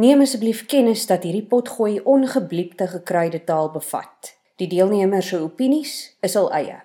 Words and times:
Neem 0.00 0.22
asseblief 0.24 0.62
kennis 0.66 1.02
dat 1.06 1.26
hierdie 1.26 1.44
potgooi 1.44 1.98
ongebliepte 2.08 2.86
gekruide 2.88 3.42
taal 3.44 3.66
bevat. 3.74 4.30
Die 4.56 4.68
deelnemers 4.68 5.28
se 5.28 5.40
opinies 5.44 5.96
is 6.24 6.36
al 6.40 6.48
eie. 6.56 6.78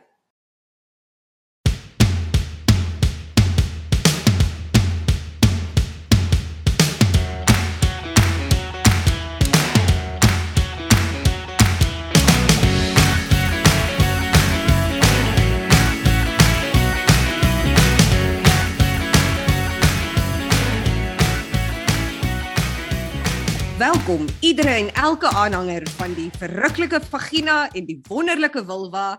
Welkom 24.16 24.36
iedere 24.39 24.70
en 24.70 24.94
elke 24.94 25.27
aanhanger 25.27 25.84
van 25.98 26.13
die 26.16 26.30
verruklike 26.39 27.02
vagina 27.03 27.55
en 27.76 27.84
die 27.84 27.98
wonderlike 28.08 28.62
vulva 28.63 29.17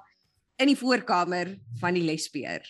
in 0.56 0.70
die 0.70 0.76
voorkamer 0.80 1.50
van 1.82 1.98
die 1.98 2.04
lesbeer. 2.06 2.62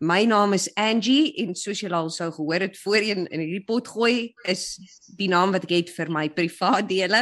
My 0.00 0.22
naam 0.24 0.54
is 0.56 0.70
Angie 0.80 1.34
en 1.42 1.52
soos 1.52 1.82
julle 1.82 1.98
al 1.98 2.08
sou 2.08 2.30
gehoor 2.32 2.64
het 2.64 2.78
voorheen 2.80 3.26
in 3.26 3.42
hierdie 3.44 3.66
pot 3.68 3.90
gooi 3.92 4.32
is 4.48 4.62
die 5.18 5.28
naam 5.28 5.52
wat 5.52 5.66
ek 5.68 5.74
het 5.74 5.92
vir 5.92 6.08
my 6.08 6.22
privaat 6.32 6.88
dele 6.88 7.20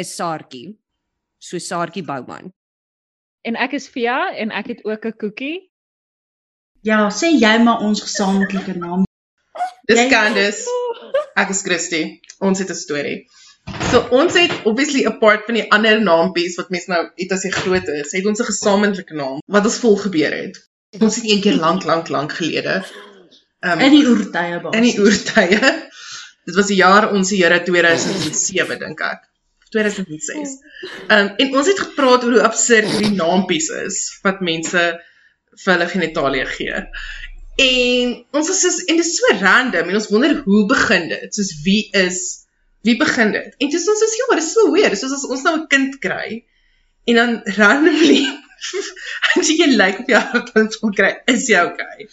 is 0.00 0.14
Saartjie. 0.16 0.70
So 1.36 1.60
Saartjie 1.60 2.06
Bouman. 2.08 2.48
En 3.44 3.58
ek 3.60 3.76
is 3.76 3.90
Via 3.92 4.30
en 4.32 4.54
ek 4.62 4.70
het 4.72 4.80
ook 4.88 5.04
'n 5.10 5.18
koekie. 5.20 5.68
Ja, 6.88 7.10
sê 7.10 7.36
jy 7.36 7.58
maar 7.60 7.84
ons 7.84 8.00
gesamentlike 8.00 8.78
naam. 8.80 9.04
Dis 9.84 10.08
Candice. 10.08 10.64
Ek 11.36 11.52
is 11.52 11.60
Christy. 11.60 12.20
Ons 12.40 12.64
het 12.64 12.70
'n 12.70 12.74
storie. 12.74 13.28
So 13.90 14.04
ons 14.12 14.34
het 14.36 14.52
obviously 14.68 15.06
apart 15.08 15.46
van 15.48 15.56
die 15.56 15.66
ander 15.72 16.00
naampies 16.02 16.58
wat 16.60 16.72
mense 16.74 16.90
nou 16.92 17.02
het 17.16 17.30
as 17.32 17.44
jy 17.46 17.52
groot 17.54 17.88
is, 17.88 18.12
het 18.12 18.26
ons 18.26 18.40
'n 18.40 18.50
gesamentlike 18.50 19.14
naam 19.14 19.38
wat 19.46 19.64
ons 19.64 19.78
vol 19.84 19.96
gebeur 19.96 20.32
het. 20.32 20.58
Ons 21.00 21.16
het 21.16 21.24
een 21.30 21.40
keer 21.40 21.56
lank 21.56 21.84
lank 21.84 22.08
lank 22.08 22.32
gelede 22.32 22.82
um, 23.60 23.80
in 23.80 23.94
die 23.96 24.04
oertye 24.06 24.60
basies. 24.62 24.78
In 24.78 24.86
die 24.86 25.00
oertye. 25.00 25.72
Dit 26.48 26.56
was 26.56 26.70
die 26.70 26.78
jaar 26.78 27.10
ons 27.12 27.30
Here 27.30 27.60
2007 27.64 28.78
dink 28.78 29.00
ek. 29.04 29.24
2006. 29.70 30.54
Ehm 31.08 31.18
um, 31.18 31.30
en 31.36 31.56
ons 31.60 31.68
het 31.68 31.80
gepraat 31.80 32.24
oor 32.24 32.38
hoe 32.38 32.46
absurd 32.46 32.88
hierdie 32.88 33.16
naampies 33.16 33.68
is 33.84 33.98
wat 34.24 34.40
mense 34.40 34.84
vir 35.64 35.72
hulle 35.74 35.88
genitalie 35.90 36.44
gee. 36.48 36.82
En 37.58 38.14
ons 38.38 38.48
was 38.48 38.60
soos 38.62 38.78
en 38.86 38.96
dit 39.00 39.04
is 39.04 39.16
so 39.18 39.34
random 39.42 39.90
en 39.90 39.98
ons 40.00 40.08
wonder 40.12 40.36
hoe 40.44 40.66
begin 40.70 41.08
dit? 41.10 41.34
Soos 41.34 41.52
wie 41.66 41.88
is 41.92 42.47
wie 42.86 42.96
begin 42.96 43.32
dit? 43.32 43.54
En 43.58 43.70
dis 43.70 43.88
ons 43.88 44.02
is 44.06 44.16
ja, 44.16 44.34
dit 44.34 44.44
is 44.44 44.52
so 44.52 44.70
weird. 44.72 44.98
Soos 44.98 45.12
as 45.16 45.26
ons 45.26 45.42
nou 45.42 45.54
'n 45.56 45.66
kind 45.72 45.98
kry 45.98 46.44
en 47.08 47.14
dan 47.14 47.42
randomly 47.56 48.26
as 49.38 49.48
jy 49.48 49.68
lyk 49.70 50.02
op 50.02 50.08
jou 50.12 50.42
dan 50.52 50.70
sou 50.72 50.90
kry, 50.94 51.12
is 51.30 51.46
jy 51.48 51.62
okay? 51.64 52.08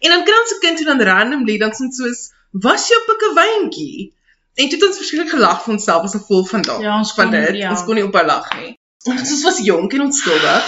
En 0.00 0.14
dan 0.14 0.24
kry 0.24 0.36
ons 0.42 0.54
'n 0.56 0.62
kind 0.64 0.80
en 0.80 0.90
dan 0.92 1.06
randomly 1.10 1.58
dan 1.58 1.74
sien 1.74 1.92
soos 1.92 2.30
was 2.50 2.88
jou 2.88 3.00
pikke 3.06 3.32
wyntjie? 3.34 4.12
En 4.54 4.68
toe 4.68 4.78
het 4.78 4.86
ons 4.88 4.98
verskriklik 4.98 5.30
gelag 5.30 5.62
vir 5.64 5.74
onsself 5.76 6.04
as 6.04 6.14
'n 6.14 6.26
vol 6.26 6.44
van 6.46 6.62
daai. 6.62 6.82
Ja, 6.82 6.98
ons 6.98 7.14
kon 7.14 7.30
dit, 7.30 7.56
ja. 7.56 7.70
ons 7.70 7.84
kon 7.84 7.94
nie 7.94 8.04
op 8.04 8.14
lag 8.14 8.48
nie. 8.58 8.76
Ons 9.06 9.42
was 9.42 9.58
jonk 9.64 9.92
en 9.92 10.00
onskuldig. 10.00 10.64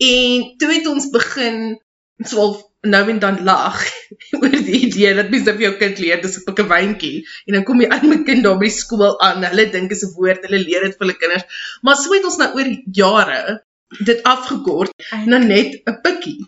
En 0.00 0.56
toe 0.58 0.72
het 0.72 0.86
ons 0.86 1.10
begin 1.10 1.78
so 2.24 2.69
nou 2.80 3.02
en 3.12 3.18
dan 3.18 3.42
lag 3.44 3.80
oor 4.40 4.54
die 4.54 4.80
idee 4.86 5.14
dat 5.14 5.30
mens 5.30 5.48
vir 5.48 5.66
jou 5.66 5.72
kind 5.80 5.98
leer 5.98 6.22
dis 6.22 6.38
'n 6.38 6.44
pikkie 6.46 6.68
wyntjie 6.70 7.16
en 7.46 7.58
dan 7.58 7.64
kom 7.64 7.80
jy 7.80 7.88
aan 7.88 8.08
my 8.08 8.22
kind 8.28 8.44
daar 8.44 8.58
by 8.60 8.68
skool 8.68 9.20
aan. 9.20 9.44
Hulle 9.44 9.66
dink 9.70 9.90
is 9.90 10.04
'n 10.04 10.14
woord 10.16 10.46
hulle 10.48 10.62
leer 10.64 10.86
dit 10.86 10.96
vir 10.96 11.06
hulle 11.06 11.18
kinders. 11.18 11.44
Maar 11.82 11.96
so 11.96 12.14
het 12.14 12.24
ons 12.24 12.40
nou 12.40 12.50
oor 12.56 12.70
jare 13.02 13.60
dit 14.06 14.22
afgekort 14.22 14.92
dan 15.26 15.46
net 15.46 15.82
'n 15.84 16.00
pikkie. 16.02 16.40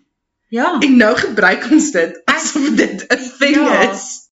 Ja. 0.48 0.79
En 0.80 0.96
nou 0.96 1.14
gebruik 1.17 1.70
ons 1.70 1.90
dit 1.92 2.20
asof 2.24 2.74
dit 2.77 3.07
'n 3.08 3.23
ding 3.39 3.57
ja. 3.57 3.90
is 3.90 4.32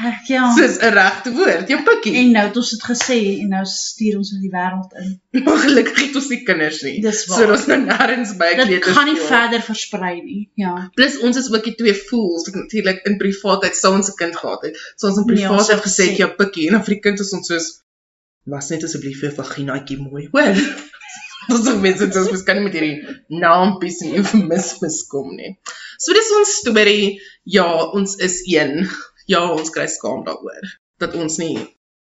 Ag 0.00 0.28
ja. 0.28 0.54
Dis 0.56 0.78
'n 0.80 0.92
regte 0.96 1.32
woord, 1.36 1.68
jou 1.68 1.78
pikkie. 1.84 2.12
En 2.20 2.30
nou 2.36 2.44
het 2.46 2.56
ons 2.56 2.70
dit 2.70 2.84
gesê 2.88 3.18
en 3.42 3.48
nou 3.54 3.64
stuur 3.68 4.16
ons 4.20 4.30
in 4.32 4.40
die 4.40 4.52
wêreld 4.52 4.94
in. 5.02 5.10
Maar 5.44 5.58
gelukkig 5.64 5.98
het 6.06 6.16
ons 6.20 6.28
nie 6.32 6.38
kinders 6.42 6.80
nie. 6.86 6.94
Dis 7.04 7.26
waar. 7.28 7.38
So 7.38 7.52
ons 7.56 7.66
nou 7.66 7.78
nêrens 7.82 8.32
by 8.40 8.48
kleuter. 8.54 8.72
Dit 8.72 8.88
gaan 8.96 9.10
nie 9.10 9.16
speel. 9.18 9.26
verder 9.32 9.64
versprei 9.66 10.14
nie. 10.22 10.40
Ja. 10.54 10.74
Plus 10.94 11.18
ons 11.18 11.36
is 11.36 11.50
ook 11.52 11.68
die 11.68 11.74
twee 11.82 11.94
fools 11.94 12.48
wat 12.48 12.56
natuurlik 12.62 13.04
in 13.10 13.18
privaatheid 13.20 13.76
sou 13.76 13.92
ons 13.98 14.06
se 14.06 14.16
kind 14.22 14.36
gehad 14.36 14.64
het. 14.68 14.80
So 14.96 15.10
ons 15.10 15.20
in 15.20 15.26
nee, 15.26 15.36
privaatheid 15.36 15.84
gesê 15.84 16.08
jou 16.16 16.30
pikkie 16.40 16.70
en 16.70 16.80
vir 16.80 16.94
die 16.96 17.02
kind 17.08 17.20
is 17.20 17.34
ons 17.36 17.52
soos 17.52 17.68
was 18.48 18.70
net 18.72 18.84
asseblief 18.86 19.20
vir 19.20 19.36
vaginaatjie 19.36 20.00
mooi. 20.00 20.28
Hoor. 20.32 20.56
Dis 21.50 21.62
so 21.66 21.76
mense 21.82 22.06
dit 22.06 22.16
is 22.20 22.32
miskien 22.32 22.62
met 22.62 22.74
hierdie 22.76 23.38
naampies 23.42 24.00
en 24.06 24.16
eufemismes 24.20 24.98
kom 25.10 25.32
nie. 25.36 25.56
So 25.98 26.14
dis 26.16 26.28
ons 26.36 26.56
storie. 26.62 27.16
Ja, 27.44 27.66
ons 27.96 28.14
is 28.22 28.42
een 28.46 28.84
ja, 29.30 29.42
ons 29.54 29.70
kry 29.74 29.86
skaam 29.90 30.24
daaroor 30.26 30.66
dat 31.00 31.14
ons 31.16 31.38
nie 31.40 31.54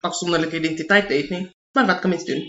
afsonderlike 0.05 0.59
identiteit 0.59 1.09
het 1.09 1.31
nie. 1.33 1.45
Maar 1.75 1.87
wat 1.89 2.03
kan 2.03 2.13
mens 2.13 2.27
doen? 2.27 2.43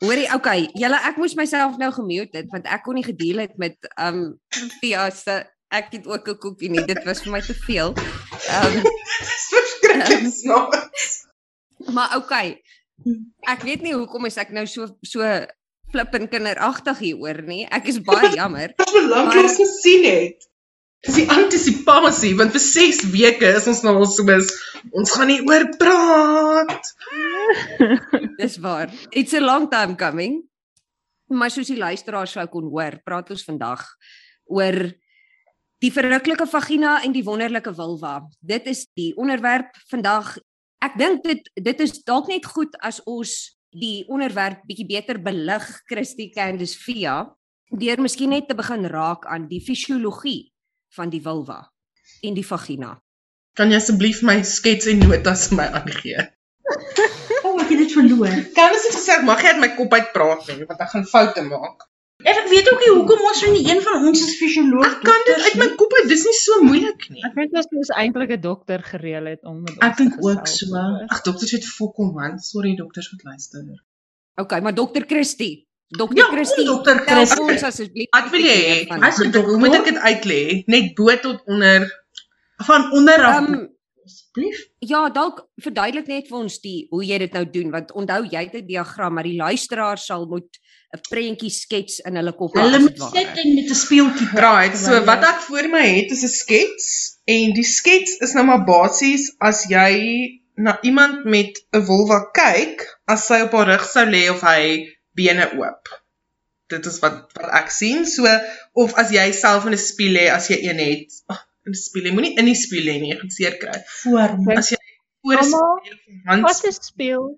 Hoorie, 0.00 0.28
okay, 0.34 0.68
julle 0.80 0.98
ek 1.08 1.18
moes 1.20 1.36
myself 1.36 1.78
nou 1.80 1.90
gemute 1.92 2.40
het 2.40 2.50
want 2.52 2.68
ek 2.68 2.84
kon 2.84 2.96
nie 2.98 3.06
gedeel 3.06 3.42
het 3.44 3.56
met 3.60 3.76
um 4.00 4.38
Fiasse. 4.80 5.42
Ek 5.70 5.92
het 5.94 6.06
ook 6.10 6.28
'n 6.28 6.38
koekie 6.42 6.70
nie. 6.70 6.84
Dit 6.84 7.04
was 7.06 7.22
vir 7.22 7.32
my 7.32 7.40
te 7.40 7.54
veel. 7.54 7.94
Um 8.50 8.82
verskriklik 8.82 10.26
snaaks. 10.34 11.26
Maar 11.94 12.16
okay. 12.16 12.58
Ek 13.46 13.62
weet 13.62 13.82
nie 13.82 13.94
hoekom 13.94 14.26
is 14.26 14.36
ek 14.36 14.50
nou 14.50 14.66
so 14.66 14.88
so 15.06 15.22
flippend 15.92 16.30
kinderagtig 16.30 16.98
hieroor 16.98 17.42
nie. 17.46 17.66
Ek 17.70 17.86
is 17.86 18.00
baie 18.02 18.32
jammer. 18.34 18.74
Het 18.80 19.06
lank 19.06 19.34
lank 19.34 19.54
gesien 19.54 20.04
het. 20.04 20.49
Dis 21.00 21.16
die 21.16 21.30
antisipasie 21.32 22.34
want 22.36 22.52
vir 22.52 22.60
6 22.60 23.06
weke 23.14 23.48
is 23.56 23.66
ons 23.70 23.78
nou 23.86 23.94
al 24.02 24.08
so 24.12 24.24
mis 24.28 24.50
ons 24.92 25.12
gaan 25.16 25.30
nie 25.32 25.40
oor 25.48 25.64
praat. 25.80 26.90
Dis 28.40 28.58
waar. 28.60 28.92
It's 29.08 29.32
a 29.32 29.40
long 29.40 29.70
time 29.72 29.96
coming. 29.96 30.42
Maar 31.32 31.52
soos 31.54 31.70
die 31.72 31.78
luisteraars 31.80 32.34
sou 32.36 32.44
kon 32.52 32.68
hoor, 32.68 32.98
praat 33.06 33.32
ons 33.32 33.46
vandag 33.46 33.86
oor 34.50 34.76
die 35.80 35.92
verruklike 35.94 36.44
vagina 36.50 36.98
en 37.06 37.16
die 37.16 37.24
wonderlike 37.24 37.72
vulva. 37.72 38.18
Dit 38.44 38.68
is 38.68 38.84
die 38.98 39.14
onderwerp 39.16 39.72
vandag. 39.88 40.34
Ek 40.84 41.00
dink 41.00 41.24
dit 41.24 41.48
dit 41.56 41.80
is 41.80 41.96
dalk 42.04 42.28
net 42.28 42.44
goed 42.44 42.76
as 42.84 43.00
ons 43.08 43.38
die 43.72 44.04
onderwerp 44.10 44.66
bietjie 44.68 44.88
beter 44.90 45.22
belig, 45.22 45.64
Christie 45.88 46.28
Candice 46.34 46.76
Via, 46.84 47.22
deur 47.72 48.04
miskien 48.04 48.34
net 48.34 48.50
te 48.50 48.58
begin 48.58 48.84
raak 48.90 49.24
aan 49.30 49.48
die 49.48 49.64
fisiologie 49.64 50.50
van 50.96 51.10
die 51.12 51.22
vulva 51.22 51.60
en 52.26 52.34
die 52.34 52.46
vagina. 52.46 52.96
Kan 53.58 53.72
jy 53.72 53.80
asseblief 53.80 54.22
my 54.26 54.40
skets 54.46 54.88
en 54.90 55.02
notas 55.04 55.48
vir 55.50 55.62
my 55.62 55.70
aangee? 55.80 56.26
Oh, 57.40 57.56
ek 57.56 57.70
het 57.72 57.78
dit 57.80 57.92
verloor. 57.96 58.34
Kan 58.54 58.74
ons 58.74 58.82
net 58.84 58.96
gesê 58.98 59.14
mag 59.24 59.40
jy 59.42 59.54
uit 59.54 59.60
my 59.62 59.68
kop 59.78 59.94
uit 59.96 60.10
praat 60.14 60.44
nie 60.50 60.66
want 60.68 60.82
ek 60.84 60.90
gaan 60.92 61.06
foute 61.08 61.42
maak. 61.46 61.86
Ek 62.20 62.50
weet 62.50 62.68
ook 62.68 62.82
nie 62.84 62.90
hoekom 62.92 63.22
ons 63.30 63.40
nie 63.54 63.62
een 63.64 63.80
van 63.84 64.04
ons 64.10 64.20
is 64.26 64.34
fisioloog. 64.36 64.84
Ek 64.84 65.06
kan 65.08 65.22
dit 65.28 65.46
uit 65.46 65.56
my 65.62 65.68
kop 65.80 65.94
uit, 65.96 66.08
dis 66.10 66.24
nie 66.28 66.34
so 66.36 66.58
moeilik 66.66 67.06
nie. 67.14 67.22
Ek 67.24 67.38
weet 67.38 67.54
ons 67.56 67.70
moes 67.72 67.92
eintlik 68.02 68.34
'n 68.36 68.42
dokter 68.44 68.84
gereël 68.84 69.30
het 69.32 69.42
om 69.48 69.62
met 69.62 69.72
ons. 69.72 69.86
Ek 69.88 69.96
dink 70.02 70.18
ook 70.20 70.50
so. 70.52 70.82
Ag 71.08 71.22
dokters 71.24 71.54
het 71.56 71.64
volkom 71.78 72.12
man, 72.18 72.38
sorry 72.38 72.74
dokters 72.76 73.08
wat 73.14 73.24
luister. 73.24 73.64
OK, 74.36 74.52
maar 74.60 74.74
dokter 74.74 75.06
Christie, 75.08 75.66
Dokter 75.90 76.22
ja, 76.22 76.28
Christie, 76.30 76.64
dokter 76.64 77.00
Christie, 77.02 77.42
ons 77.42 77.62
asseblief. 77.66 78.08
Wat 78.14 78.30
wil 78.30 78.44
jy 78.46 78.58
hê? 78.62 78.74
As 79.02 79.18
jy 79.18 79.30
hoe 79.34 79.58
moet 79.58 79.74
ek 79.80 79.88
dit 79.88 79.96
uitlê? 79.98 80.40
Net 80.70 80.92
bo 80.94 81.10
tot 81.18 81.42
onder 81.50 81.88
van 82.62 82.92
onder 82.94 83.24
af. 83.26 83.48
Um, 83.48 83.64
asseblief. 84.06 84.60
Ja, 84.86 85.08
dalk 85.10 85.42
verduidelik 85.62 86.06
net 86.06 86.28
vir 86.30 86.38
ons 86.38 86.60
die 86.62 86.86
hoe 86.94 87.02
jy 87.04 87.18
dit 87.24 87.34
nou 87.34 87.42
doen 87.56 87.72
want 87.74 87.90
onthou 87.92 88.20
jy 88.22 88.44
het 88.46 88.54
'n 88.54 88.66
diagram 88.66 89.14
maar 89.14 89.26
die 89.26 89.36
luisteraar 89.36 89.98
sal 89.98 90.26
moet 90.30 90.60
'n 90.94 91.02
prentjie 91.10 91.50
skets 91.50 91.98
in 92.06 92.16
hulle 92.16 92.32
kop 92.38 92.54
hê. 92.54 92.62
Hulle 92.62 92.80
moet 92.86 93.02
net 93.14 93.34
met 93.34 93.70
'n 93.70 93.80
speeltjie 93.84 94.30
praat. 94.34 94.76
So 94.76 95.02
wat 95.10 95.26
ek 95.32 95.42
voor 95.48 95.68
my 95.74 95.86
het 95.86 96.10
is 96.10 96.22
'n 96.22 96.34
skets 96.42 96.86
en 97.26 97.52
die 97.52 97.66
skets 97.66 98.18
is 98.20 98.34
nou 98.34 98.44
maar 98.46 98.64
basies 98.64 99.34
as 99.38 99.66
jy 99.66 100.38
na 100.56 100.78
iemand 100.82 101.24
met 101.24 101.52
'n 101.74 101.82
vulva 101.82 102.30
kyk, 102.32 102.86
as 103.06 103.26
sy 103.26 103.40
op 103.42 103.52
haar 103.52 103.66
rug 103.66 103.84
sou 103.84 104.06
lê 104.06 104.30
of 104.30 104.40
hy 104.42 104.86
bene 105.20 105.50
oop. 105.58 105.92
Dit 106.70 106.86
is 106.86 106.98
wat 107.02 107.34
wat 107.36 107.52
ek 107.60 107.70
sien. 107.74 108.06
So 108.08 108.30
of 108.84 108.96
as 109.02 109.12
jy 109.14 109.26
self 109.36 109.66
in 109.68 109.76
'n 109.76 109.84
spieël 109.90 110.16
lê 110.18 110.26
as 110.32 110.48
jy 110.52 110.60
een 110.68 110.82
het, 110.84 111.20
oh, 111.32 111.40
in 111.66 111.74
'n 111.74 111.82
spieël, 111.84 112.14
moenie 112.14 112.36
in 112.38 112.50
die 112.50 112.58
spieël 112.64 112.88
lê 112.88 112.96
nie, 113.02 113.12
jy 113.12 113.20
gaan 113.20 113.36
seer 113.36 113.60
kry. 113.62 113.76
Voor 114.02 114.56
as 114.56 114.72
jy 114.72 114.80
voor 115.26 115.38
'n 115.38 115.48
spieël, 115.52 116.42
wat 116.48 116.66
is 116.72 116.82
spieël? 116.92 117.30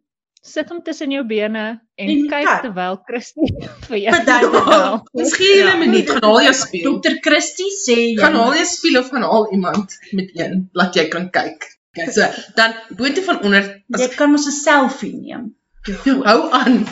Sit 0.43 0.71
hom 0.75 0.81
tussen 0.83 1.13
jou 1.15 1.23
bene 1.23 1.61
en, 1.95 2.09
en 2.11 2.23
kyk 2.31 2.49
ja. 2.49 2.55
terwyl 2.65 2.97
Christie 3.07 3.51
vir 3.89 3.99
jou 4.05 4.15
verduidelik. 4.17 5.13
Ons 5.15 5.37
gee 5.39 5.53
julle 5.61 5.75
'n 5.77 5.83
minuut, 5.85 6.09
gaan 6.11 6.27
haal 6.27 6.43
jou 6.49 6.55
spieël. 6.63 6.89
Dokter 6.89 7.19
Christie 7.27 7.71
sê 7.77 7.99
jy 8.01 8.17
gaan 8.19 8.35
haal 8.41 8.57
jou 8.59 8.67
spieël 8.67 8.99
of 9.03 9.13
gaan 9.15 9.29
haal 9.29 9.47
iemand 9.55 9.95
met 10.19 10.35
een 10.35 10.67
laat 10.73 10.99
jy 10.99 11.07
kan 11.15 11.31
kyk. 11.31 11.71
Okay, 11.93 12.09
so 12.11 12.25
dan 12.57 12.75
boontoe 12.97 13.25
van 13.25 13.43
onder 13.45 13.65
as 13.93 14.01
Jy 14.01 14.09
kan 14.17 14.31
mos 14.33 14.47
'n 14.49 14.59
selfie 14.59 15.15
neem. 15.15 15.55
Jy 15.87 16.19
hou 16.25 16.41
aan. 16.51 16.85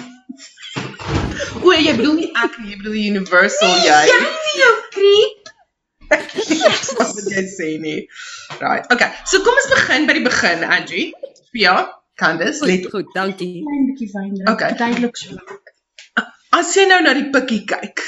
O, 1.61 1.73
jy 1.75 1.95
bedoel 1.99 2.17
nie 2.19 2.31
ek 2.45 2.59
nie, 2.61 2.73
jy 2.75 2.81
bedoel 2.83 2.99
universal 3.11 3.73
jy. 3.85 4.01
Jy 4.11 4.19
vir 4.27 4.59
jou 4.61 4.75
creep. 4.97 5.51
Wat 6.11 7.15
wil 7.17 7.33
jy 7.35 7.45
sê 7.51 7.71
nie? 7.83 7.99
Right. 8.59 8.87
Okay. 8.93 9.11
So 9.31 9.43
kom 9.47 9.59
ons 9.61 9.71
begin 9.73 10.07
by 10.09 10.17
die 10.19 10.25
begin, 10.27 10.65
Angie. 10.67 11.09
Ja, 11.57 11.77
Candice, 12.21 12.65
let 12.67 12.87
Goed, 12.87 12.93
goed, 12.95 13.13
dankie. 13.17 13.63
Klein 13.67 13.87
bietjie 13.91 14.11
wyn 14.15 14.33
drink. 14.35 14.51
Okay. 14.55 14.75
Duidelik 14.79 15.17
so. 15.21 15.39
As 16.55 16.75
jy 16.75 16.85
nou 16.91 16.99
na 17.05 17.15
die 17.15 17.29
pikkie 17.31 17.63
kyk, 17.71 18.03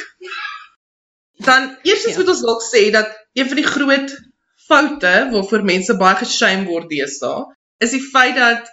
dan 1.47 1.71
eerstens 1.87 2.17
Ja. 2.17 2.19
moet 2.21 2.33
ons 2.35 2.43
dalk 2.43 2.63
sê 2.67 2.83
dat 2.95 3.11
een 3.39 3.49
van 3.49 3.61
die 3.61 3.67
groot 3.67 4.15
foute 4.67 5.13
waarvoor 5.33 5.63
mense 5.67 5.95
baie 5.99 6.19
geshame 6.19 6.67
word 6.67 6.91
deesdae, 6.91 7.47
is 7.79 7.95
die 7.95 8.03
feit 8.03 8.35
dat 8.39 8.67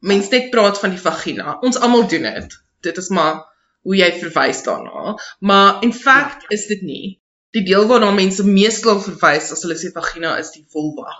mense 0.00 0.32
net 0.32 0.50
praat 0.50 0.80
van 0.80 0.90
die 0.96 1.00
vagina. 1.00 1.58
Ons 1.60 1.78
almal 1.78 2.08
doen 2.08 2.26
dit. 2.28 2.56
Dit 2.80 2.98
is 3.00 3.08
maar 3.08 3.42
hoe 3.86 3.96
jy 3.96 4.10
verwys 4.20 4.62
daarna. 4.66 5.16
Maar 5.40 5.82
in 5.84 5.92
feite 5.92 6.46
ja. 6.48 6.54
is 6.56 6.66
dit 6.66 6.82
nie. 6.82 7.16
Die 7.56 7.64
deel 7.66 7.88
waarna 7.90 8.12
mense 8.14 8.44
meestal 8.46 9.00
verwys 9.02 9.50
as 9.54 9.64
hulle 9.66 9.78
sê 9.78 9.90
vagina 9.94 10.36
is 10.38 10.52
die 10.54 10.66
vulva 10.70 11.10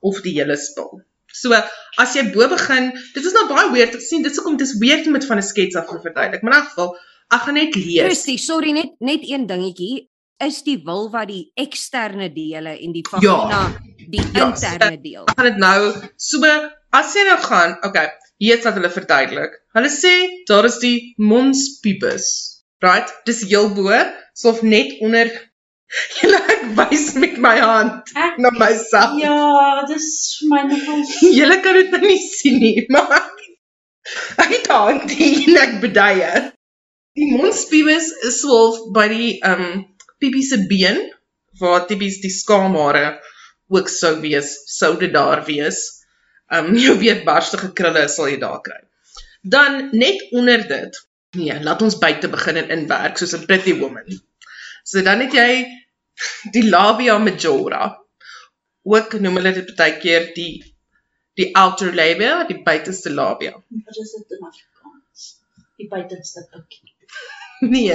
of 0.00 0.20
die 0.24 0.36
hele 0.38 0.56
spul. 0.56 1.02
So 1.34 1.52
as 1.52 2.14
jy 2.16 2.28
bo 2.32 2.46
begin, 2.48 2.92
dit 3.14 3.24
is 3.24 3.34
nou 3.36 3.44
baie 3.50 3.68
weird. 3.74 3.98
Ek 3.98 4.04
sien 4.04 4.24
dit 4.24 4.32
is 4.32 4.38
hoekom 4.40 4.56
dit 4.60 4.66
is 4.66 4.76
weird 4.80 5.06
om 5.10 5.18
dit 5.18 5.26
van 5.28 5.38
'n 5.38 5.44
skets 5.44 5.76
af 5.76 5.90
te 5.90 5.98
verduidelik. 6.00 6.42
Maar 6.42 6.54
in 6.54 6.60
elk 6.60 6.70
geval, 6.70 6.94
ek 7.28 7.42
gaan 7.44 7.54
net 7.54 7.74
lees. 7.74 8.04
Christy, 8.06 8.36
sorry 8.36 8.72
net 8.72 8.94
net 9.00 9.26
een 9.26 9.46
dingetjie. 9.46 10.08
Is 10.38 10.62
die 10.62 10.78
vulva 10.86 11.24
die 11.26 11.50
eksterne 11.58 12.32
dele 12.32 12.78
en 12.78 12.92
die 12.92 13.02
vagina 13.02 13.74
die 14.08 14.22
Ja, 14.22 14.46
interne 14.46 15.00
deel? 15.02 15.24
Ek 15.26 15.36
gaan 15.36 15.50
dit 15.50 15.58
nou 15.58 15.92
so 16.16 16.46
as 16.90 17.14
jy 17.14 17.24
nou 17.26 17.38
gaan, 17.42 17.76
okay, 17.82 18.08
is 18.38 18.64
wat 18.64 18.78
hulle 18.78 18.90
verduidelik. 18.94 19.58
Hulle 19.74 19.90
sê 19.90 20.14
daar 20.50 20.68
is 20.68 20.78
die 20.78 21.14
mons 21.18 21.80
pubis. 21.82 22.28
Right? 22.82 23.10
Dis 23.26 23.42
heel 23.50 23.72
bo, 23.74 23.90
so 24.34 24.50
of 24.54 24.62
net 24.62 25.00
onder 25.02 25.32
Julle 26.20 26.38
ek 26.52 26.64
wys 26.76 27.04
met 27.16 27.38
my 27.40 27.54
hand 27.58 28.10
Ek 28.12 28.36
na 28.44 28.50
myself. 28.54 29.16
Ja, 29.22 29.84
dis 29.88 30.08
my 30.50 30.62
nogal 30.68 31.00
Julle 31.38 31.58
kan 31.64 31.78
dit 31.80 31.94
nou 31.94 32.02
nie 32.04 32.20
sien 32.24 32.58
nie, 32.62 32.84
maar 32.94 33.16
ek 34.44 34.52
het 34.52 34.68
'n 34.68 34.82
hand 34.84 35.14
hier 35.20 35.48
en 35.48 35.60
ek 35.62 35.74
beduie. 35.84 36.32
Die 37.18 37.28
mondspieus 37.32 38.10
is 38.28 38.40
swolf 38.42 38.82
by 38.96 39.06
die 39.12 39.30
ehm 39.40 39.64
um, 39.64 39.80
piepie 40.20 40.44
se 40.44 40.60
been 40.70 41.00
waar 41.60 41.86
tipies 41.88 42.20
die 42.22 42.32
skaamhare 42.32 43.18
ook 43.74 43.88
sou 43.92 44.14
wees, 44.20 44.54
sou 44.78 44.94
dit 45.00 45.12
daar 45.12 45.44
wees. 45.48 45.80
Um, 46.52 46.74
jou 46.84 46.96
weet 47.00 47.24
barstige 47.28 47.72
krulle 47.76 48.06
sal 48.08 48.30
jy 48.32 48.38
daar 48.42 48.60
kry. 48.64 48.80
Dan 49.42 49.88
net 49.92 50.24
onder 50.32 50.64
dit. 50.68 51.02
Nee, 51.36 51.58
laat 51.62 51.82
ons 51.84 51.98
buite 52.00 52.30
begin 52.32 52.56
en 52.62 52.72
inwerk 52.76 53.20
soos 53.20 53.36
'n 53.36 53.46
pretty 53.46 53.76
woman. 53.80 54.20
So 54.84 55.02
dan 55.02 55.20
het 55.20 55.34
jy 55.36 55.50
die 56.54 56.64
labia 56.68 57.18
majora. 57.18 57.82
Ook 58.88 59.18
noem 59.20 59.36
hulle 59.40 59.52
dit 59.60 59.74
baie 59.76 59.98
keer 60.02 60.32
die 60.34 60.52
die 61.38 61.52
outer 61.54 61.94
labia, 61.94 62.44
die 62.48 62.62
buitenste 62.66 63.10
labia. 63.14 63.52
Wat 63.52 63.98
is 64.02 64.14
dit 64.16 64.32
in 64.38 64.46
Afrikaans? 64.46 65.26
Die 65.76 65.88
buitenste 65.88 66.48
pikkie. 66.50 66.94
Nee. 67.60 67.94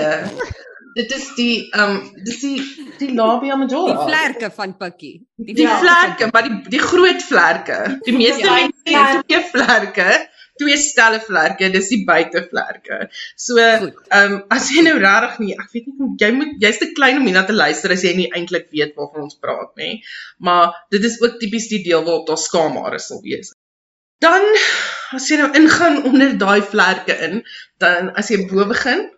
Dit 0.93 1.11
is 1.15 1.29
die 1.37 1.69
ehm 1.73 1.95
um, 1.95 2.23
dis 2.27 2.39
die 2.43 2.57
die 2.99 3.11
labia 3.17 3.55
Die 3.55 3.61
majora. 3.63 4.03
vlerke 4.07 4.49
van 4.55 4.75
Pikkie. 4.77 5.15
Die 5.37 5.61
Ja. 5.63 5.79
vlerke, 5.79 6.29
maar 6.33 6.43
die 6.49 6.69
die 6.69 6.79
groot 6.79 7.23
vlerke. 7.23 7.99
Die 8.05 8.13
meeste 8.17 8.45
Ja, 8.45 8.53
mense 8.53 8.97
het 9.17 9.27
twee 9.27 9.41
vlerke, 9.53 10.07
twee 10.61 10.77
stelle 10.77 11.19
vlerke, 11.19 11.69
dis 11.73 11.87
die 11.89 12.03
buitevlerke. 12.05 12.99
So, 13.35 13.55
Goed. 13.79 13.95
ehm 14.09 14.33
um, 14.33 14.43
as 14.49 14.69
jy 14.69 14.83
nou 14.85 14.97
regtig 15.01 15.39
nie, 15.39 15.53
ek 15.63 15.71
weet 15.73 15.87
nie 15.87 15.95
hoe 15.97 16.11
jy 16.25 16.31
moet 16.37 16.53
jy's 16.61 16.77
te 16.83 16.91
klein 16.93 17.17
om 17.17 17.25
hierna 17.25 17.43
te 17.47 17.53
luister 17.57 17.91
as 17.91 18.03
jy 18.05 18.13
nie 18.15 18.29
eintlik 18.31 18.69
weet 18.71 18.93
waarvan 18.95 19.23
ons 19.23 19.39
praat 19.41 19.71
nie. 19.81 20.03
Maar 20.37 20.85
dit 20.91 21.03
is 21.09 21.17
ook 21.21 21.39
tipies 21.39 21.67
die 21.73 21.81
deel 21.83 22.03
waarop 22.05 22.27
daar 22.27 22.37
skaamhare 22.37 22.99
sal 22.99 23.21
wees. 23.25 23.53
Dan 24.21 24.45
as 25.17 25.25
jy 25.29 25.37
nou 25.41 25.49
ingaan 25.57 26.03
onder 26.03 26.37
daai 26.37 26.61
vlerke 26.61 27.17
in, 27.27 27.41
dan 27.81 28.13
as 28.15 28.29
jy 28.29 28.45
bo 28.47 28.65
begin, 28.69 29.09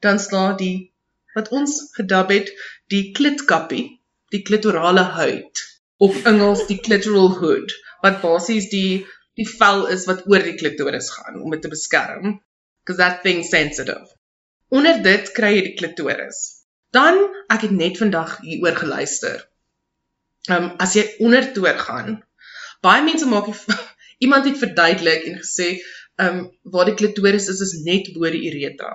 dan 0.00 0.18
staan 0.22 0.56
die 0.56 0.92
wat 1.36 1.50
ons 1.54 1.80
gedub 1.96 2.32
het, 2.32 2.52
die 2.92 3.10
klitkappie, 3.16 3.84
die 4.32 4.42
klitorale 4.42 5.04
huid 5.18 5.64
of 5.98 6.24
Engels 6.30 6.66
die 6.68 6.78
clitoral 6.80 7.32
hood 7.40 7.72
wat 8.04 8.20
basies 8.22 8.68
die 8.72 9.06
die 9.38 9.46
vel 9.48 9.84
is 9.94 10.04
wat 10.10 10.24
oor 10.30 10.42
die 10.44 10.56
klitoris 10.58 11.10
gaan 11.14 11.40
om 11.42 11.52
dit 11.54 11.62
te 11.62 11.70
beskerm 11.72 12.38
because 12.88 12.98
that 13.02 13.22
thing 13.22 13.44
sensitive. 13.46 14.06
Onder 14.68 15.02
dit 15.02 15.30
kry 15.36 15.52
jy 15.54 15.64
die 15.66 15.76
klitoris. 15.78 16.38
Dan 16.96 17.20
ek 17.52 17.66
het 17.66 17.74
net 17.76 18.00
vandag 18.00 18.38
hieroor 18.44 18.78
geluister. 18.80 19.44
Ehm 20.48 20.70
um, 20.70 20.70
as 20.84 20.96
jy 20.96 21.04
onder 21.24 21.46
toe 21.54 21.74
gaan, 21.82 22.18
baie 22.84 23.04
mense 23.04 23.28
maak 23.28 23.50
die 23.50 23.78
iemand 24.26 24.48
het 24.48 24.60
verduidelik 24.62 25.28
en 25.30 25.38
gesê 25.42 25.68
ehm 25.76 26.40
um, 26.40 26.40
waar 26.74 26.90
die 26.90 26.96
klitoris 27.00 27.50
is 27.52 27.62
is 27.66 27.76
net 27.84 28.10
bo 28.14 28.30
die 28.34 28.46
uretra. 28.50 28.94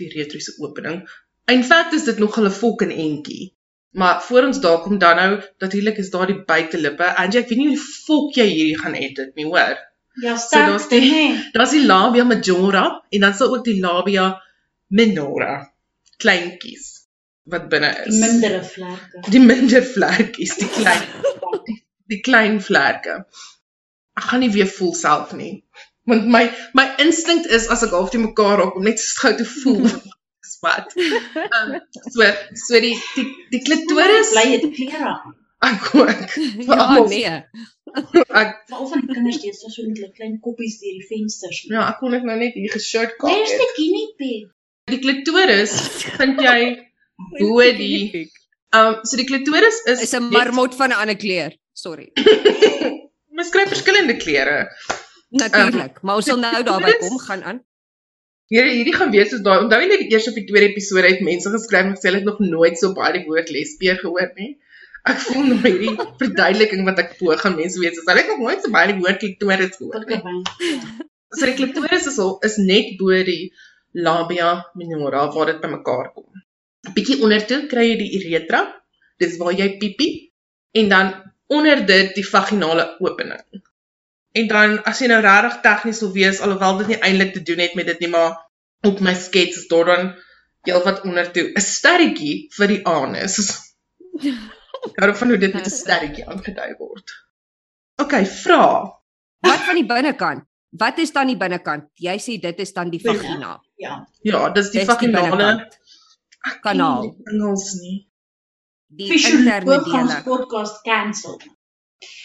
Die 0.00 0.10
uretriese 0.10 0.56
opening. 0.64 1.04
In 1.52 1.62
feite 1.64 1.96
is 1.96 2.04
dit 2.04 2.18
nog 2.18 2.36
'n 2.40 2.50
fucking 2.50 2.92
entjie. 2.92 3.54
Maar 3.90 4.22
voor 4.22 4.42
ons 4.44 4.60
daar 4.60 4.80
kom 4.80 4.98
dan 4.98 5.16
nou 5.16 5.42
natuurlik 5.58 5.96
is 5.96 6.10
daar 6.10 6.26
die 6.26 6.44
buitelippe. 6.44 7.14
Angie, 7.16 7.40
ek 7.40 7.48
weet 7.48 7.58
nie 7.58 7.68
hoe 7.68 7.78
fok 7.78 8.34
jy 8.34 8.44
hierdie 8.46 8.78
gaan 8.78 8.94
edit 8.94 9.34
nie, 9.34 9.44
hoor. 9.44 9.76
Ja, 10.22 10.30
daar's 10.30 10.42
sterk 10.42 10.88
die- 10.88 11.00
die 11.00 11.10
nee. 11.12 11.48
Daar's 11.52 11.70
die 11.70 11.86
labia 11.86 12.24
majora 12.24 13.02
en 13.10 13.20
dan 13.20 13.34
sal 13.34 13.56
ook 13.56 13.64
die 13.64 13.80
labia 13.80 14.42
minora 14.88 15.72
kleintjies 16.16 17.06
wat 17.44 17.68
binne 17.68 17.90
is. 18.06 18.14
Die 18.20 18.30
mindere 18.30 18.62
vlerke. 18.64 19.22
die 19.30 19.40
minder 19.40 19.82
vlekkies, 19.84 20.56
die 20.56 20.68
klein 20.68 21.02
die, 21.64 21.86
die 22.06 22.20
klein 22.20 22.60
vlerke. 22.62 23.26
Ek 24.16 24.22
gaan 24.22 24.40
nie 24.40 24.50
weer 24.50 24.66
voel 24.66 24.94
self 24.94 25.32
nie. 25.32 25.64
Want 26.04 26.26
my 26.26 26.50
my 26.72 26.86
instink 26.98 27.46
is 27.46 27.68
as 27.68 27.82
ek 27.82 27.90
half 27.90 28.10
te 28.10 28.18
mekaar 28.18 28.58
raak 28.58 28.76
om 28.76 28.82
net 28.82 29.00
so 29.00 29.20
gou 29.20 29.36
te 29.36 29.44
voel. 29.44 29.90
Dis 30.46 30.58
wat. 30.62 30.92
Um, 31.58 31.72
so 32.14 32.26
so 32.66 32.80
die 32.84 32.94
die 33.16 33.26
die 33.54 33.62
klitoris 33.66 34.30
bly 34.36 34.44
klere 34.76 35.10
aan. 35.12 35.34
ek 35.66 35.86
ook. 35.98 36.36
Ja, 36.68 36.76
almal- 36.84 37.08
nee. 37.10 37.32
Ek 38.40 38.50
Veral 38.68 38.88
van 38.92 39.00
die 39.06 39.14
kinders 39.14 39.36
steeds 39.40 39.62
so 39.74 39.82
met 39.86 39.96
hulle 39.98 40.12
klein 40.18 40.34
koppies 40.44 40.76
deur 40.82 40.96
die 41.00 41.06
vensters. 41.08 41.62
ja, 41.70 41.86
ek 41.90 41.98
kon 42.02 42.12
net 42.14 42.26
nou 42.28 42.36
net 42.38 42.54
hier 42.58 42.70
geshirt 42.72 43.14
kaak. 43.18 43.30
Where's 43.30 43.54
the 43.60 43.68
guinea 43.78 44.08
pig? 44.20 44.50
Die 44.92 44.98
klitoris 45.02 45.72
vind 46.18 46.42
jy 46.44 46.58
bo 47.40 47.62
die 47.78 48.26
um 48.76 48.98
so 49.08 49.16
die 49.18 49.26
klitoris 49.30 49.80
is 49.94 50.02
is 50.06 50.14
'n 50.18 50.28
marmot 50.34 50.74
van 50.78 50.90
'n 50.92 51.00
ander 51.02 51.16
kleur. 51.16 51.56
Sorry. 51.72 52.12
Mens 53.36 53.50
kry 53.54 53.64
verskillende 53.72 54.16
kleure. 54.20 54.68
Natuurlik, 55.30 56.02
maar 56.02 56.16
ons 56.20 56.26
sal 56.30 56.38
nou 56.40 56.62
daarby 56.68 56.92
kom 57.02 57.18
gaan 57.18 57.42
aan. 57.44 57.58
Hierdie 58.52 58.76
hierdie 58.78 58.94
gaan 58.94 59.10
wees 59.10 59.32
soos 59.32 59.42
daai. 59.46 59.58
Onthou 59.64 59.80
jy 59.82 59.88
net 59.90 60.02
die 60.04 60.12
eerste 60.14 60.30
of 60.30 60.36
die 60.38 60.46
tweede 60.46 60.68
episode 60.70 61.08
het 61.10 61.22
mense 61.28 61.50
geskryf 61.50 61.88
en 61.88 61.96
gesê 61.96 62.10
hulle 62.10 62.20
het 62.20 62.28
nog 62.28 62.38
nooit 62.42 62.78
so 62.78 62.92
baie 62.98 63.16
die 63.16 63.24
woord 63.26 63.50
lesbier 63.54 63.98
gehoor 64.02 64.28
nie. 64.38 64.52
Ek 65.10 65.18
voel 65.24 65.48
nou 65.50 65.58
hierdie 65.64 65.94
verduideliking 66.20 66.84
wat 66.86 67.02
ek 67.02 67.16
poog 67.18 67.42
gaan 67.42 67.58
mense 67.58 67.82
weet, 67.82 67.98
soos 67.98 68.06
hulle 68.10 68.22
het 68.22 68.30
nog 68.34 68.44
nooit 68.44 68.62
so 68.62 68.74
baie 68.76 68.92
die 68.92 68.98
woord 69.00 69.18
klitoris 69.22 69.74
gehoor 69.80 70.06
nie. 70.10 70.20
So 71.34 71.48
die 71.48 71.56
klitoris 71.58 72.06
is 72.12 72.20
al 72.22 72.36
is 72.46 72.58
net 72.70 72.94
bo 73.00 73.18
die 73.30 73.50
labia 74.06 74.50
minora 74.78 75.26
waar 75.34 75.50
dit 75.50 75.62
bymekaar 75.64 76.12
kom. 76.14 76.26
'n 76.86 76.94
Bietjie 76.94 77.18
ondertoe 77.26 77.60
kry 77.72 77.88
jy 77.90 77.96
die 78.04 78.10
uretra. 78.20 78.62
Dis 79.18 79.38
waar 79.42 79.58
jy 79.58 79.72
piepie 79.80 80.12
en 80.78 80.92
dan 80.94 81.14
onder 81.50 81.82
dit 81.86 82.14
die 82.14 82.26
vaginale 82.30 82.92
opening. 83.02 83.42
En 84.36 84.48
dan 84.50 84.76
as 84.90 85.00
jy 85.00 85.08
nou 85.10 85.20
regtig 85.24 85.60
tegnies 85.64 86.00
wil 86.04 86.12
wees 86.16 86.40
alhoewel 86.44 86.80
dit 86.82 86.86
nie 86.92 86.98
eintlik 87.08 87.32
te 87.36 87.42
doen 87.42 87.58
het 87.64 87.74
met 87.78 87.86
dit 87.92 88.00
nie, 88.04 88.08
maar 88.12 88.34
op 88.86 89.00
my 89.00 89.14
skets 89.14 89.56
is 89.62 89.68
daar 89.70 89.84
dan 89.92 90.10
heel 90.68 90.82
wat 90.84 91.02
ondertoe 91.06 91.46
'n 91.54 91.60
sterretjie 91.64 92.34
vir 92.56 92.68
die 92.74 92.82
anus. 92.86 93.38
Hou 95.00 95.14
van 95.20 95.28
hoe 95.32 95.38
dit 95.38 95.54
met 95.54 95.66
'n 95.66 95.70
sterretjie 95.70 96.26
aangedui 96.28 96.74
word. 96.78 97.14
OK, 98.02 98.12
vra. 98.42 98.62
Wat 99.40 99.62
van 99.68 99.74
die 99.74 99.86
binnekant? 99.86 100.44
Wat 100.70 100.98
is 100.98 101.12
dan 101.12 101.26
die 101.26 101.36
binnekant? 101.36 101.88
Jy 101.94 102.16
sê 102.20 102.36
dit 102.40 102.58
is 102.60 102.72
dan 102.72 102.90
die 102.90 103.00
Binne. 103.02 103.18
vagina. 103.22 103.60
Ja. 103.76 104.06
Ja, 104.22 104.50
dis 104.50 104.70
die 104.70 104.78
Dis 104.84 104.86
die 104.88 104.94
vaginale 104.94 105.46
ken 106.42 106.60
Kanaal. 106.62 107.02
die 107.02 107.32
Engels 107.32 107.72
nie. 107.80 107.96
Die 108.86 109.08
interne 109.12 109.82
dele. 109.84 110.22
podcast 110.24 110.82
cancel. 110.84 111.40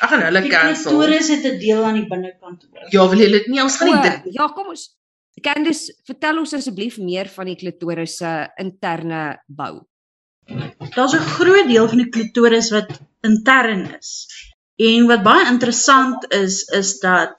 Ek 0.03 0.09
gaan 0.09 0.21
hulle 0.25 0.41
Die 0.41 0.51
cancel. 0.51 0.91
klitoris 0.91 1.27
het 1.31 1.45
'n 1.45 1.59
deel 1.59 1.83
aan 1.83 1.93
die 1.99 2.07
binnekant 2.07 2.65
ook. 2.65 2.91
Ja, 2.91 3.07
wil 3.09 3.19
jy 3.19 3.29
dit 3.31 3.47
nie? 3.47 3.61
Ons 3.61 3.77
gaan 3.77 3.87
nie 3.87 4.01
dit. 4.09 4.33
Ja, 4.33 4.47
kom 4.47 4.67
ons. 4.67 4.89
Candice, 5.41 5.93
vertel 6.05 6.37
ons 6.37 6.53
asseblief 6.53 6.97
meer 6.97 7.29
van 7.29 7.45
die 7.45 7.55
klitoris 7.55 8.17
se 8.17 8.49
interne 8.57 9.39
bou. 9.47 9.81
Daar's 10.95 11.13
'n 11.15 11.27
groot 11.37 11.67
deel 11.67 11.87
van 11.87 11.97
die 11.97 12.09
klitoris 12.09 12.69
wat 12.71 12.99
intern 13.23 13.95
is. 13.99 14.27
En 14.77 15.07
wat 15.07 15.23
baie 15.23 15.47
interessant 15.47 16.33
is 16.33 16.63
is 16.73 16.99
dat 16.99 17.35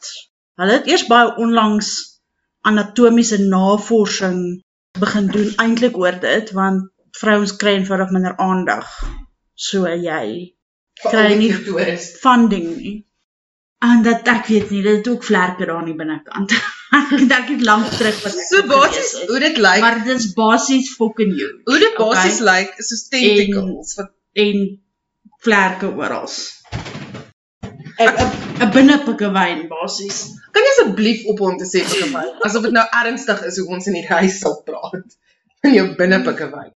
hulle 0.56 0.72
het 0.72 0.86
eers 0.86 1.06
baie 1.06 1.36
onlangs 1.36 2.20
anatomiese 2.62 3.38
navorsing 3.38 4.62
begin 4.98 5.26
doen 5.26 5.52
eintlik 5.56 5.96
oor 5.96 6.20
dit 6.20 6.50
want 6.52 6.90
vrouens 7.10 7.56
kry 7.56 7.74
eenvoudig 7.76 8.10
minder 8.10 8.36
aandag. 8.36 8.88
So 9.54 9.86
jy 9.88 10.54
kry 11.02 11.34
nie 11.38 11.52
funding 12.22 12.68
nie. 12.76 12.94
En 13.82 14.02
dat 14.06 14.28
ek 14.30 14.46
weet 14.46 14.70
nie, 14.70 14.82
dit 14.82 15.00
het 15.00 15.08
ook 15.10 15.24
vlerke 15.26 15.66
daar 15.66 15.80
aan 15.80 15.88
die 15.90 15.98
binnekant. 15.98 16.52
ek 16.98 17.10
dink 17.18 17.48
dit 17.50 17.64
lank 17.66 17.88
terug 17.96 18.18
wat 18.22 18.36
So 18.46 18.62
basies 18.70 19.14
hoe 19.26 19.40
dit 19.42 19.58
lyk. 19.58 19.82
Maar 19.82 20.02
dit 20.04 20.20
is 20.20 20.28
basies 20.36 20.92
fucking 20.98 21.32
you. 21.38 21.48
Hoe 21.66 21.78
dit 21.82 21.96
basies 21.98 22.40
okay. 22.42 22.62
lyk 22.62 22.78
is 22.84 22.92
so 22.92 23.10
tentacles 23.16 23.96
wat 23.98 24.12
en 24.44 24.62
vlerke 25.42 25.90
oral. 25.98 26.28
'n 28.02 28.12
'n 28.62 28.70
binnepikewyn 28.76 29.66
basies. 29.72 30.20
Kan 30.54 30.66
jy 30.66 30.72
asseblief 30.74 31.26
op 31.32 31.42
hom 31.44 31.58
te 31.58 31.66
sê 31.68 31.82
pikewyn? 31.88 32.30
Asof 32.46 32.68
dit 32.68 32.76
nou 32.76 32.86
ernstig 33.02 33.42
is 33.50 33.58
hoe 33.58 33.66
ons 33.76 33.90
in 33.90 33.98
die 33.98 34.06
huis 34.06 34.38
sal 34.44 34.56
praat. 34.68 35.18
In 35.66 35.74
jou 35.78 35.86
binnepikewyn. 35.98 36.70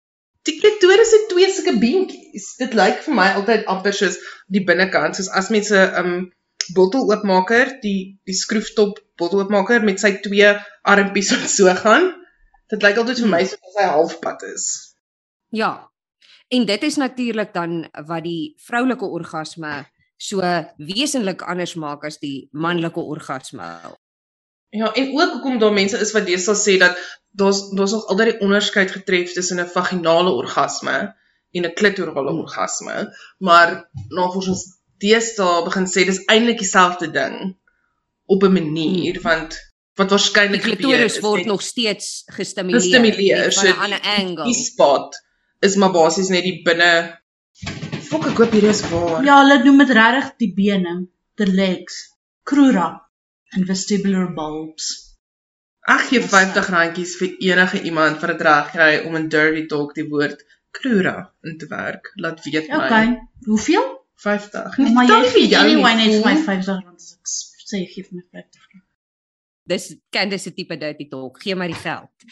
Die 0.44 0.58
klitoris 0.60 1.12
het 1.16 1.28
twee 1.32 1.48
sulke 1.50 1.78
beentjies. 1.80 2.50
Dit 2.60 2.74
lyk 2.76 3.00
vir 3.06 3.16
my 3.16 3.28
altyd 3.38 3.68
amper 3.70 3.96
soos 3.96 4.18
die 4.52 4.64
binnekant, 4.68 5.16
soos 5.16 5.30
as 5.32 5.48
mense 5.54 5.76
'n 5.76 5.94
um, 6.00 6.32
botteloopmaker, 6.76 7.80
die 7.80 8.20
die 8.28 8.36
skroeftop 8.36 9.00
botteloopmaker 9.20 9.84
met 9.84 10.00
sy 10.00 10.14
twee 10.24 10.52
armpies 10.82 11.32
wat 11.32 11.48
so 11.50 11.74
gaan. 11.80 12.12
Dit 12.72 12.84
lyk 12.84 13.00
altyd 13.00 13.24
vir 13.24 13.32
my 13.32 13.42
soos 13.48 13.80
hy 13.80 13.88
halfpad 13.88 14.44
is. 14.52 14.68
Ja. 15.52 15.88
En 16.52 16.66
dit 16.68 16.82
is 16.82 16.96
natuurlik 17.00 17.54
dan 17.54 17.88
wat 18.06 18.24
die 18.24 18.54
vroulike 18.60 19.06
orgasme 19.08 19.86
so 20.16 20.40
wesenlik 20.76 21.42
anders 21.42 21.74
maak 21.74 22.04
as 22.04 22.20
die 22.20 22.48
manlike 22.52 23.00
orgasme. 23.00 23.66
Ja, 24.74 24.92
en 24.92 25.20
ook 25.20 25.32
hoekom 25.32 25.58
daar 25.58 25.72
mense 25.72 25.98
is 26.02 26.12
wat 26.12 26.26
deesdae 26.26 26.56
sê 26.58 26.72
dat 26.82 26.98
daar's 27.38 27.60
daar's 27.78 27.92
nog 27.94 28.06
altyd 28.10 28.32
die 28.32 28.40
onderskeid 28.46 28.90
getref 28.90 29.32
tussen 29.32 29.60
'n 29.62 29.70
vaginale 29.70 30.30
orgasme 30.30 31.14
en 31.50 31.66
'n 31.66 31.74
klitorale 31.74 32.30
hmm. 32.30 32.40
orgasme, 32.40 33.14
maar 33.38 33.90
navorsers 34.08 34.64
deesdae 34.98 35.62
begin 35.68 35.86
sê 35.86 36.06
dis 36.08 36.24
eintlik 36.26 36.58
dieselfde 36.58 37.10
ding 37.10 37.54
op 38.26 38.42
'n 38.42 38.52
manier 38.52 39.14
hmm. 39.14 39.22
want 39.22 39.54
wat 39.94 40.10
waarskynlik 40.10 40.62
gebeur 40.62 40.74
is. 40.74 40.78
Die 40.78 40.86
klitoris 40.86 41.20
word 41.20 41.44
nog 41.44 41.62
steeds 41.62 42.22
gestimuleer, 42.26 42.80
gestimuleer 42.80 43.52
van 43.52 43.66
'n 43.66 43.74
so 43.74 43.80
ander 43.80 44.00
angle. 44.18 44.44
Die 44.44 44.58
spot 44.64 45.22
is 45.60 45.76
maar 45.76 45.90
basies 45.90 46.28
net 46.28 46.42
die 46.42 46.62
binne 46.62 47.22
Fok 48.04 48.26
ek 48.26 48.36
hoop 48.36 48.52
hier 48.52 48.68
is 48.68 48.82
waar. 48.90 49.24
Ja, 49.24 49.38
hulle 49.40 49.62
noem 49.64 49.78
dit 49.78 49.90
regtig 49.90 50.36
die 50.36 50.52
bene, 50.54 51.06
the 51.34 51.46
legs. 51.46 52.10
Crura 52.42 53.03
and 53.54 53.66
vestibular 53.66 54.28
bulbs. 54.34 54.92
Ag 55.84 56.06
gee 56.08 56.20
50 56.24 56.68
randjies 56.72 57.16
vir 57.20 57.34
enige 57.50 57.82
iemand 57.82 58.22
wat 58.22 58.32
dit 58.32 58.44
reg 58.46 58.70
kry 58.72 58.92
om 59.04 59.18
in 59.20 59.28
dirty 59.28 59.66
talk 59.68 59.92
die 59.98 60.06
woord 60.08 60.40
crura 60.74 61.16
in 61.44 61.58
te 61.58 61.68
werk. 61.68 62.12
Laat 62.14 62.40
weet 62.44 62.68
my. 62.68 62.80
Okay. 62.84 63.20
Hoeveel? 63.48 63.90
50. 64.24 64.76
Nee, 64.76 64.92
maar 64.92 65.10
jy 65.10 65.20
gee 65.34 65.58
anyway 65.58 65.94
net 65.98 66.14
vir 66.16 66.24
my 66.24 66.36
50 66.46 66.80
rand 66.80 67.02
as 67.02 67.12
ek 67.12 67.68
sê 67.68 67.82
gee 67.84 68.06
vir 68.06 68.20
my 68.20 68.24
50 68.40 68.64
rand. 68.70 68.84
Dis 69.64 69.90
Candice 70.12 70.48
se 70.48 70.54
tipe 70.56 70.76
dirty 70.80 71.08
talk. 71.08 71.40
Gee 71.42 71.56
my 71.56 71.70
die 71.72 71.80
geld. 71.84 72.12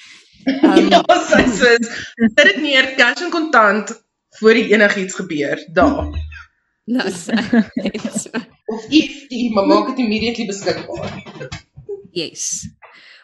Um, 0.42 0.88
ja, 0.90 0.98
sy 1.22 1.42
sê 1.54 1.68
dit 1.78 2.40
is 2.50 2.56
nie 2.58 2.72
cash 2.98 3.20
en 3.22 3.30
kontant 3.30 3.92
voor 4.40 4.58
enigiets 4.58 5.14
gebeur 5.14 5.62
daar. 5.76 6.10
Nou 6.90 7.06
of 8.70 8.86
die 8.90 9.50
maar 9.54 9.66
maak 9.66 9.92
dit 9.92 10.04
immediately 10.04 10.46
beskikbaar. 10.46 11.18
Yes. 12.12 12.68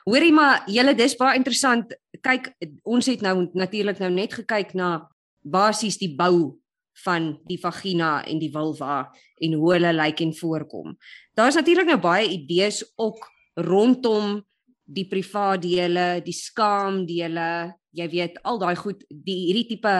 Hoorie 0.09 0.33
maar 0.33 0.65
julle 0.71 0.95
dis 0.97 1.17
baie 1.21 1.37
interessant. 1.37 1.93
Kyk, 2.25 2.53
ons 2.89 3.07
het 3.07 3.23
nou 3.23 3.49
natuurlik 3.55 4.01
nou 4.03 4.11
net 4.11 4.35
gekyk 4.41 4.75
na 4.79 5.09
basies 5.45 5.99
die 6.01 6.15
bou 6.17 6.59
van 7.05 7.35
die 7.47 7.59
vagina 7.61 8.19
en 8.27 8.41
die 8.43 8.51
vulva 8.51 9.05
en 9.39 9.55
hoe 9.55 9.73
hulle 9.77 9.93
lyk 9.95 10.23
en 10.25 10.35
voorkom. 10.35 10.97
Daar's 11.39 11.59
natuurlik 11.59 11.93
nou 11.93 12.01
baie 12.03 12.27
idees 12.27 12.83
ook 12.97 13.21
rondom 13.69 14.41
die 14.89 15.05
privaat 15.09 15.63
dele, 15.63 16.07
die 16.25 16.35
skaamdele, 16.35 17.77
jy 17.93 18.09
weet 18.09 18.41
al 18.49 18.59
daai 18.61 18.77
goed, 18.79 19.05
die 19.11 19.37
hierdie 19.49 19.69
tipe 19.75 19.95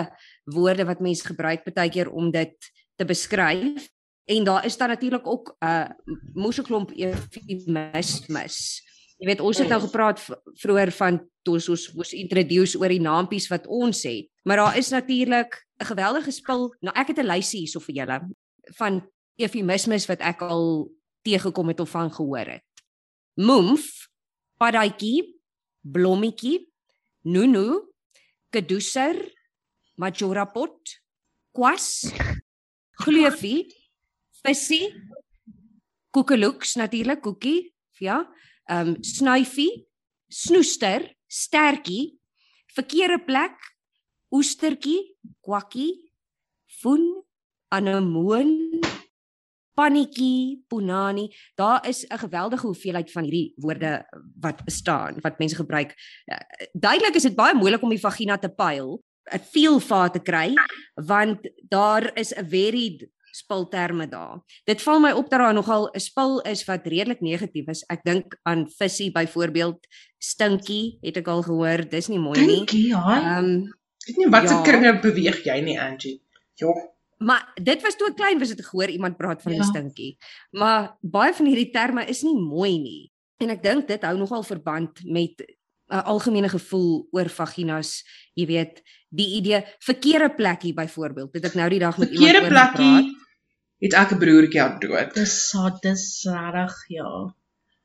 woorde 0.55 0.87
wat 0.89 1.03
mense 1.05 1.27
gebruik 1.27 1.67
baie 1.69 1.93
keer 1.93 2.11
om 2.11 2.33
dit 2.33 2.57
te 2.97 3.07
beskryf. 3.07 3.89
En 4.29 4.45
daar 4.45 4.65
is 4.65 4.77
daar 4.77 4.89
natuurlik 4.89 5.27
ook 5.27 5.57
'n 5.59 5.67
uh, 5.67 5.89
moeseklomp 6.33 6.91
eufemismes. 6.93 8.57
Jy 9.17 9.27
weet 9.27 9.41
ons 9.41 9.59
het 9.59 9.69
nou 9.69 9.81
gepraat 9.81 10.21
vroeër 10.55 10.93
van 10.93 11.29
toe 11.43 11.55
ons 11.55 11.93
moes 11.93 12.13
introduce 12.13 12.79
oor 12.79 12.89
die 12.89 13.01
naampies 13.01 13.49
wat 13.49 13.67
ons 13.67 14.03
het. 14.03 14.29
Maar 14.43 14.57
daar 14.57 14.77
is 14.77 14.89
natuurlik 14.89 15.67
'n 15.77 15.85
geweldige 15.85 16.31
spul. 16.31 16.75
Nou 16.81 16.95
ek 16.97 17.07
het 17.07 17.19
'n 17.19 17.27
lysie 17.27 17.59
hierso 17.61 17.81
vir 17.81 17.95
julle 17.95 18.29
van 18.77 19.11
eufemismes 19.37 20.07
wat 20.07 20.21
ek 20.21 20.43
al 20.43 20.93
teëgekom 21.23 21.69
het 21.69 21.81
of 21.81 21.91
van 21.91 22.13
gehoor 22.13 22.47
het. 22.47 22.65
Moomf, 23.35 24.09
padaitjie, 24.57 25.41
blommetjie, 25.81 26.69
nunu, 27.23 27.81
keduser, 28.51 29.35
majorapot, 29.95 31.01
kwas, 31.53 32.13
gleufie, 33.05 33.78
visie, 34.49 34.89
koekeloeks 36.15 36.77
natuurlik, 36.81 37.23
koekie, 37.25 37.73
ja, 38.01 38.23
ehm 38.69 38.95
um, 38.95 38.97
snuifie, 39.05 39.71
snoester, 40.29 41.05
stertjie, 41.27 42.19
verkeerde 42.77 43.19
plek, 43.25 43.57
oestertjie, 44.35 45.01
kwakkie, 45.45 45.91
foon, 46.81 47.05
anemoon, 47.75 48.53
pannetjie, 49.79 50.65
punani. 50.69 51.29
Daar 51.57 51.87
is 51.89 52.05
'n 52.07 52.19
geweldige 52.19 52.67
hoeveelheid 52.67 53.13
van 53.13 53.25
hierdie 53.25 53.53
woorde 53.57 54.05
wat 54.41 54.65
bestaan 54.65 55.21
wat 55.21 55.39
mense 55.39 55.57
gebruik. 55.57 55.95
Uh, 56.27 56.37
duidelik 56.73 57.15
is 57.15 57.23
dit 57.23 57.37
baie 57.37 57.55
moeilik 57.55 57.83
om 57.83 57.91
die 57.91 58.07
vagina 58.09 58.39
te 58.39 58.49
pyl, 58.49 59.01
'n 59.33 59.39
feel 59.53 59.81
vir 59.81 60.11
te 60.11 60.21
kry 60.21 60.55
want 60.95 61.49
daar 61.69 62.11
is 62.17 62.33
'n 62.35 62.49
very 62.49 63.09
spulterme 63.33 64.09
daar. 64.09 64.43
Dit 64.65 64.83
val 64.83 65.01
my 65.01 65.13
op 65.13 65.31
dat 65.31 65.41
daar 65.41 65.55
nogal 65.55 65.89
'n 65.93 66.01
spul 66.01 66.41
is 66.41 66.65
wat 66.65 66.87
redelik 66.87 67.21
negatief 67.21 67.67
is. 67.69 67.85
Ek 67.89 68.05
dink 68.05 68.39
aan 68.43 68.69
visie 68.79 69.11
byvoorbeeld, 69.13 69.79
stinkie, 70.19 70.99
het 71.01 71.17
ek 71.17 71.29
al 71.29 71.43
gehoor, 71.43 71.89
dis 71.89 72.09
nie 72.09 72.19
mooi 72.19 72.41
nie. 72.41 72.55
Stinkie, 72.55 72.87
ja. 72.89 73.05
Ehm, 73.17 73.45
um, 73.45 73.63
ek 73.65 74.07
weet 74.07 74.17
nie 74.17 74.31
wat 74.31 74.49
se 74.49 74.55
ja. 74.55 74.63
kringe 74.63 75.01
beweeg 75.01 75.45
jy 75.45 75.61
nie, 75.61 75.81
Angie. 75.81 76.23
Jogg. 76.55 76.97
Maar 77.19 77.53
dit 77.55 77.83
was 77.83 77.97
toe 77.97 78.09
ek 78.09 78.17
klein 78.17 78.39
was 78.39 78.49
het 78.49 78.61
ek 78.63 78.71
gehoor 78.71 78.91
iemand 78.91 79.17
praat 79.17 79.43
van 79.43 79.53
'n 79.53 79.57
ja. 79.57 79.63
stinkie. 79.63 80.17
Maar 80.51 80.97
baie 81.01 81.35
van 81.35 81.47
hierdie 81.47 81.71
terme 81.71 82.05
is 82.07 82.23
nie 82.23 82.39
mooi 82.39 82.79
nie. 82.79 83.13
En 83.39 83.51
ek 83.51 83.63
dink 83.63 83.89
dit 83.89 84.03
hou 84.03 84.17
nogal 84.17 84.43
verband 84.43 85.05
met 85.05 85.43
'n 85.89 86.05
algemene 86.05 86.49
gevoel 86.49 87.09
oor 87.11 87.29
vaginas, 87.29 88.05
jy 88.35 88.47
weet, 88.47 88.83
die 89.09 89.37
idee 89.39 89.65
verkeerde 89.79 90.35
plekkie 90.35 90.75
byvoorbeeld. 90.75 91.33
Het 91.33 91.45
ek 91.45 91.55
nou 91.55 91.69
die 91.69 91.79
dag 91.79 91.99
met 91.99 92.09
verkeerde 92.09 92.45
iemand 92.45 92.53
oor 92.53 92.69
gepraat. 92.69 93.18
Het 93.79 93.95
ek 93.95 94.13
'n 94.13 94.19
broertjie 94.19 94.63
aan 94.63 94.79
dood. 94.83 95.15
Dis 95.15 95.49
so 95.51 95.71
dis 95.81 96.25
reg, 96.27 96.75
ja. 96.89 97.35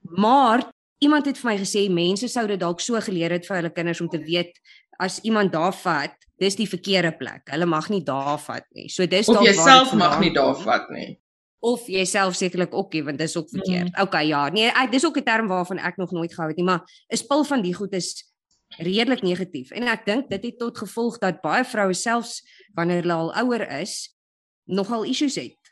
Maar 0.01 0.71
iemand 0.97 1.25
het 1.25 1.37
vir 1.37 1.51
my 1.51 1.57
gesê 1.57 1.89
mense 1.89 2.27
sou 2.27 2.47
dit 2.47 2.59
dalk 2.59 2.79
so 2.81 2.99
geleer 2.99 3.31
het 3.31 3.45
vir 3.45 3.55
hulle 3.55 3.71
kinders 3.71 4.01
om 4.01 4.09
te 4.09 4.19
weet 4.19 4.59
as 4.97 5.19
iemand 5.21 5.51
daar 5.51 5.73
vat, 5.73 6.15
dis 6.37 6.55
die 6.55 6.69
verkeerde 6.69 7.11
plek. 7.17 7.41
Hulle 7.51 7.65
mag 7.65 7.89
nie 7.89 8.03
daar 8.03 8.39
vat 8.39 8.65
nie. 8.71 8.89
So 8.89 9.05
dis 9.05 9.25
dalk 9.25 9.39
Of 9.39 9.45
jy 9.45 9.53
self 9.53 9.93
mag 9.93 10.19
nie 10.19 10.33
daar 10.33 10.55
vat 10.55 10.89
nie. 10.89 11.19
Of 11.59 11.87
jy 11.87 12.05
self 12.05 12.35
sekerlik 12.35 12.73
ook 12.73 12.93
nie 12.93 13.03
want 13.03 13.17
dis 13.17 13.37
ook 13.37 13.49
verkeerd. 13.49 13.93
Mm. 13.93 14.01
Okay, 14.01 14.27
ja. 14.27 14.49
Nee, 14.49 14.71
ek 14.73 14.91
dis 14.91 15.05
ook 15.05 15.17
'n 15.17 15.23
term 15.23 15.47
waarvan 15.47 15.77
ek 15.77 15.97
nog 15.97 16.11
nooit 16.11 16.33
gehou 16.33 16.47
het 16.47 16.57
nie, 16.57 16.65
maar 16.65 16.83
'n 17.11 17.17
spul 17.17 17.43
van 17.43 17.61
die 17.61 17.73
goed 17.73 17.93
is 17.93 18.33
redelik 18.77 19.21
negatief. 19.21 19.71
En 19.71 19.83
ek 19.83 20.05
dink 20.05 20.29
dit 20.29 20.43
het 20.43 20.57
tot 20.57 20.77
gevolg 20.77 21.17
dat 21.17 21.41
baie 21.41 21.63
vroue 21.63 21.93
selfs 21.93 22.41
wanneer 22.73 23.01
hulle 23.01 23.13
al 23.13 23.33
ouer 23.35 23.69
is, 23.81 24.17
nogal 24.65 25.03
issues 25.03 25.35
het 25.35 25.62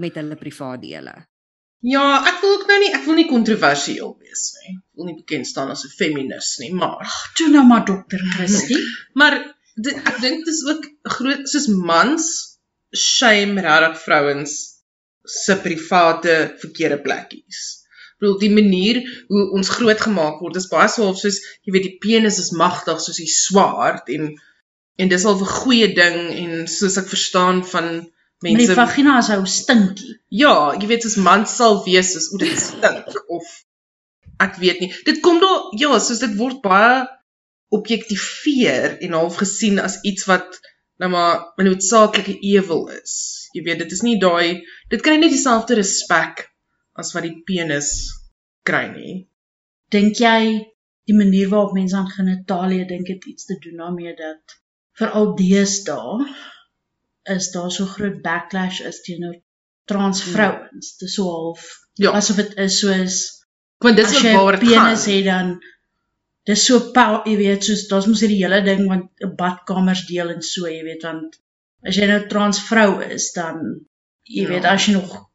met 0.00 0.16
hulle 0.20 0.38
privaat 0.40 0.82
dele. 0.82 1.14
Ja, 1.80 2.20
ek 2.28 2.42
wil 2.42 2.58
ook 2.58 2.66
nou 2.68 2.76
nie 2.82 2.90
ek 2.92 3.06
wil 3.08 3.16
nie 3.16 3.28
kontroversieel 3.28 4.10
wees 4.20 4.50
nie. 4.58 4.74
Ek 4.76 5.00
wil 5.00 5.08
nie 5.08 5.16
bekend 5.16 5.48
staan 5.48 5.70
as 5.72 5.84
'n 5.86 5.94
feminis 5.96 6.58
nie, 6.60 6.72
maar 6.76 7.08
toe 7.38 7.48
nou 7.48 7.64
maar 7.64 7.86
dokter 7.88 8.20
Christie. 8.34 8.80
maar 9.20 9.38
dit, 9.76 9.94
ek 9.96 10.20
dink 10.20 10.44
dit 10.44 10.54
is 10.54 10.64
ook 10.68 10.84
groot 11.16 11.48
soos 11.48 11.68
mans 11.72 12.26
shame 12.92 13.64
regtig 13.64 14.02
vrouens 14.04 14.56
se 15.24 15.56
private 15.56 16.36
verkeerde 16.60 17.00
plekkies. 17.00 17.62
Ek 18.12 18.26
bedoel 18.26 18.38
die 18.44 18.52
manier 18.52 19.00
hoe 19.32 19.48
ons 19.56 19.72
grootgemaak 19.72 20.40
word 20.44 20.60
is 20.60 20.68
baie 20.68 20.88
swaalf 20.92 21.20
soos 21.22 21.40
jy 21.64 21.72
weet 21.72 21.88
die 21.88 21.98
penis 22.04 22.38
is 22.42 22.52
magtig 22.52 23.00
soos 23.00 23.20
die 23.22 23.30
swaard 23.30 24.12
en 24.12 24.34
en 25.00 25.08
dis 25.08 25.24
al 25.24 25.38
'n 25.40 25.52
goeie 25.64 25.88
ding 25.96 26.18
en 26.42 26.66
soos 26.68 26.98
ek 27.00 27.08
verstaan 27.08 27.64
van 27.64 28.10
Maar 28.40 28.50
die 28.50 28.56
mense 28.56 28.74
vagina 28.74 29.18
is 29.20 29.28
ou 29.34 29.42
stinkie. 29.44 30.14
ja, 30.42 30.72
jy 30.72 30.86
weet 30.88 31.04
soos 31.04 31.16
man 31.20 31.42
sal 31.46 31.82
wees 31.84 32.14
soos 32.14 32.30
o 32.32 32.38
dit 32.40 32.56
stink 32.56 33.16
of 33.36 33.48
ek 34.40 34.56
weet 34.62 34.80
nie. 34.80 34.88
Dit 35.04 35.20
kom 35.24 35.40
daar 35.42 35.66
ja, 35.76 35.98
soos 36.00 36.22
dit 36.22 36.36
word 36.38 36.62
baie 36.64 37.02
objektiveer 37.76 38.96
en 39.04 39.18
half 39.18 39.36
gesien 39.42 39.76
as 39.78 39.98
iets 40.08 40.24
wat 40.30 40.56
nou 41.00 41.10
maar 41.12 41.52
'n 41.58 41.68
noodsaaklike 41.68 42.38
ewel 42.52 42.88
is. 42.96 43.14
Jy 43.52 43.62
weet, 43.66 43.82
dit 43.84 43.92
is 43.92 44.02
nie 44.06 44.16
daai 44.22 44.64
dit 44.88 45.02
kry 45.04 45.18
nie 45.20 45.30
dieselfde 45.32 45.76
respek 45.76 46.46
as 46.96 47.12
wat 47.12 47.28
die 47.28 47.42
penis 47.44 47.90
kry 48.64 48.86
nie. 48.94 49.14
Dink 49.92 50.16
jy 50.16 50.40
die 51.10 51.16
manier 51.18 51.52
waarop 51.52 51.76
mense 51.76 51.96
aan 51.96 52.10
genitalie 52.16 52.86
dink 52.88 53.12
het 53.12 53.26
iets 53.26 53.44
te 53.44 53.58
doen 53.60 53.84
daarmee 53.84 54.16
dat 54.16 54.56
veral 54.96 55.34
deesdae 55.36 56.24
is 57.24 57.50
daar 57.50 57.70
so 57.70 57.84
groot 57.86 58.22
backlash 58.22 58.80
is 58.80 59.00
teenoor 59.02 59.36
trans 59.84 60.22
vrouens. 60.22 60.96
Dit 60.98 61.08
is 61.08 61.14
so 61.14 61.24
half 61.30 61.78
Ja. 61.94 62.10
asof 62.16 62.36
dit 62.36 62.54
is 62.56 62.78
soos 62.78 63.16
Want 63.78 63.96
dis 63.96 64.20
waar 64.22 64.58
dit 64.60 64.68
gaan. 64.68 64.84
penis 64.84 65.04
het 65.04 65.24
dan 65.24 65.58
dis 66.44 66.64
so 66.64 66.90
pow, 66.92 67.20
jy 67.26 67.36
weet, 67.36 67.64
soos 67.64 67.86
daar's 67.88 68.06
mos 68.06 68.20
hierdie 68.20 68.40
hele 68.44 68.62
ding 68.64 68.86
want 68.88 69.10
badkamers 69.36 70.06
deel 70.06 70.30
en 70.30 70.42
so, 70.42 70.66
jy 70.68 70.82
weet, 70.84 71.02
want 71.02 71.36
as 71.84 71.96
jy 71.96 72.06
nou 72.06 72.26
trans 72.28 72.60
vrou 72.68 73.00
is, 73.02 73.32
dan 73.32 73.60
jy 74.24 74.42
Ja. 74.42 74.48
weet, 74.48 74.64
as 74.64 74.86
jy 74.86 74.92
nog 74.92 75.26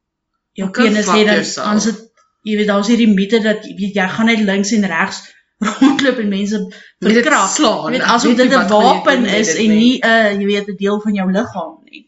jou 0.54 0.70
penis 0.72 1.06
het 1.08 1.28
dan 1.28 1.44
dan 1.56 1.82
sit 1.82 2.02
jy 2.44 2.58
weet, 2.58 2.68
daar's 2.68 2.88
hierdie 2.88 3.14
mite 3.14 3.40
dat 3.44 3.66
jy 3.66 3.76
weet 3.76 3.96
jy 3.96 4.08
gaan 4.10 4.26
net 4.26 4.40
links 4.40 4.72
en 4.72 4.86
regs 4.86 5.22
rondloop 5.58 6.18
en 6.20 6.28
mense 6.30 6.60
verkrag. 7.00 7.50
slaan. 7.56 7.94
Jy 7.94 8.00
weet 8.00 8.08
asof 8.10 8.28
weet 8.28 8.38
dit 8.38 8.52
'n 8.54 8.68
jy 8.68 8.68
wapen 8.68 9.22
met 9.22 9.34
is 9.40 9.54
en 9.56 9.70
nie 9.70 10.00
'n 10.04 10.42
jy 10.42 10.46
weet 10.46 10.68
'n 10.70 10.76
deel 10.78 11.02
van 11.02 11.14
jou 11.14 11.32
liggaam 11.32 11.78
nie. 11.84 12.08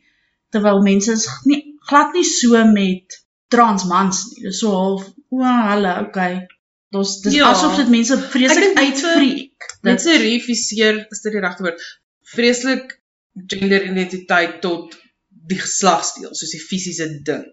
Terwyl 0.51 0.82
mense 0.82 1.12
is 1.12 1.27
nie 1.44 1.62
glad 1.88 2.13
nie 2.13 2.24
so 2.24 2.66
met 2.66 3.25
trans 3.48 3.86
mans 3.86 4.25
nie. 4.32 4.44
Dis 4.44 4.60
so 4.60 4.72
half, 4.72 5.08
o, 5.30 5.44
hulle, 5.44 5.94
okay. 6.08 6.48
Dis 6.92 7.20
dis 7.22 7.34
Ja. 7.34 7.51
asof 7.51 7.75
dit 7.75 7.89
mense 7.89 8.18
vreeslik 8.18 8.77
uitfreek. 8.77 9.75
Dit 9.82 10.01
se 10.01 10.18
refuseer, 10.18 11.06
is 11.10 11.22
dit 11.22 11.32
die 11.32 11.42
regte 11.42 11.63
woord? 11.63 11.82
Vreeslik 12.24 13.01
genderidentiteit 13.48 14.62
tot 14.62 14.98
die 15.30 15.60
geslagsdeel, 15.60 16.34
soos 16.36 16.50
die 16.51 16.60
fisiese 16.60 17.22
ding. 17.24 17.46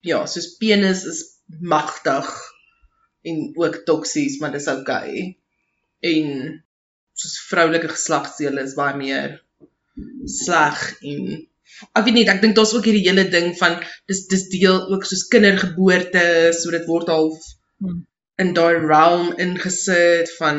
Ja, 0.00 0.26
soos 0.26 0.56
penis 0.56 1.04
is 1.04 1.24
magtig 1.60 2.28
en 3.22 3.52
ook 3.56 3.82
toksies, 3.88 4.38
maar 4.40 4.52
dis 4.52 4.68
oukei. 4.72 5.36
En 6.00 6.26
soos 7.20 7.36
vroulike 7.50 7.88
geslagsdele 7.92 8.64
is 8.64 8.76
baie 8.78 8.96
meer 8.96 9.38
sleg 10.24 10.82
en 11.02 11.24
ek 11.96 12.04
weet 12.06 12.14
nie, 12.16 12.26
ek 12.28 12.40
dink 12.42 12.56
daar's 12.56 12.72
ook 12.74 12.86
hierdie 12.88 13.06
hele 13.06 13.26
ding 13.32 13.52
van 13.58 13.78
dis 14.10 14.24
dis 14.30 14.48
deel 14.52 14.80
ook 14.92 15.04
soos 15.06 15.26
kindergeboorte, 15.32 16.52
so 16.56 16.72
dit 16.74 16.86
word 16.88 17.08
half 17.12 17.50
Hmm. 17.80 18.00
in 18.42 18.50
daai 18.56 18.76
realm 18.84 19.30
ingesit 19.40 20.28
van 20.36 20.58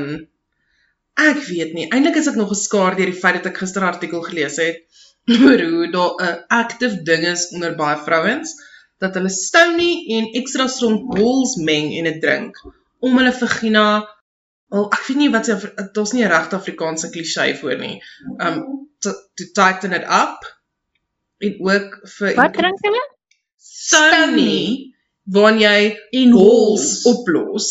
ek 1.22 1.44
weet 1.46 1.76
nie. 1.78 1.84
Eintlik 1.94 2.18
is 2.18 2.30
ek 2.32 2.40
nog 2.40 2.50
geskaar 2.50 2.96
deur 2.98 3.12
die 3.12 3.20
feit 3.24 3.38
dat 3.38 3.52
ek 3.52 3.60
gister 3.62 3.84
'n 3.86 3.92
artikel 3.94 4.24
gelees 4.26 4.58
het 4.58 4.82
oor 5.46 5.62
hoe 5.74 5.90
daar 5.94 6.16
'n 6.28 6.40
active 6.62 7.04
ding 7.10 7.28
is 7.34 7.44
onder 7.54 7.76
baie 7.78 8.00
vrouens 8.08 8.56
dat 9.02 9.18
hulle 9.18 9.32
stounie 9.34 10.18
en 10.18 10.32
ekstra 10.42 10.68
strong 10.70 11.02
balls 11.10 11.58
meng 11.58 11.92
en 11.98 12.10
dit 12.10 12.22
drink 12.24 12.58
om 13.02 13.18
hulle 13.18 13.34
vagina 13.44 13.86
Wel, 14.72 14.86
ek 14.88 15.02
weet 15.04 15.18
nie 15.20 15.32
wat 15.34 15.46
se 15.50 15.56
daar's 15.92 16.14
nie 16.16 16.24
'n 16.24 16.32
regte 16.32 16.56
Afrikaanse 16.56 17.10
klise 17.12 17.44
vir 17.60 17.78
nie. 17.78 17.96
Um 18.40 18.88
to, 19.04 19.12
to 19.36 19.44
tighten 19.58 19.92
it 19.98 20.06
up 20.08 20.46
en 21.44 21.58
ook 21.60 21.98
vir 22.14 22.36
Wat 22.38 22.54
drink 22.54 22.86
hulle? 22.88 23.02
stounie 23.58 24.96
waarin 25.24 25.60
jy 25.60 25.98
en 26.22 26.32
balls 26.32 27.04
oplos. 27.06 27.68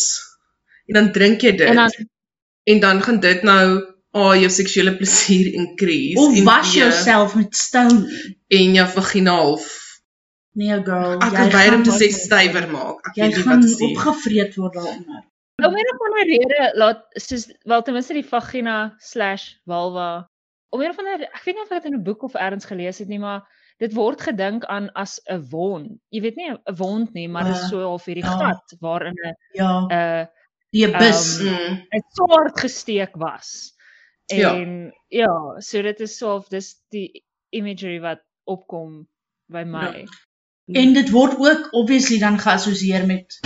En 0.87 0.99
dan 0.99 1.13
drink 1.13 1.41
jy 1.41 1.57
dit 1.57 1.69
En 1.69 1.77
dan 1.77 1.91
en 2.65 2.81
dan 2.81 3.03
gaan 3.03 3.21
dit 3.21 3.43
nou 3.43 3.65
ah 4.13 4.35
jou 4.37 4.51
seksuele 4.51 4.97
plesier 4.97 5.55
increase 5.55 6.21
of 6.21 6.37
en 6.37 6.45
was 6.45 6.75
jouself 6.75 7.35
met 7.35 7.57
stout. 7.57 8.05
en 8.49 8.75
jou 8.75 8.89
vagina 8.89 9.39
half 9.41 9.90
Nee 10.53 10.83
girl, 10.83 11.13
ek 11.23 11.31
jy 11.31 11.37
kan 11.37 11.51
weier 11.55 11.75
om 11.75 11.85
gaan 11.85 11.85
te 11.85 11.99
sê 12.01 12.09
stywer 12.11 12.67
maak. 12.71 12.99
Ek 13.07 13.15
jy 13.17 13.27
weet 13.29 13.37
nie 13.37 13.43
gaan 13.47 13.61
wat 13.63 13.71
sê. 13.79 13.85
opgevreet 13.91 14.57
word 14.59 14.75
daaronder. 14.75 15.23
Om 15.61 15.77
een 15.77 15.91
of 15.95 16.01
ander 16.07 16.25
rede 16.27 16.71
laat 16.75 17.03
soos 17.21 17.47
wel 17.69 17.83
ten 17.83 17.95
minste 17.95 18.15
die 18.17 18.25
vagina/vulva 18.27 20.11
om 20.73 20.81
een 20.81 20.91
of 20.91 20.99
ander 20.99 21.23
ek 21.29 21.43
weet 21.45 21.55
nie 21.57 21.63
of 21.65 21.71
ek 21.71 21.83
dit 21.83 21.93
in 21.93 21.99
'n 21.99 22.03
boek 22.05 22.23
of 22.23 22.35
elders 22.35 22.65
gelees 22.65 22.99
het 22.99 23.09
nie, 23.09 23.19
maar 23.19 23.43
dit 23.79 23.93
word 23.95 24.21
gedink 24.21 24.65
aan 24.65 24.91
as 24.95 25.21
'n 25.31 25.41
wond. 25.51 25.99
Jy 26.11 26.21
weet 26.21 26.37
nie 26.37 26.51
'n 26.51 26.59
wond 26.77 27.13
nie, 27.15 27.29
maar 27.29 27.45
dit 27.45 27.55
is 27.55 27.63
Uh, 27.63 27.69
so 27.69 27.81
half 27.89 28.05
hierdie 28.05 28.25
ja. 28.25 28.39
gat 28.39 28.75
waarin 28.81 29.15
'n 29.15 29.35
Ja, 29.55 29.87
'n 29.91 30.29
die 30.73 30.87
bus. 30.91 31.41
Ehm, 31.41 31.47
Mm, 31.47 31.87
'n 31.95 32.03
swaard 32.15 32.61
gesteek 32.61 33.15
was. 33.17 33.75
Ja. 34.27 34.55
En 34.55 34.93
ja, 35.09 35.61
so 35.61 35.83
dit 35.83 36.01
is 36.01 36.19
so 36.19 36.29
half 36.29 36.49
dis 36.49 36.77
die 36.91 37.25
imagery 37.51 38.01
wat 38.01 38.21
opkom 38.47 39.09
by 39.49 39.65
my. 39.65 40.07
En 40.73 40.93
dit 40.93 41.11
word 41.11 41.39
ook 41.39 41.69
obviously 41.71 42.19
dan 42.19 42.39
geassosieer 42.39 43.07
met 43.07 43.41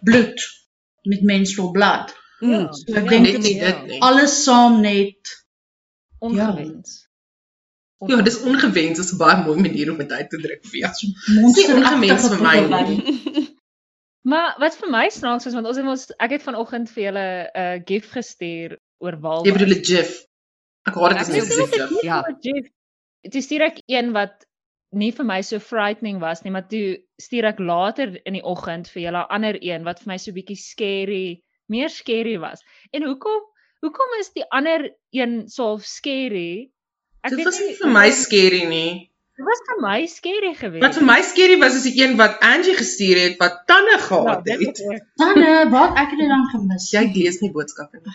bloed, 0.00 0.66
met 1.02 1.22
menstrual 1.22 1.70
blood. 1.70 2.14
Mm. 2.40 2.68
So 2.72 2.98
ek 2.98 3.08
dink 3.08 3.26
net 3.26 3.40
nie 3.42 3.56
dit 3.60 3.82
nie. 3.88 4.00
Alles 4.02 4.36
saam 4.42 4.80
net 4.80 5.32
ongewens. 6.18 7.00
Ja, 8.04 8.20
dis 8.22 8.40
ongewens, 8.42 8.98
dis 8.98 9.12
'n 9.12 9.20
baie 9.20 9.44
mooi 9.44 9.60
manier 9.60 9.90
om 9.90 9.98
dit 9.98 10.12
uit 10.12 10.30
te 10.30 10.40
druk 10.40 10.64
vir 10.72 10.78
jou. 10.80 10.92
monster 11.40 11.76
ongemens 11.76 12.28
vir 12.28 12.42
my 12.42 12.58
nie. 12.88 13.02
Maar 14.24 14.54
wat 14.58 14.76
vir 14.80 14.88
my 14.88 15.08
snaaks 15.12 15.46
is 15.46 15.52
want 15.52 15.66
ons 15.68 15.76
het 15.76 15.86
ons 15.86 16.04
ek 16.16 16.30
het 16.38 16.42
vanoggend 16.42 16.88
vir 16.90 17.02
julle 17.04 17.24
'n 17.44 17.60
uh, 17.62 17.80
gif 17.84 18.06
gestuur 18.10 18.78
oor 19.04 19.18
walvis. 19.20 19.50
Jy 19.50 19.52
bedoel 19.58 19.74
'n 19.76 19.84
gif. 19.84 20.12
Ek 20.88 20.94
haat 20.94 21.12
dit 21.12 21.20
as 21.20 21.28
Ek 21.28 21.34
mense 21.34 21.52
sê 21.52 21.66
gif. 21.72 21.92
Ja. 22.02 22.22
Dit 23.20 23.44
stuur 23.44 23.64
ek 23.68 23.82
een 23.84 24.12
wat 24.16 24.46
nie 24.98 25.10
vir 25.14 25.26
my 25.28 25.40
so 25.42 25.60
frightening 25.60 26.20
was 26.22 26.42
nie, 26.44 26.52
maar 26.54 26.66
toe 26.68 26.98
stuur 27.22 27.48
ek 27.52 27.62
later 27.62 28.14
in 28.24 28.38
die 28.38 28.44
oggend 28.44 28.90
vir 28.92 29.06
julle 29.06 29.24
'n 29.24 29.34
ander 29.38 29.58
een 29.60 29.84
wat 29.88 30.02
vir 30.02 30.12
my 30.12 30.18
so 30.18 30.32
bietjie 30.32 30.58
scary, 30.60 31.42
meer 31.68 31.90
scary 31.90 32.38
was. 32.38 32.62
En 32.92 33.06
hoekom 33.08 33.42
hoekom 33.84 34.14
is 34.20 34.30
die 34.32 34.46
ander 34.50 34.90
een 35.12 35.48
so 35.48 35.78
scary? 35.78 36.70
Dit 37.28 37.44
was 37.44 37.60
nie 37.60 37.74
vir 37.80 37.90
my 37.90 38.10
scary 38.10 38.64
nie. 38.68 39.10
Dit 39.34 39.46
was 39.46 39.60
vir 39.66 39.80
my 39.82 40.06
scary 40.06 40.54
geweest. 40.54 40.84
Wat 40.84 40.94
vir 40.94 41.06
my 41.08 41.20
scary 41.26 41.58
was 41.58 41.74
is 41.74 41.86
die 41.88 41.96
een 42.02 42.16
wat 42.20 42.38
Angie 42.40 42.76
gestuur 42.78 43.18
het 43.18 43.40
wat 43.42 43.64
tande 43.66 43.96
ja, 43.96 44.02
gehad 44.06 44.44
dit 44.44 44.62
het. 44.66 45.06
Tanne, 45.18 45.54
wat 45.72 45.98
ek 45.98 46.14
het 46.14 46.20
dit 46.22 46.30
dan 46.30 46.46
gemis. 46.52 46.90
Jy 46.94 47.04
lees 47.16 47.40
nie 47.42 47.50
boodskappe 47.56 47.98
nie. 47.98 48.14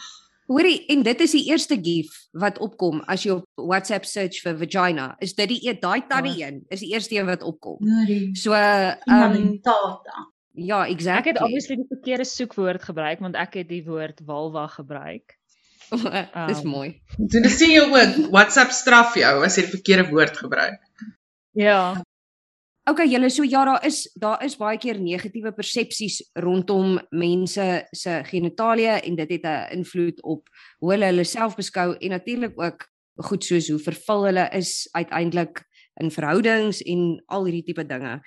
Hoorie, 0.50 0.80
en 0.90 1.04
dit 1.06 1.20
is 1.22 1.32
die 1.38 1.44
eerste 1.52 1.76
gif 1.78 2.10
wat 2.34 2.58
opkom 2.66 3.04
as 3.06 3.22
jy 3.24 3.36
op 3.38 3.46
WhatsApp 3.70 4.08
search 4.10 4.40
vir 4.42 4.56
vagina. 4.58 5.12
Is 5.22 5.36
dit 5.38 5.52
die 5.52 5.60
e- 5.70 5.78
daai 5.80 6.02
tannie 6.10 6.40
een? 6.42 6.64
Is 6.74 6.82
die 6.82 6.90
eerste 6.96 7.16
een 7.20 7.28
wat 7.30 7.44
opkom. 7.46 7.78
Noorie. 7.86 8.32
So, 8.36 8.54
ehm 8.58 9.36
um, 9.38 9.60
Tata. 9.62 10.26
ja, 10.58 10.82
Ek 10.88 10.92
exactly. 10.96 11.32
het 11.36 11.42
obviously 11.42 11.76
die 11.76 11.88
verkeerde 11.92 12.26
soekwoord 12.26 12.84
gebruik 12.84 13.20
want 13.20 13.36
ek 13.36 13.54
het 13.62 13.70
die 13.70 13.84
woord 13.86 14.22
vulva 14.26 14.66
gebruik. 14.68 15.38
Dis 16.50 16.64
Um, 16.64 16.70
mooi. 16.70 16.90
So 17.18 17.40
dis 17.42 17.56
sê 17.62 17.70
jy 17.72 17.86
ook 17.86 18.30
WhatsApp 18.34 18.72
straf 18.72 19.16
jou 19.18 19.44
as 19.46 19.56
jy 19.58 19.64
die 19.68 19.72
verkeerde 19.78 20.10
woord 20.12 20.38
gebruik. 20.38 20.82
Ja. 21.58 22.02
Okay, 22.90 23.06
julle 23.06 23.28
so 23.30 23.44
ja, 23.46 23.66
daar 23.66 23.84
is 23.86 24.08
daar 24.18 24.42
is 24.42 24.56
baie 24.58 24.78
keer 24.82 24.98
negatiewe 24.98 25.52
persepsies 25.54 26.16
rondom 26.42 26.96
mense 27.14 27.66
se 27.94 28.14
genitalie 28.26 28.88
en 28.96 29.16
dit 29.16 29.30
het 29.36 29.46
'n 29.46 29.78
invloed 29.78 30.24
op 30.24 30.50
hoe 30.80 30.92
hulle 30.92 31.06
hulle 31.06 31.24
self 31.24 31.56
beskou 31.56 31.96
en 32.00 32.10
natuurlik 32.10 32.58
ook 32.58 32.88
goed 33.16 33.44
soos 33.44 33.70
hoe 33.70 33.80
vervul 33.80 34.26
hulle 34.26 34.50
is 34.52 34.90
uiteindelik 34.92 35.62
in 36.02 36.12
verhoudings 36.12 36.82
en 36.82 37.24
al 37.28 37.46
hierdie 37.46 37.64
tipe 37.64 37.86
dinge. 37.86 38.22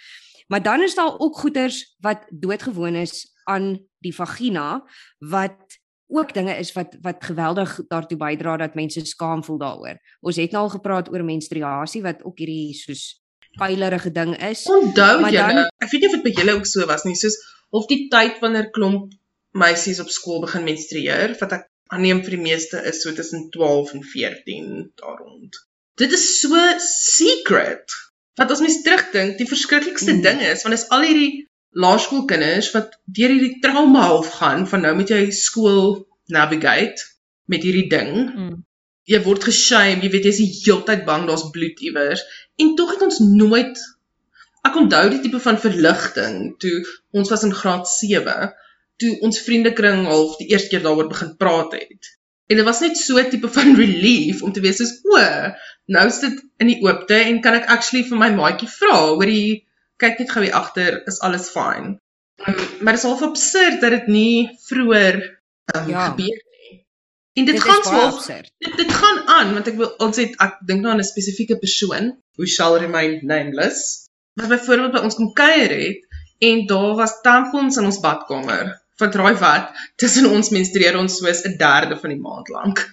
Maar 0.49 0.63
dan 0.63 0.83
is 0.83 0.95
daar 0.95 1.19
ook 1.19 1.37
goeters 1.37 1.97
wat 2.01 2.27
doodgewoon 2.31 2.95
is 2.95 3.33
aan 3.45 3.89
die 3.99 4.15
vagina 4.15 4.85
wat 5.19 5.81
ook 6.07 6.35
dinge 6.35 6.55
is 6.59 6.73
wat 6.73 6.97
wat 7.01 7.25
geweldig 7.25 7.81
daartoe 7.89 8.19
bydra 8.19 8.57
dat 8.57 8.75
mense 8.75 9.07
skaam 9.07 9.45
voel 9.45 9.59
daaroor. 9.59 9.99
Ons 10.21 10.37
het 10.37 10.53
nou 10.53 10.63
al 10.63 10.71
gepraat 10.71 11.11
oor 11.13 11.25
menstruasie 11.25 12.03
wat 12.03 12.23
ook 12.23 12.39
hierdie 12.39 12.75
soos 12.75 13.22
pylerige 13.59 14.13
ding 14.13 14.37
is. 14.51 14.65
Onthou 14.67 15.19
julle, 15.31 15.33
dan- 15.55 15.71
ek 15.81 15.91
weet 15.91 16.01
nie 16.01 16.09
of 16.09 16.15
dit 16.19 16.23
by 16.23 16.33
julle 16.41 16.55
ook 16.59 16.67
so 16.67 16.87
was 16.87 17.05
nie, 17.05 17.15
soos 17.15 17.37
of 17.71 17.87
die 17.87 18.09
tyd 18.13 18.39
wanneer 18.41 18.71
klomp 18.71 19.13
meisies 19.53 20.01
op 20.01 20.09
skool 20.11 20.41
begin 20.41 20.65
menstrueer, 20.65 21.37
wat 21.41 21.53
ek 21.53 21.69
aanneem 21.93 22.23
vir 22.25 22.31
die 22.37 22.41
meeste 22.43 22.81
is 22.89 23.03
so 23.03 23.13
tussen 23.13 23.51
12 23.51 23.93
en 23.95 24.03
14 24.03 24.93
daar 24.97 25.19
rond. 25.19 25.57
Dit 25.97 26.13
is 26.13 26.41
so 26.41 26.57
secret. 26.79 27.85
Wat 28.41 28.51
as 28.51 28.61
mens 28.65 28.83
terugdink, 28.83 29.37
die 29.39 29.47
verskriklikste 29.49 30.13
Mm. 30.15 30.23
ding 30.23 30.41
is, 30.41 30.63
want 30.65 30.75
is 30.75 30.89
al 30.89 31.03
hierdie 31.05 31.47
laerskoolkinders 31.77 32.71
wat 32.75 32.97
deur 33.05 33.29
hierdie 33.33 33.59
trauma 33.61 34.07
half 34.09 34.31
gaan 34.41 34.67
van 34.69 34.81
nou 34.87 34.95
moet 34.97 35.09
jy 35.13 35.31
skool 35.31 36.07
navigate 36.33 37.03
met 37.47 37.63
hierdie 37.63 37.89
ding 37.93 38.13
Mm. 38.35 38.65
Jy 39.11 39.19
word 39.25 39.45
geshame, 39.49 40.03
jy 40.03 40.11
weet 40.13 40.29
jy's 40.31 40.41
die 40.43 40.53
heeltyd 40.63 41.05
bang 41.09 41.27
daar's 41.27 41.49
bloed 41.55 41.81
iewers 41.83 42.23
en 42.63 42.75
tog 42.79 42.95
het 42.95 43.03
ons 43.03 43.19
nooit 43.25 43.79
ek 44.69 44.77
onthou 44.79 45.05
die 45.11 45.23
tipe 45.25 45.41
van 45.43 45.59
verligting 45.59 46.37
toe 46.63 46.75
ons 47.19 47.31
was 47.33 47.43
in 47.49 47.55
graad 47.63 47.89
7 47.91 48.53
toe 49.03 49.13
ons 49.27 49.41
vriendekring 49.47 50.05
half 50.07 50.37
die 50.39 50.51
eerste 50.53 50.71
keer 50.73 50.85
daaroor 50.85 51.09
begin 51.11 51.33
praat 51.41 51.73
het. 51.75 52.11
En 52.51 52.59
dit 52.61 52.67
was 52.67 52.83
net 52.85 52.99
so 53.01 53.19
'n 53.19 53.31
tipe 53.33 53.49
van 53.49 53.75
relief 53.83 54.43
om 54.43 54.53
te 54.53 54.61
weet 54.61 54.77
soos 54.79 54.93
o, 55.03 55.19
nou 55.97 56.07
is 56.07 56.21
dit 56.21 56.39
in 56.63 56.71
die 56.71 56.79
oopte 56.87 57.19
en 57.19 57.41
kan 57.43 57.55
ek 57.59 57.67
actually 57.75 58.05
vir 58.09 58.19
my 58.21 58.31
maatjie 58.37 58.69
vra, 58.69 58.97
hoorie, 59.17 59.65
kyk 59.99 60.19
net 60.23 60.31
gou 60.31 60.43
hier 60.45 60.55
agter, 60.55 61.03
is 61.11 61.21
alles 61.27 61.49
fine. 61.51 61.99
Um, 62.47 62.55
maar 62.81 62.95
dit 62.97 63.03
is 63.03 63.09
half 63.09 63.23
absurd 63.23 63.81
dat 63.81 63.91
dit 63.97 64.07
nie 64.09 64.51
vroeër 64.69 65.21
um, 65.75 65.89
Ja. 65.89 66.11
gebeur 66.11 66.39
nie. 66.39 66.52
En 67.35 67.45
dit, 67.45 67.55
Dit 67.55 67.65
gaan 67.65 67.85
so 67.85 68.33
dit, 68.59 68.77
dit 68.77 68.93
gaan 68.93 69.21
aan 69.27 69.53
want 69.57 69.69
ek 69.71 69.77
wil 69.81 69.93
ons 70.05 70.19
het 70.21 70.35
ek 70.45 70.59
dink 70.69 70.83
nou 70.85 70.93
aan 70.93 71.01
'n 71.01 71.09
spesifieke 71.09 71.57
persoon 71.63 72.11
who 72.37 72.49
shall 72.55 72.77
remain 72.83 73.21
nameless 73.25 74.09
wat 74.41 74.49
byvoorbeeld 74.53 74.93
by 74.97 75.05
ons 75.07 75.17
kom 75.17 75.31
kuier 75.33 75.73
het 75.73 76.05
en 76.49 76.67
daar 76.67 76.95
was 76.99 77.21
tampons 77.23 77.79
in 77.81 77.89
ons 77.89 78.01
badkamer. 78.01 78.75
Wat 79.01 79.15
raai 79.15 79.35
wat? 79.41 79.71
Tussen 79.97 80.29
ons 80.29 80.51
menstrueer 80.51 80.99
ons 80.99 81.17
soos 81.19 81.45
'n 81.49 81.57
derde 81.57 81.97
van 82.03 82.11
die 82.13 82.21
maand 82.21 82.49
lank. 82.49 82.85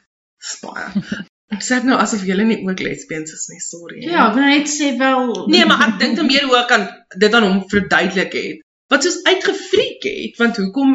Baie. 0.63 0.88
Ek 1.56 1.63
sê 1.65 1.80
nou 1.84 1.97
asof 1.97 2.23
julle 2.30 2.45
nie 2.45 2.60
ook 2.62 2.80
lesbians 2.86 3.32
is 3.34 3.47
nie 3.49 3.60
sorry. 3.60 4.04
Ja, 4.06 4.28
ek 4.30 4.36
wil 4.38 4.49
net 4.52 4.69
sê 4.69 4.91
wel 4.97 5.32
nee 5.49 5.65
maar 5.65 5.82
ek 5.88 5.95
dink 5.99 6.19
dan 6.19 6.28
meer 6.30 6.45
hoe 6.45 6.60
ek 6.60 6.67
kan 6.69 6.84
dit 7.23 7.34
aan 7.34 7.47
hom 7.47 7.63
verduidelik 7.71 8.36
het. 8.38 8.60
Wat 8.93 9.04
soos 9.04 9.23
uitgefriek 9.25 10.06
het 10.06 10.38
want 10.38 10.62
hoekom 10.62 10.93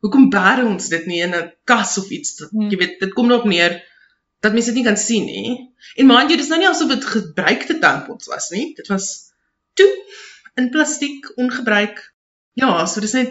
hoekom 0.00 0.28
bære 0.30 0.64
ons 0.66 0.88
dit 0.88 1.06
nie 1.06 1.20
in 1.24 1.34
'n 1.34 1.52
kas 1.64 1.98
of 1.98 2.10
iets? 2.10 2.36
Dat, 2.36 2.50
Hmm. 2.50 2.70
jy 2.70 2.76
weet 2.78 3.00
dit 3.00 3.12
kom 3.14 3.28
daarop 3.28 3.46
neer 3.46 3.82
dat 4.40 4.52
mense 4.52 4.66
dit 4.70 4.74
nie 4.74 4.84
kan 4.84 4.96
sien 4.96 5.24
nie. 5.26 5.74
En 5.96 6.06
mind 6.06 6.30
you 6.30 6.36
dis 6.36 6.48
nou 6.48 6.58
nie 6.60 6.68
asof 6.68 6.88
dit 6.88 7.04
gebruikte 7.04 7.78
tampons 7.78 8.26
was 8.26 8.50
nie. 8.50 8.74
Dit 8.74 8.86
was 8.88 9.32
toe 9.74 9.90
in 10.56 10.70
plastiek 10.70 11.32
ongebruik. 11.36 12.12
Ja 12.54 12.86
so 12.86 13.00
dis 13.00 13.12
net 13.12 13.30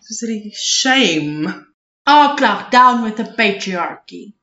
soos 0.00 0.20
die 0.20 0.50
shame. 0.54 1.66
Ah, 2.04 2.34
klaar, 2.36 2.68
down 2.70 3.04
with 3.04 3.16
the 3.16 3.32
patriarchy. 3.36 4.34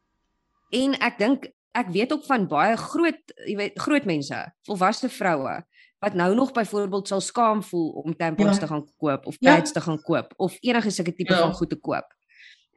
En 0.72 0.94
ek 1.02 1.18
dink 1.18 1.48
ek 1.74 1.88
weet 1.94 2.12
ook 2.12 2.26
van 2.26 2.48
baie 2.48 2.78
groot, 2.78 3.34
jy 3.46 3.56
weet, 3.56 3.80
groot 3.80 4.06
mense, 4.06 4.54
volwasse 4.66 5.10
vroue 5.10 5.64
wat 6.00 6.14
nou 6.14 6.36
nog 6.36 6.52
byvoorbeeld 6.56 7.08
sal 7.08 7.22
skaam 7.22 7.64
voel 7.64 7.90
om 8.04 8.16
tampons 8.16 8.56
Ja. 8.56 8.60
te 8.60 8.68
gaan 8.68 8.86
koop 8.98 9.26
of 9.26 9.36
Ja. 9.40 9.56
pads 9.56 9.72
te 9.72 9.82
gaan 9.82 10.02
koop 10.02 10.34
of 10.38 10.58
enige 10.62 10.90
sulke 10.90 11.14
tipe 11.16 11.34
Ja. 11.34 11.40
van 11.40 11.54
goed 11.54 11.70
te 11.70 11.76
koop. 11.76 12.06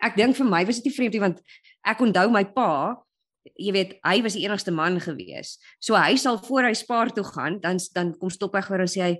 Ek 0.02 0.16
dink 0.16 0.36
vir 0.36 0.46
my 0.46 0.64
was 0.66 0.76
dit 0.76 0.84
nie 0.84 0.94
vreemd 0.94 1.12
nie 1.12 1.20
want 1.20 1.40
ek 1.86 2.00
onthou 2.00 2.30
my 2.30 2.44
pa, 2.44 2.96
jy 3.58 3.72
weet, 3.72 3.98
hy 4.04 4.22
was 4.22 4.32
die 4.34 4.44
enigste 4.44 4.70
man 4.70 5.00
gewees. 5.00 5.58
So 5.78 5.94
hy 5.94 6.16
sal 6.16 6.38
voor 6.38 6.62
hy 6.64 6.72
spaar 6.74 7.10
toe 7.12 7.24
gaan, 7.24 7.60
dan 7.60 7.78
dan 7.94 8.14
kom 8.18 8.30
stop 8.30 8.54
hy 8.54 8.60
gou 8.62 8.74
en 8.78 8.86
sê 8.88 9.00
hy 9.02 9.16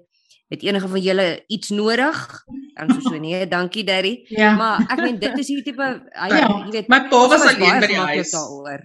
het 0.51 0.63
enige 0.63 0.89
van 0.89 1.01
julle 1.01 1.45
iets 1.49 1.71
nodig? 1.71 2.43
Dan 2.75 2.91
so 2.95 3.01
so 3.01 3.19
nee, 3.19 3.47
dankie 3.47 3.85
daddy. 3.85 4.25
Ja. 4.29 4.55
Maar 4.57 4.81
ek 4.91 4.99
meen 5.01 5.19
dit 5.19 5.39
is 5.39 5.47
die 5.47 5.63
tipe 5.63 5.83
hy 6.13 6.29
Ja. 6.29 6.49
jy 6.67 6.71
weet 6.73 6.89
my 6.89 7.01
pa 7.09 7.29
was 7.29 7.41
ons 7.43 7.55
alleen 7.57 7.81
by 7.81 7.87
die 7.87 7.97
huis 7.97 8.31
daaroor. 8.31 8.81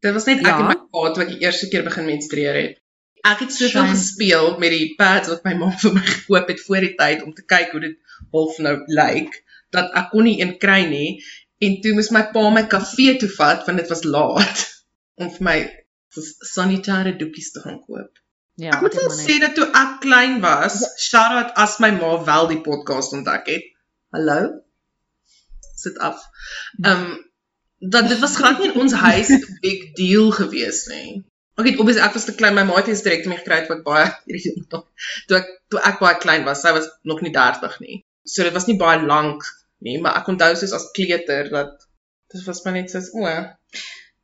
Dit 0.00 0.12
was 0.14 0.26
net 0.26 0.38
ek 0.38 0.46
Ja? 0.46 0.58
en 0.58 0.66
my 0.66 0.74
pa 0.92 1.12
toe 1.12 1.22
ek 1.24 1.28
die 1.28 1.40
eerste 1.40 1.68
keer 1.68 1.82
begin 1.84 2.04
menstrueer 2.06 2.54
het. 2.54 2.78
Ek 3.26 3.42
het 3.44 3.52
soveel 3.52 3.84
Shame. 3.84 3.96
gespeel 3.96 4.46
met 4.58 4.70
die 4.74 4.94
pads 4.98 5.28
wat 5.32 5.44
my 5.44 5.54
ma 5.58 5.70
vir 5.82 5.94
my 5.96 6.04
gekoop 6.06 6.48
het 6.52 6.60
voor 6.66 6.86
die 6.86 6.94
tyd 6.98 7.22
om 7.26 7.34
te 7.34 7.44
kyk 7.54 7.74
hoe 7.74 7.80
dit 7.80 7.98
half 8.32 8.58
nou 8.64 8.76
lyk 8.86 9.42
dat 9.74 9.92
ek 10.00 10.10
kon 10.12 10.24
nie 10.28 10.38
een 10.40 10.54
kry 10.62 10.84
nie 10.90 11.10
en 11.64 11.80
toe 11.82 11.94
moes 11.96 12.12
my 12.14 12.24
pa 12.32 12.44
my 12.54 12.64
kafee 12.74 13.16
toe 13.20 13.30
vat 13.34 13.66
want 13.66 13.82
dit 13.82 13.90
was 13.92 14.04
laat 14.04 14.64
om 15.20 15.30
vir 15.34 15.46
my 15.50 15.58
sanitêre 16.54 17.16
doekies 17.18 17.52
te 17.52 17.60
gaan 17.60 17.80
koop. 17.84 18.10
Ja, 18.58 18.72
ek 18.74 18.82
moet 18.82 18.96
wel 18.98 19.12
sê 19.14 19.38
dat 19.42 19.54
toe 19.54 19.68
ek 19.76 20.00
klein 20.02 20.40
was, 20.42 20.80
shout 20.98 21.36
out 21.40 21.52
as 21.64 21.78
my 21.82 21.92
ma 21.94 22.16
wel 22.26 22.48
die 22.50 22.60
podcast 22.64 23.14
ontdek 23.14 23.50
het. 23.52 23.66
Hallo. 24.14 24.38
Sit 25.78 25.98
af. 26.02 26.24
Ehm 26.82 27.04
um, 27.06 27.26
dat 27.78 28.08
dit 28.10 28.18
was 28.18 28.34
glad 28.36 28.58
nie 28.58 28.72
in 28.72 28.80
ons 28.82 28.92
huis 28.92 29.28
'n 29.30 29.58
big 29.66 29.92
deal 29.94 30.30
gewees 30.34 30.86
nie. 30.90 31.22
Ek 31.58 31.66
het 31.66 31.80
obviously 31.82 32.04
ek 32.06 32.14
was 32.14 32.26
te 32.28 32.34
klein, 32.38 32.54
my 32.54 32.64
ma 32.68 32.76
het 32.78 32.90
eens 32.92 33.02
direk 33.02 33.24
te 33.24 33.32
my 33.32 33.38
gekry 33.40 33.60
het 33.62 33.70
wat 33.72 33.84
baie 33.86 34.06
hierdie 34.28 34.54
ding. 34.54 34.84
Toe 35.28 35.38
ek 35.40 35.52
toe 35.72 35.82
ek 35.90 36.00
baie 36.02 36.18
klein 36.22 36.46
was, 36.46 36.62
sy 36.62 36.74
was 36.76 36.88
nog 37.12 37.22
nie 37.24 37.34
30 37.34 37.78
nie. 37.84 38.00
So 38.24 38.46
dit 38.46 38.54
was 38.54 38.68
nie 38.70 38.78
baie 38.80 39.02
lank 39.02 39.44
nie, 39.84 39.98
maar 40.02 40.20
ek 40.20 40.30
onthou 40.30 40.52
soos 40.58 40.74
as 40.78 40.90
kleuter 40.96 41.50
dat 41.54 41.74
dit 42.32 42.44
was 42.46 42.62
maar 42.64 42.76
net 42.78 42.92
soos 42.92 43.10
o, 43.16 43.26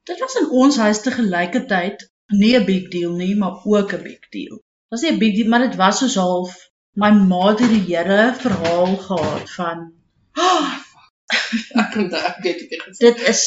Dit 0.04 0.20
was 0.20 0.34
in 0.36 0.50
ons 0.52 0.76
huis 0.76 0.98
te 1.00 1.10
gelyke 1.14 1.64
tyd 1.68 2.02
nie 2.28 2.52
'n 2.58 2.66
big 2.68 2.90
deal 2.92 3.12
nie, 3.16 3.34
maar 3.34 3.64
ook 3.64 3.94
'n 3.96 4.02
big 4.02 4.28
deal. 4.36 4.56
Dit 4.60 4.92
was 4.94 5.02
nie 5.02 5.12
'n 5.12 5.18
big 5.18 5.34
deal, 5.36 5.48
maar 5.48 5.64
dit 5.66 5.76
was 5.80 5.98
soos 5.98 6.16
half 6.20 6.58
my 6.94 7.10
ma 7.10 7.48
het 7.48 7.58
die 7.58 7.84
hele 7.88 8.34
verhaal 8.38 8.96
gehad 8.96 9.50
van 9.50 9.92
oh, 10.38 10.74
ek 11.82 11.96
onthou 12.02 12.20
ek 12.22 12.38
weet 12.46 12.60
dit 12.70 12.98
dit 12.98 13.22
is 13.32 13.42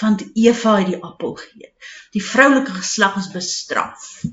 van 0.00 0.16
die 0.16 0.30
Eva 0.48 0.76
het 0.78 0.86
die 0.86 1.02
appel 1.02 1.34
geëet. 1.34 1.74
Die 2.14 2.22
vroulike 2.24 2.70
geslag 2.72 3.16
is 3.20 3.28
bestraf. 3.32 4.22
En 4.24 4.32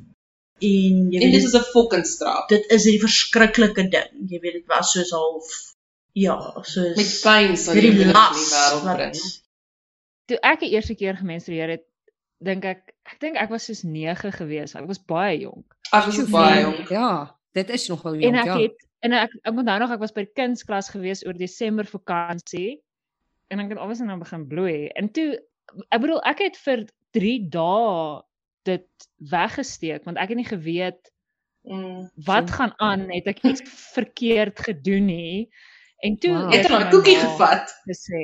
jy 0.60 0.96
En 1.04 1.10
weet 1.10 1.22
dit 1.22 1.32
dit, 1.32 1.44
is 1.44 1.56
'n 1.56 1.64
fucking 1.72 2.06
straf. 2.06 2.48
dit 2.48 2.66
is 2.72 2.86
'n 2.86 3.00
verskriklike 3.00 3.88
ding. 3.90 4.12
Jy 4.28 4.40
weet 4.40 4.54
dit 4.54 4.66
was 4.68 4.92
soos 4.92 5.12
half 5.12 5.76
ja, 6.14 6.38
soos 6.62 6.96
Met 6.96 7.20
pyn 7.24 7.58
sal 7.58 7.76
jy 7.76 7.82
die 7.82 8.06
wêreld 8.06 8.84
bring. 8.96 9.16
Toe 10.26 10.38
ek 10.42 10.60
die 10.60 10.70
eerste 10.72 10.96
keer 10.96 11.16
gemenstrueer 11.18 11.70
het, 11.70 11.86
dink 12.44 12.66
ek 12.66 12.94
ek 13.04 13.20
dink 13.20 13.36
ek 13.36 13.50
was 13.50 13.66
soos 13.66 13.84
9 13.84 14.32
gewees. 14.32 14.76
Ek 14.76 14.88
was 14.88 15.00
baie 15.06 15.40
jonk. 15.40 15.76
Ek 15.92 16.06
was 16.06 16.20
ook 16.20 16.30
baie 16.30 16.62
jong. 16.62 16.90
Ja, 16.90 17.36
dit 17.54 17.70
is 17.70 17.88
nogal 17.88 18.14
En 18.14 18.20
jonk, 18.22 18.36
ek 18.36 18.46
ja. 18.46 18.58
het 18.60 18.86
en 19.00 19.14
ek 19.14 19.32
ek 19.44 19.54
onthou 19.56 19.80
nog 19.80 19.92
ek 19.92 20.00
was 20.00 20.12
by 20.12 20.22
die 20.28 20.34
kindsklas 20.36 20.90
gewees 20.90 21.26
oor 21.26 21.34
Desember 21.34 21.86
vakansie 21.86 22.82
en 23.48 23.60
ek 23.60 23.70
het 23.70 23.78
alwees 23.78 24.00
nou 24.00 24.18
begin 24.20 24.48
bloei. 24.48 24.88
En 24.88 25.12
toe 25.12 25.40
ek 25.90 26.02
bedoel 26.02 26.22
ek 26.24 26.40
het 26.40 26.58
vir 26.66 26.86
3 27.18 27.50
dae 27.50 28.22
dit 28.66 28.88
weggesteek 29.32 30.04
want 30.06 30.18
ek 30.18 30.30
het 30.34 30.38
nie 30.38 30.50
geweet 30.50 31.12
Mm. 31.70 32.08
wat 32.26 32.52
gaan 32.56 32.72
aan, 32.80 33.02
het 33.12 33.26
ek 33.28 33.42
iets 33.44 33.62
verkeerd 33.94 34.60
gedoen 34.64 35.06
nie. 35.06 35.50
En 36.00 36.16
toe 36.18 36.32
Wow. 36.32 36.54
Het 36.54 36.70
al 36.72 36.80
my 36.80 36.90
koekie 36.90 37.18
gevat. 37.20 37.74
gesê. 37.86 38.22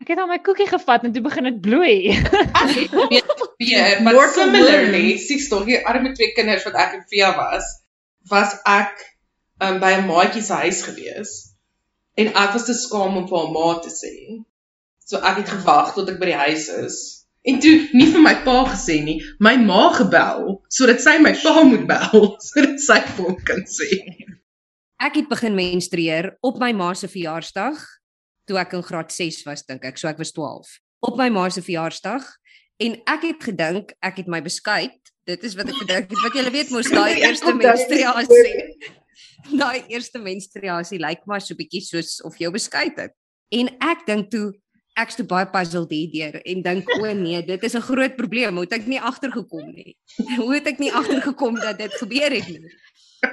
Ek 0.00 0.08
het 0.08 0.18
al 0.18 0.26
my 0.30 0.38
koekie 0.38 0.66
gevat 0.70 1.02
en 1.04 1.12
toe 1.12 1.22
begin 1.22 1.44
dit 1.50 1.60
bloei. 1.60 2.10
Ek 2.14 2.70
weet 3.58 4.00
maar 4.06 4.28
similarly, 4.34 5.16
sies 5.18 5.48
tog 5.50 5.64
hier 5.66 5.82
arme 5.84 6.12
twee 6.14 6.32
kinders 6.32 6.64
wat 6.64 6.74
ek 6.78 6.94
en 7.00 7.04
Via 7.10 7.32
was, 7.36 7.66
was 8.30 8.54
ek 8.70 9.02
um, 9.60 9.80
by 9.82 9.92
'n 9.98 10.06
maatjie 10.06 10.42
se 10.42 10.54
huis 10.62 10.82
gewees. 10.86 11.34
En 12.14 12.26
ek 12.32 12.52
was 12.54 12.64
te 12.70 12.74
skaam 12.74 13.16
om 13.16 13.26
vir 13.28 13.38
haar 13.38 13.50
ma 13.52 13.78
te 13.82 13.90
sê. 13.90 14.14
So 15.12 15.20
ek 15.20 15.42
het 15.42 15.50
gewag 15.52 15.90
tot 15.92 16.08
ek 16.08 16.16
by 16.22 16.30
die 16.30 16.38
huis 16.40 16.70
is. 16.72 16.94
En 17.44 17.58
toe 17.60 17.72
nie 17.92 18.06
vir 18.08 18.22
my 18.24 18.32
pa 18.46 18.62
gesê 18.70 18.94
nie, 19.04 19.18
my 19.44 19.58
ma 19.60 19.90
gebel 19.92 20.54
sodat 20.72 21.02
sy 21.04 21.18
my 21.20 21.34
pa 21.36 21.52
moet 21.68 21.82
bel 21.90 22.30
sodat 22.48 22.78
sy 22.80 22.96
vir 23.10 23.26
hom 23.26 23.36
kan 23.44 23.60
sê. 23.68 23.98
Ek 25.04 25.18
het 25.20 25.28
begin 25.28 25.58
menstrueer 25.58 26.30
op 26.40 26.62
my 26.62 26.70
ma 26.78 26.94
se 26.96 27.10
verjaarsdag 27.12 27.82
toe 28.48 28.56
ek 28.62 28.72
in 28.78 28.86
graad 28.86 29.12
6 29.12 29.42
was 29.50 29.66
dink 29.68 29.84
ek, 29.84 30.00
so 30.00 30.08
ek 30.08 30.22
was 30.22 30.32
12. 30.32 30.70
Op 31.04 31.20
my 31.20 31.28
ma 31.34 31.44
se 31.52 31.60
verjaarsdag 31.60 32.24
en 32.86 32.96
ek 33.12 33.28
het 33.28 33.46
gedink 33.50 33.92
ek 34.00 34.22
het 34.22 34.32
my 34.32 34.40
beskuit. 34.40 34.96
Dit 35.28 35.44
is 35.44 35.58
wat 35.60 35.68
ek 35.68 35.76
gedink 35.82 36.08
het. 36.08 36.18
Wat 36.24 36.40
julle 36.40 36.54
weet 36.56 36.72
mos 36.72 36.88
daai 36.88 37.20
eerste 37.26 37.52
menstruasie. 37.58 38.56
Daai 39.52 39.84
eerste 39.92 40.24
menstruasie 40.24 41.04
lyk 41.04 41.28
maar 41.28 41.44
so 41.44 41.58
bietjie 41.58 41.84
soos 41.84 42.22
of 42.24 42.40
jy 42.40 42.48
jou 42.48 42.56
beskuit 42.56 42.96
het. 42.96 43.12
En 43.52 43.68
ek 43.92 44.08
dink 44.08 44.32
toe 44.32 44.54
ek's 45.00 45.16
toe 45.16 45.24
baie 45.26 45.46
puzzled 45.48 45.90
hierdeur 45.90 46.40
en 46.44 46.62
dink 46.62 46.88
o 46.98 47.12
nee, 47.16 47.42
dit 47.42 47.62
is 47.64 47.74
'n 47.74 47.80
groot 47.80 48.16
probleem. 48.16 48.54
Hoe 48.54 48.64
het 48.64 48.72
ek 48.72 48.86
nie 48.86 49.00
agtergekom 49.00 49.72
nie? 49.74 49.96
Hoe 50.40 50.54
het 50.54 50.66
ek 50.66 50.78
nie 50.78 50.92
agtergekom 50.92 51.54
dat 51.60 51.78
dit 51.78 51.92
gebeur 51.92 52.30
het 52.30 52.48
nie? 52.48 52.70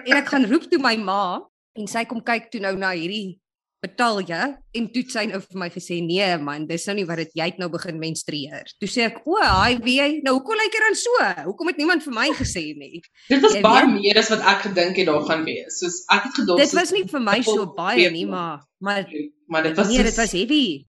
En 0.05 0.17
ek 0.17 0.27
gaan 0.27 0.45
roep 0.45 0.69
toe 0.69 0.79
my 0.79 0.95
ma 0.97 1.41
en 1.75 1.87
sy 1.87 2.05
kom 2.05 2.21
kyk 2.23 2.51
toe 2.51 2.61
nou 2.61 2.75
na 2.77 2.91
hierdie 2.93 3.39
betalje 3.81 4.57
en 4.75 4.87
toe 4.91 5.01
het 5.01 5.11
sy 5.11 5.21
nou 5.25 5.39
vir 5.39 5.57
my 5.59 5.69
gesê 5.71 6.01
nee 6.03 6.37
man, 6.37 6.65
dis 6.67 6.85
nou 6.87 6.95
nie 6.97 7.05
wat 7.07 7.17
dit 7.17 7.29
jy 7.39 7.45
het 7.45 7.57
nou 7.61 7.69
begin 7.69 7.99
menstrueer. 7.99 8.67
Toe 8.79 8.89
sê 8.91 9.05
ek 9.07 9.21
o, 9.25 9.37
hy 9.39 9.77
wie 9.83 10.21
nou 10.23 10.33
hoekom 10.35 10.55
lyk 10.59 10.71
dit 10.71 10.83
dan 10.83 10.95
so? 10.99 11.29
Hoekom 11.45 11.67
het 11.71 11.77
niemand 11.79 12.03
vir 12.03 12.13
my 12.13 12.27
gesê 12.35 12.75
nie? 12.75 13.01
Dit 13.29 13.41
was 13.41 13.53
Jy 13.55 13.61
baie 13.61 13.85
weet- 13.85 13.95
meer 14.01 14.17
as 14.19 14.29
wat 14.29 14.41
ek 14.43 14.61
gedink 14.67 14.97
het 14.97 15.07
daar 15.07 15.23
gaan 15.25 15.45
wees. 15.45 15.79
Soos 15.79 16.03
ek 16.11 16.23
het 16.23 16.33
gedog 16.41 16.57
Dit 16.59 16.73
was 16.73 16.91
nie 16.91 17.03
vir 17.07 17.21
my 17.21 17.41
so 17.41 17.65
baie 17.73 18.11
nie, 18.11 18.25
maar 18.25 18.59
maar 18.79 19.07
maar 19.47 19.63
dit 19.63 19.75
was 19.77 19.87
nee, 19.87 20.03
dit 20.03 20.15
was 20.15 20.31
heavy. 20.31 20.85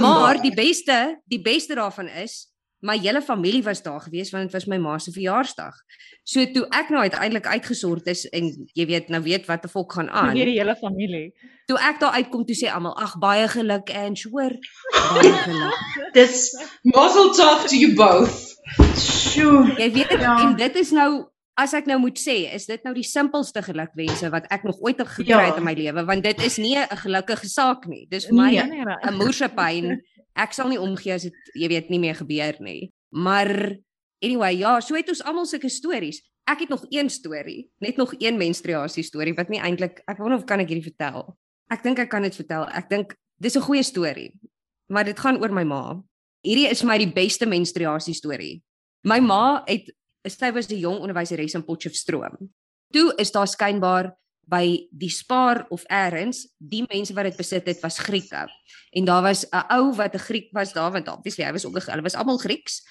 Maar 0.00 0.40
die 0.42 0.54
beste, 0.54 1.20
die 1.26 1.40
beste 1.42 1.74
daarvan 1.74 2.08
is 2.08 2.48
my 2.82 2.96
hele 2.98 3.22
familie 3.22 3.62
was 3.62 3.82
daar 3.82 4.00
gewees 4.00 4.30
want 4.30 4.42
dit 4.42 4.52
was 4.52 4.64
my 4.66 4.76
ma 4.78 4.98
se 4.98 5.12
verjaarsdag. 5.14 5.74
So 6.24 6.44
toe 6.52 6.64
ek 6.74 6.88
nou 6.90 7.02
uiteindelik 7.02 7.46
uitgesort 7.46 8.06
is 8.10 8.24
en 8.34 8.48
jy 8.74 8.86
weet 8.86 9.08
nou 9.08 9.22
weet 9.22 9.46
wat 9.46 9.64
'n 9.64 9.68
volk 9.68 9.92
gaan 9.92 10.10
aan. 10.10 10.32
Weer 10.34 10.44
die 10.50 10.58
hele 10.58 10.74
familie. 10.76 11.32
Toe 11.66 11.78
ek 11.78 12.00
daar 12.00 12.12
uitkom 12.12 12.44
toe 12.44 12.56
sê 12.56 12.66
almal 12.74 12.96
ag 12.98 13.18
baie 13.18 13.46
geluk 13.48 13.88
en 13.90 14.14
hoor 14.30 14.52
baie 15.14 15.32
geluk. 15.46 15.78
Dis 16.12 16.50
Mazel 16.82 17.30
tov 17.34 17.66
to 17.68 17.76
you 17.76 17.94
both. 17.94 18.50
sjoe. 18.96 19.74
Jy 19.78 19.92
weet 19.92 20.10
Ja. 20.20 20.38
en 20.42 20.56
dit 20.56 20.76
is 20.76 20.90
nou 20.90 21.26
as 21.56 21.74
ek 21.74 21.86
nou 21.86 21.98
moet 22.00 22.18
sê, 22.18 22.52
is 22.54 22.66
dit 22.66 22.82
nou 22.84 22.94
die 22.94 23.04
simpelste 23.04 23.62
gelukwense 23.62 24.30
wat 24.30 24.46
ek 24.50 24.64
nog 24.64 24.78
ooit 24.80 24.96
gekry 25.00 25.28
Ja. 25.28 25.46
het 25.46 25.56
in 25.56 25.64
my 25.64 25.74
lewe 25.74 26.04
want 26.06 26.22
dit 26.24 26.40
is 26.42 26.56
nie 26.58 26.76
'n 26.78 26.96
gelukkige 26.96 27.48
saak 27.48 27.86
nie. 27.86 28.06
Dis 28.10 28.26
vir 28.26 28.34
my 28.34 28.50
Nee. 28.50 28.62
Nee, 28.64 28.84
nee, 28.84 28.96
'n 29.10 29.14
moerse 29.16 29.48
pyn. 29.48 30.00
Ek 30.34 30.52
sal 30.52 30.68
nie 30.68 30.78
omgee 30.80 31.12
as 31.12 31.22
dit 31.22 31.34
jy 31.54 31.68
weet 31.68 31.90
nie 31.90 31.98
meer 31.98 32.14
gebeur 32.14 32.56
nie. 32.60 32.90
Maar 33.12 33.76
anyway, 34.22 34.56
ja, 34.56 34.80
so 34.80 34.94
het 34.94 35.08
ons 35.08 35.22
almal 35.22 35.46
sulke 35.46 35.68
stories. 35.68 36.22
Ek 36.48 36.60
het 36.60 36.68
nog 36.70 36.84
een 36.90 37.10
storie, 37.10 37.70
net 37.80 37.96
nog 37.96 38.14
een 38.18 38.36
menstruasie 38.38 39.02
storie 39.04 39.34
wat 39.34 39.48
nie 39.48 39.60
eintlik 39.60 40.00
ek 40.08 40.18
wonder 40.18 40.38
of 40.38 40.44
kan 40.46 40.60
ek 40.60 40.68
hierdie 40.68 40.90
vertel. 40.90 41.36
Ek 41.70 41.82
dink 41.82 41.98
ek 41.98 42.08
kan 42.10 42.22
dit 42.22 42.34
vertel. 42.34 42.66
Ek 42.68 42.88
dink 42.88 43.14
dis 43.40 43.56
'n 43.56 43.60
goeie 43.60 43.82
storie. 43.82 44.32
Maar 44.88 45.04
dit 45.04 45.18
gaan 45.20 45.38
oor 45.40 45.52
my 45.52 45.64
ma. 45.64 46.00
Hierdie 46.44 46.70
is 46.70 46.80
vir 46.80 46.88
my 46.88 46.98
die 46.98 47.12
beste 47.12 47.46
menstruasie 47.46 48.14
storie. 48.14 48.62
My 49.04 49.20
ma 49.20 49.62
het 49.66 49.90
sy 50.30 50.52
was 50.52 50.68
'n 50.68 50.78
jong 50.78 51.00
onderwyseres 51.00 51.54
in 51.54 51.64
Potchefstroom. 51.64 52.50
Toe 52.92 53.14
is 53.16 53.32
daar 53.32 53.48
skynbaar 53.48 54.12
by 54.48 54.88
die 54.90 55.10
Spar 55.10 55.66
of 55.70 55.84
eers 55.90 56.48
die 56.58 56.84
mense 56.90 57.14
wat 57.14 57.24
dit 57.24 57.36
besit 57.36 57.66
het 57.66 57.80
was 57.82 57.98
Grieke. 57.98 58.46
En 58.92 59.04
daar 59.04 59.22
was 59.22 59.46
'n 59.50 59.64
ou 59.70 59.94
wat 59.94 60.14
'n 60.14 60.18
Griek 60.18 60.52
was 60.52 60.72
daar 60.72 60.92
want 60.92 61.08
obviously 61.08 61.44
hy 61.44 61.52
was 61.52 61.64
ook 61.64 61.78
hulle 61.78 62.02
was 62.02 62.14
almal 62.14 62.38
Grieks. 62.38 62.82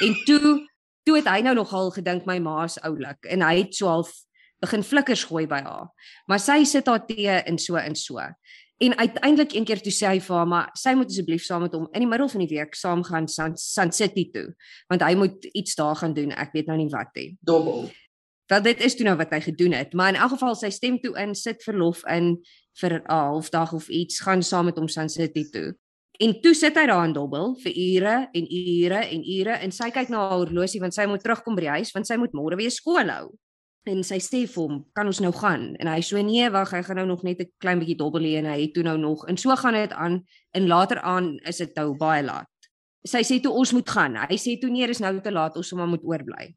En 0.00 0.14
toe 0.24 0.68
toe 1.04 1.16
het 1.16 1.28
hy 1.28 1.40
nou 1.40 1.54
nogal 1.54 1.90
gedink 1.90 2.26
my 2.26 2.38
ma 2.38 2.64
is 2.64 2.78
oulik 2.84 3.24
en 3.24 3.40
hy 3.40 3.58
het 3.58 3.74
so 3.74 3.86
half 3.86 4.12
begin 4.60 4.82
flikkers 4.82 5.24
gooi 5.24 5.46
by 5.46 5.62
haar. 5.62 5.88
Maar 6.26 6.40
sy 6.40 6.64
sit 6.64 6.86
haar 6.86 7.06
tee 7.06 7.42
in 7.46 7.58
so 7.58 7.76
in 7.76 7.96
so. 7.96 8.18
En 8.78 8.94
uiteindelik 8.98 9.52
een 9.52 9.64
keer 9.66 9.80
toe 9.82 9.92
sê 9.92 10.06
hy 10.06 10.18
vir 10.22 10.36
haar 10.36 10.46
maar 10.46 10.68
sy 10.78 10.92
moet 10.94 11.10
asseblief 11.10 11.42
saam 11.42 11.64
met 11.66 11.72
hom 11.74 11.88
in 11.90 12.04
die 12.04 12.10
middel 12.10 12.28
van 12.30 12.44
die 12.44 12.50
week 12.52 12.76
saam 12.78 13.02
gaan 13.06 13.26
Sun, 13.28 13.56
Sun 13.58 13.90
City 13.92 14.28
toe 14.30 14.52
want 14.86 15.02
hy 15.02 15.16
moet 15.18 15.48
iets 15.50 15.74
daar 15.74 15.98
gaan 15.98 16.14
doen. 16.14 16.30
Ek 16.30 16.54
weet 16.54 16.70
nou 16.70 16.76
nie 16.78 16.90
wat 16.92 17.10
nie. 17.18 17.32
Dobbel. 17.42 17.88
Wel 18.48 18.62
dit 18.62 18.84
is 18.86 18.94
toe 18.96 19.04
nou 19.04 19.16
wat 19.18 19.34
hy 19.34 19.40
gedoen 19.44 19.74
het, 19.76 19.92
maar 19.92 20.14
in 20.14 20.20
elk 20.20 20.36
geval 20.36 20.54
sy 20.56 20.70
stem 20.72 20.96
toe 21.02 21.12
in, 21.20 21.34
sit 21.36 21.60
verlof 21.66 22.00
in 22.08 22.38
vir 22.80 22.94
'n 22.94 23.10
halfdag 23.10 23.74
of 23.76 23.88
iets, 23.88 24.20
gaan 24.20 24.42
saam 24.42 24.70
met 24.70 24.78
hom 24.78 24.88
Sun 24.88 25.08
City 25.08 25.44
toe. 25.50 25.74
En 26.18 26.40
toe 26.40 26.54
sit 26.54 26.74
hy 26.74 26.86
daar 26.86 27.04
in 27.04 27.12
Dobbel 27.12 27.54
vir 27.62 27.72
ure 27.72 28.28
en 28.32 28.46
ure 28.50 29.02
en 29.04 29.20
ure 29.22 29.58
en 29.62 29.70
sy 29.70 29.90
kyk 29.90 30.08
na 30.08 30.18
haar 30.18 30.38
horlosie 30.38 30.80
want 30.80 30.94
sy 30.94 31.06
moet 31.06 31.22
terugkom 31.22 31.54
by 31.54 31.60
die 31.60 31.76
huis 31.78 31.92
want 31.92 32.06
sy 32.06 32.16
moet 32.16 32.32
môre 32.32 32.56
weer 32.56 32.70
skool 32.70 33.10
hou. 33.10 33.28
En 33.88 34.02
sy 34.04 34.18
sê 34.20 34.42
vir 34.46 34.62
hom, 34.62 34.84
"Kan 34.94 35.06
ons 35.06 35.20
nou 35.20 35.32
gaan?" 35.32 35.74
En 35.80 35.86
hy 35.86 36.00
sê, 36.00 36.22
"Nee, 36.24 36.50
wag, 36.50 36.70
hy 36.70 36.82
gaan 36.82 36.96
nou 36.96 37.06
nog 37.06 37.22
net 37.22 37.40
'n 37.40 37.50
klein 37.58 37.78
bietjie 37.78 37.96
dobbel 37.96 38.22
hê 38.22 38.38
en 38.38 38.44
hy 38.44 38.60
het 38.60 38.74
toe 38.74 38.82
nou 38.82 38.98
nog." 38.98 39.26
En 39.26 39.36
so 39.36 39.56
gaan 39.56 39.74
dit 39.74 39.92
aan 39.92 40.24
en 40.52 40.66
later 40.66 41.00
aan 41.00 41.38
is 41.38 41.56
dit 41.56 41.74
nou 41.76 41.96
baie 41.96 42.22
laat. 42.22 42.46
Sy 43.04 43.22
sê 43.22 43.40
toe 43.40 43.52
ons 43.52 43.72
moet 43.72 43.90
gaan. 43.90 44.16
Hy 44.16 44.36
sê 44.36 44.58
toe 44.60 44.70
nee, 44.70 44.86
dis 44.86 44.98
nou 44.98 45.20
te 45.20 45.30
laat, 45.30 45.56
ons 45.56 45.72
maar 45.72 45.86
moet 45.86 46.02
oorbly. 46.02 46.54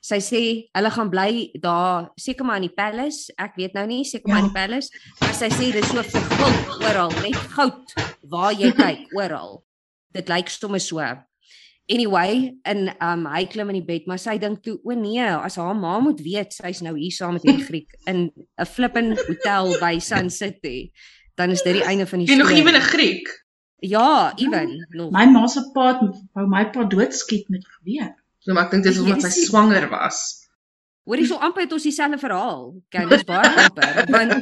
Sy 0.00 0.18
sê 0.22 0.40
hulle 0.76 0.90
gaan 0.90 1.10
bly 1.10 1.50
daar 1.58 2.10
seker 2.16 2.46
maar 2.46 2.56
in 2.56 2.68
die 2.68 2.74
palace. 2.74 3.32
Ek 3.38 3.56
weet 3.56 3.74
nou 3.74 3.86
nie 3.86 4.04
seker 4.04 4.30
maar 4.30 4.44
in 4.44 4.50
die 4.50 4.54
palace, 4.54 4.90
maar 5.20 5.34
sy 5.34 5.48
sê 5.48 5.72
dis 5.74 5.90
so 5.90 6.02
vervul 6.02 6.84
oral, 6.86 7.10
net 7.24 7.34
goud 7.56 7.94
waar 8.22 8.52
jy 8.52 8.70
kyk, 8.82 9.08
oral. 9.18 9.64
Dit 10.14 10.28
lyk 10.28 10.48
sommer 10.48 10.80
so. 10.80 11.02
Anyway, 11.88 12.52
en 12.68 12.90
um 13.00 13.22
hy 13.32 13.46
klim 13.48 13.70
in 13.72 13.78
die 13.80 13.86
bed, 13.86 14.06
maar 14.06 14.18
sy 14.20 14.36
dink 14.38 14.60
toe, 14.62 14.76
o 14.84 14.92
nee, 14.92 15.24
as 15.24 15.56
haar 15.56 15.74
ma 15.74 15.94
moet 16.04 16.20
weet 16.20 16.52
sy's 16.52 16.82
nou 16.84 16.92
hier 16.98 17.14
saam 17.16 17.32
met 17.38 17.42
hierdie 17.48 17.64
Griek 17.70 17.94
in 18.06 18.28
'n 18.60 18.66
flippin 18.68 19.14
hotel 19.16 19.72
by 19.80 19.98
Sun 19.98 20.28
City, 20.30 20.90
dan 21.40 21.50
is 21.50 21.62
dit 21.62 21.78
die 21.80 21.84
einde 21.88 22.06
van 22.06 22.18
die 22.18 22.28
Jy 22.28 22.36
nog 22.36 22.48
storie. 22.52 22.62
ewen 22.62 22.76
'n 22.76 22.84
Griek. 22.92 23.28
Ja, 23.80 24.32
even 24.36 24.86
nog. 24.90 25.10
My 25.14 25.24
ma 25.30 25.46
se 25.46 25.62
pa 25.72 26.00
wou 26.34 26.46
my 26.46 26.64
pa 26.70 26.84
doodskiet 26.84 27.48
met 27.48 27.64
geweer. 27.78 28.12
So 28.38 28.52
maar 28.52 28.64
ek 28.64 28.70
dink 28.70 28.84
dis 28.84 28.98
omdat 28.98 29.22
sy 29.22 29.46
swanger 29.46 29.88
was. 29.88 30.44
Hoorie 31.08 31.26
so 31.26 31.36
amper 31.40 31.62
het 31.62 31.72
ons 31.72 31.82
dieselfde 31.88 32.18
verhaal. 32.18 32.74
Kyk, 32.92 33.08
dis 33.08 33.24
baie 33.24 33.48
amper 33.64 34.04
want 34.12 34.34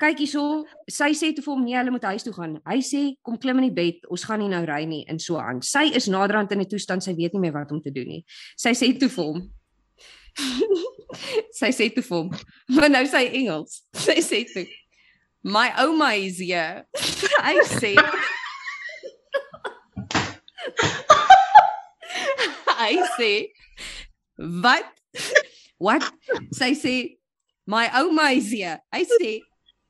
kyk 0.00 0.24
hierso, 0.24 0.64
sy 0.88 1.12
sê 1.16 1.30
toe 1.36 1.44
vir 1.44 1.52
hom 1.52 1.64
nee, 1.64 1.76
hulle 1.76 1.92
moet 1.92 2.06
huis 2.08 2.24
toe 2.24 2.32
gaan. 2.32 2.58
Hy 2.68 2.80
sê 2.84 3.02
kom 3.26 3.36
klim 3.40 3.60
in 3.60 3.68
die 3.68 3.76
bed, 3.76 4.06
ons 4.08 4.24
gaan 4.24 4.40
nie 4.40 4.48
nou 4.48 4.62
ry 4.68 4.82
nie 4.88 5.04
en 5.12 5.20
so 5.20 5.40
aan. 5.40 5.60
Sy 5.62 5.90
is 5.96 6.08
naderhand 6.08 6.52
in 6.52 6.60
'n 6.64 6.68
toestand 6.68 7.04
sy 7.04 7.14
weet 7.14 7.34
nie 7.36 7.44
meer 7.44 7.56
wat 7.56 7.72
om 7.72 7.80
te 7.80 7.92
doen 7.92 8.08
nie. 8.08 8.24
Sy 8.56 8.72
sê 8.72 8.92
toe 8.98 9.08
vir 9.08 9.24
hom 9.24 9.48
Sy 11.60 11.70
sê 11.74 11.88
toe 11.92 12.02
vir 12.02 12.16
hom, 12.16 12.30
maar 12.76 12.90
nou 12.90 13.02
sy 13.06 13.24
Engels. 13.40 13.82
Sy 14.06 14.20
sê 14.24 14.44
toe 14.48 14.66
My 15.42 15.70
ouma 15.80 16.12
is 16.20 16.36
here. 16.38 16.84
Hy 17.46 17.56
sê 17.64 17.94
Hy 22.80 22.94
sê 23.16 23.32
wat 24.64 24.88
What? 25.80 26.04
Sy 26.52 26.74
sê 26.76 26.94
my 27.70 27.86
ouma 28.02 28.30
is 28.36 28.50
here. 28.52 28.76
Hy 28.92 29.04
sê 29.08 29.30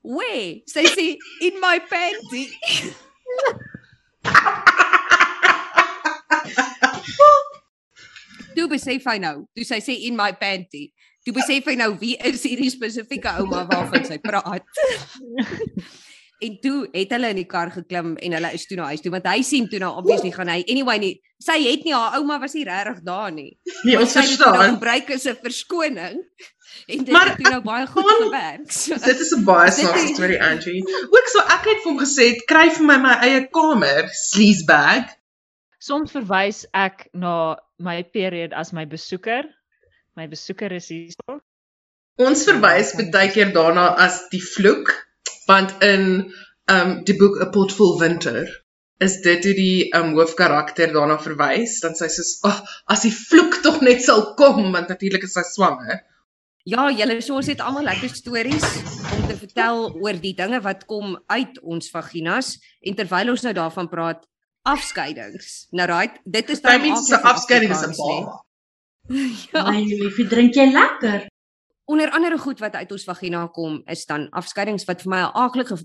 where? 0.02 0.60
Sy 0.66 0.84
sê 0.88 1.06
in 1.44 1.60
my 1.60 1.78
panty. 1.84 2.48
Toe 8.56 8.66
besef 8.68 9.06
hy 9.06 9.18
nou, 9.22 9.46
toe 9.54 9.64
sy 9.64 9.80
sê 9.84 9.94
in 10.08 10.18
my 10.18 10.32
panty. 10.36 10.90
Toe 11.24 11.36
besef 11.36 11.68
hy 11.68 11.76
nou 11.78 11.94
wie 12.00 12.16
is 12.16 12.44
hierdie 12.48 12.72
spesifieke 12.72 13.32
ouma 13.42 13.66
waarvan 13.68 14.06
sy 14.08 14.18
praat. 14.22 14.64
En 16.40 16.54
toe 16.62 16.88
het 16.92 17.10
hulle 17.10 17.28
in 17.34 17.36
die 17.36 17.44
kar 17.48 17.70
geklim 17.70 18.16
en 18.16 18.32
hulle 18.32 18.52
is 18.56 18.66
toe 18.66 18.76
na 18.76 18.84
huis 18.92 19.00
toe 19.04 19.10
want 19.12 19.26
hy 19.26 19.42
sien 19.42 19.68
toe 19.68 19.78
nou 19.82 19.90
obviously 20.00 20.30
gaan 20.32 20.48
hy 20.48 20.62
anyway 20.68 20.98
nie. 20.98 21.20
Sy 21.40 21.56
het 21.64 21.84
nie 21.84 21.94
haar 21.94 22.18
ouma 22.18 22.38
was 22.40 22.54
nie 22.54 22.64
regtig 22.64 23.02
daar 23.04 23.30
nie. 23.32 23.58
Nee, 23.84 23.98
ons 23.98 24.14
het 24.14 24.26
dit 24.28 24.38
nou 24.38 24.50
verstaan. 24.54 24.74
gebruik 24.74 25.10
as 25.10 25.26
'n 25.26 25.36
verskoning. 25.42 26.18
En 26.88 26.98
dit 27.04 27.10
Maar 27.12 27.28
het 27.28 27.36
toe 27.42 27.50
nou 27.50 27.62
baie 27.62 27.86
goed 27.86 28.04
kan- 28.06 28.22
gewerk. 28.24 28.70
So, 28.72 28.94
Dit 28.94 29.20
is 29.20 29.32
'n 29.36 29.44
baie 29.44 29.70
snaakse 29.70 30.04
is- 30.04 30.14
storie, 30.14 30.42
Angie. 30.42 30.82
Ook 31.10 31.26
so 31.32 31.38
ek 31.40 31.64
het 31.64 31.82
vir 31.82 31.92
hom 31.92 31.98
gesê, 31.98 32.36
"Kry 32.46 32.70
vir 32.70 32.84
my 32.86 32.96
my 32.98 33.14
eie 33.22 33.48
kamer, 33.48 34.08
sleazebag." 34.12 35.04
Soms 35.78 36.12
verwys 36.12 36.66
ek 36.74 37.08
na 37.14 37.56
my 37.78 38.02
period 38.02 38.52
as 38.52 38.72
my 38.72 38.84
besoeker. 38.86 39.44
My 40.16 40.26
besoeker 40.28 40.72
is 40.72 40.88
hier. 40.88 41.14
Ons 42.18 42.44
verwys 42.44 42.92
baie 43.10 43.30
keer 43.30 43.52
daarna 43.52 43.94
as 43.96 44.28
die 44.30 44.42
vloek, 44.42 44.90
want 45.46 45.82
in 45.82 46.32
um 46.70 47.04
die 47.04 47.16
boek 47.16 47.40
'n 47.40 47.50
pot 47.50 47.72
vol 47.72 47.98
winter 47.98 48.48
is 49.00 49.20
dit 49.24 49.44
hoe 49.44 49.54
die 49.54 49.88
um 49.96 50.12
hoofkarakter 50.18 50.92
daarna 50.92 51.16
verwys, 51.18 51.80
dan 51.80 51.94
sy 51.94 52.06
sê, 52.06 52.22
"Ag, 52.44 52.62
as 52.86 53.02
die 53.02 53.14
vloek 53.14 53.62
tog 53.62 53.80
net 53.80 54.02
sal 54.02 54.34
kom, 54.34 54.72
want 54.72 54.88
natuurlik 54.88 55.22
is 55.24 55.32
sy 55.32 55.42
swanger." 55.42 56.04
ja, 56.68 56.90
julle 56.92 57.20
so 57.24 57.38
ons 57.40 57.48
het 57.50 57.62
almal 57.64 57.86
lekker 57.88 58.12
stories 58.12 58.66
om 59.16 59.22
te 59.28 59.36
vertel 59.38 59.86
oor 59.96 60.18
die 60.20 60.34
dinge 60.36 60.60
wat 60.64 60.84
kom 60.90 61.16
uit 61.32 61.56
ons 61.62 61.90
vaginas 61.92 62.58
en 62.84 62.98
terwyl 62.98 63.32
ons 63.34 63.46
nou 63.46 63.54
daarvan 63.56 63.88
praat, 63.90 64.22
afskeidings. 64.68 65.66
Nou 65.72 65.88
right, 65.88 66.20
dit 66.24 66.52
is 66.52 66.60
dan 66.60 66.82
mense 66.82 67.08
se 67.08 67.16
afskeiding 67.16 67.72
is 67.72 67.84
'n 67.86 67.96
baba. 67.96 68.38
Ja. 69.10 69.64
My 69.66 69.80
liefie, 69.82 70.28
drink 70.28 70.54
jy 70.54 70.68
lekker? 70.70 71.26
Onder 71.90 72.10
andere 72.10 72.38
goed 72.38 72.58
wat 72.62 72.74
uit 72.78 72.92
ons 72.94 73.04
vagina 73.04 73.46
kom 73.50 73.80
is 73.90 74.04
dan 74.06 74.28
afskeidings 74.30 74.84
wat 74.86 75.02
vir 75.02 75.10
my 75.10 75.20
'n 75.26 75.32
aaklige 75.34 75.76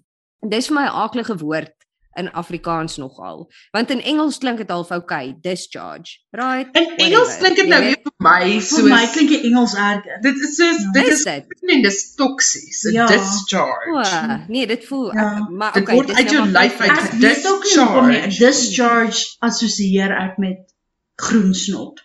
dis 0.50 0.68
vir 0.70 0.76
my 0.76 0.84
'n 0.86 0.94
aaklige 1.04 1.38
woord 1.42 1.74
in 2.16 2.30
Afrikaans 2.32 2.98
nogal. 2.98 3.50
Want 3.72 3.90
in 3.90 4.02
Engels 4.02 4.38
klink 4.38 4.58
dit 4.58 4.70
half 4.70 4.92
okay, 4.92 5.36
discharge. 5.42 6.20
Right? 6.32 6.68
In 6.78 6.96
Engels 6.98 7.38
klink 7.38 7.56
dit 7.56 7.68
nou 7.68 7.82
weer 7.84 7.98
vir 8.04 8.14
my 8.18 8.60
soos 8.60 8.80
Vir 8.80 8.90
my 8.90 9.08
klink 9.12 9.30
die 9.30 9.42
Engels 9.50 9.74
erger. 9.74 10.22
dit 10.22 10.36
is 10.36 10.56
soos 10.56 10.80
Ja. 10.84 10.92
dit 10.92 11.08
Is 11.08 11.18
is 11.18 11.24
dit? 11.24 11.84
dis 11.84 12.16
toksies, 12.16 12.82
Ja. 12.92 13.08
discharge. 13.08 13.90
O, 13.92 14.52
nee, 14.52 14.68
dit 14.68 14.86
voel 14.86 15.14
Ja. 15.14 15.48
maar 15.52 15.74
Dit 15.74 15.84
okay, 15.84 15.96
word 15.96 16.08
dis 16.08 16.16
uit 16.18 16.26
nou 16.26 16.36
jou 16.38 16.48
lyf 16.48 16.80
uit 16.80 16.92
vals. 16.92 17.10
Ek 17.10 17.12
weet 17.20 17.48
ook 17.52 17.64
nie 17.64 17.78
hoekom 17.78 18.08
nie. 18.08 18.22
Discharge. 18.22 18.46
Discharge 18.46 19.36
assosieer 19.40 20.12
ek 20.12 20.38
met 20.38 20.74
groen 21.16 21.54
snot. 21.54 22.05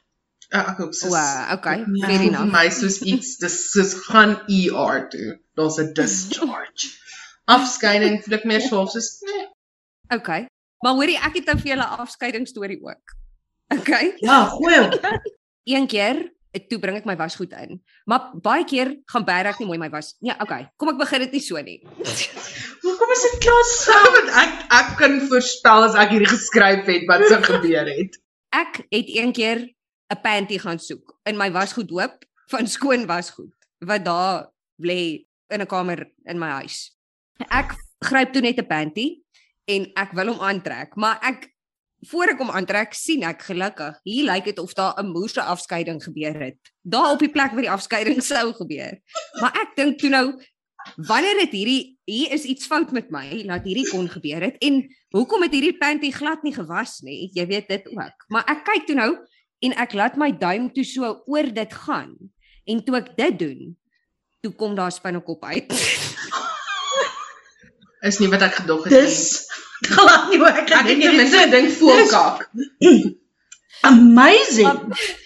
Ja, 0.51 0.65
ek 0.73 0.81
ook 0.81 0.95
soos 0.95 1.13
O, 1.15 1.53
okay, 1.55 1.85
Ja. 1.87 2.07
fair 2.09 2.21
enough. 2.27 2.51
my 2.53 2.69
soos 2.75 3.01
iets 3.07 3.37
dis 3.39 3.59
soos 3.71 3.95
gaan 4.09 4.33
ER 4.51 5.07
toe. 5.13 5.39
Daar's 5.55 5.79
'n 5.79 5.93
discharge. 5.95 6.89
Afskeiding 7.47 8.21
voel 8.25 8.35
ek 8.39 8.45
meer 8.45 8.61
so 8.61 8.77
half 8.77 8.91
soos 8.95 9.21
nee. 9.27 9.47
Okay. 10.15 10.47
Maar 10.83 10.95
hoorie, 10.99 11.17
ek 11.19 11.35
het 11.35 11.47
nou 11.47 11.57
vir 11.59 11.71
julle 11.75 11.85
'n 11.87 12.01
afskeiding 12.05 12.47
storie 12.49 12.81
ook. 12.83 13.15
Okay. 13.79 14.15
Ja, 14.19 14.45
goeie. 14.47 14.89
Een 15.75 15.87
keer 15.87 16.33
eh, 16.53 16.67
toe 16.69 16.79
bring 16.79 16.97
ek 16.97 17.05
my 17.07 17.17
wasgoed 17.17 17.53
in. 17.53 17.83
Maar 18.07 18.31
baie 18.43 18.65
keer 18.65 18.97
gaan 19.07 19.25
bær 19.25 19.47
ek 19.47 19.59
nie 19.61 19.67
mooi 19.69 19.79
my 19.79 19.91
was. 19.91 20.17
Nee, 20.21 20.35
okay. 20.41 20.67
Kom 20.77 20.89
ek 20.89 20.99
begin 20.99 21.21
dit 21.21 21.33
nie 21.33 21.41
so 21.41 21.61
nie. 21.63 21.79
Hoekom 22.83 23.11
is 23.13 23.23
dit 23.23 23.39
klaar 23.45 23.65
So 23.65 23.93
so? 23.93 24.13
want 24.17 24.31
ek 24.35 24.53
ek 24.73 24.97
kan 24.99 25.21
voorspel 25.29 25.85
as 25.85 25.95
ek 25.95 26.11
hierdie 26.11 26.27
geskryf 26.33 26.87
het 26.87 27.07
wat 27.07 27.27
sou 27.29 27.43
gebeur 27.43 27.87
het. 27.87 28.19
ek 28.63 28.81
het 28.91 29.07
een 29.15 29.33
keer 29.33 29.69
'n 30.11 30.21
panty 30.23 30.59
gaan 30.59 30.79
soek 30.79 31.15
in 31.25 31.37
my 31.37 31.51
wasgoed 31.55 31.91
hoop 31.91 32.25
van 32.51 32.67
skoon 32.67 33.07
wasgoed 33.07 33.55
wat 33.79 34.05
daar 34.05 34.51
lê 34.83 35.25
in 35.49 35.61
'n 35.63 35.67
kamer 35.67 36.11
in 36.25 36.39
my 36.39 36.51
huis. 36.61 36.97
Ek 37.49 37.75
gryp 38.05 38.33
toe 38.33 38.43
net 38.43 38.59
'n 38.59 38.67
panty 38.67 39.23
en 39.65 39.91
ek 39.95 40.13
wil 40.13 40.35
hom 40.35 40.41
aantrek, 40.41 40.97
maar 40.97 41.19
ek 41.23 41.49
voor 42.09 42.33
ek 42.33 42.39
hom 42.41 42.51
aantrek, 42.51 42.95
sien 42.97 43.23
ek 43.29 43.43
gelukkig, 43.45 43.99
hier 44.09 44.25
lyk 44.25 44.45
dit 44.45 44.59
of 44.59 44.73
daar 44.75 44.95
'n 44.99 45.13
moerse 45.13 45.43
afskeiding 45.43 46.03
gebeur 46.03 46.35
het. 46.41 46.59
Daar 46.83 47.13
op 47.13 47.19
die 47.19 47.31
plek 47.31 47.53
waar 47.53 47.67
die 47.67 47.71
afskeiding 47.71 48.23
sou 48.33 48.53
gebeur. 48.53 49.01
Maar 49.41 49.53
ek 49.53 49.77
dink 49.77 49.99
toe 49.99 50.09
nou 50.09 50.43
wanneer 50.97 51.37
dit 51.45 51.53
hierdie 51.53 51.99
hier 52.05 52.33
is 52.33 52.45
iets 52.45 52.67
fout 52.67 52.91
met 52.91 53.11
my, 53.11 53.45
laat 53.45 53.65
hierdie 53.65 53.89
kon 53.91 54.09
gebeur 54.09 54.41
het 54.41 54.57
en 54.59 54.89
hoekom 55.13 55.43
het 55.43 55.53
hierdie 55.53 55.77
panty 55.79 56.11
glad 56.11 56.43
nie 56.43 56.55
gewas 56.55 57.01
nie? 57.01 57.31
Jy 57.35 57.47
weet 57.47 57.69
dit 57.69 57.87
ook. 57.87 58.25
Maar 58.29 58.45
ek 58.49 58.65
kyk 58.65 58.87
toe 58.87 58.97
nou 58.97 59.13
en 59.61 59.73
ek 59.77 59.93
laat 59.93 60.17
my 60.17 60.31
duim 60.33 60.73
toe 60.73 60.85
so 60.85 61.23
oor 61.27 61.49
dit 61.55 61.73
gaan. 61.75 62.17
En 62.67 62.85
toe 62.85 62.97
ek 62.97 63.17
dit 63.17 63.39
doen, 63.39 63.77
toe 64.41 64.53
kom 64.53 64.75
daar 64.75 64.93
spinnekop 64.93 65.45
uit. 65.45 65.69
Is 68.09 68.19
nie 68.19 68.29
wat 68.33 68.43
ek 68.47 68.55
gedog 68.63 68.85
het 68.85 68.93
nie. 68.93 69.01
Dis 69.05 69.47
glad 69.85 70.29
nie 70.31 70.39
hoe 70.41 70.49
ek 70.49 70.71
Ek 70.71 70.71
het 70.71 70.87
gedink 70.89 71.03
ten 71.05 71.17
minste 71.17 71.37
het. 71.37 71.49
gedink 71.51 71.71
voelkak. 71.81 72.49
Amazing. 73.93 74.79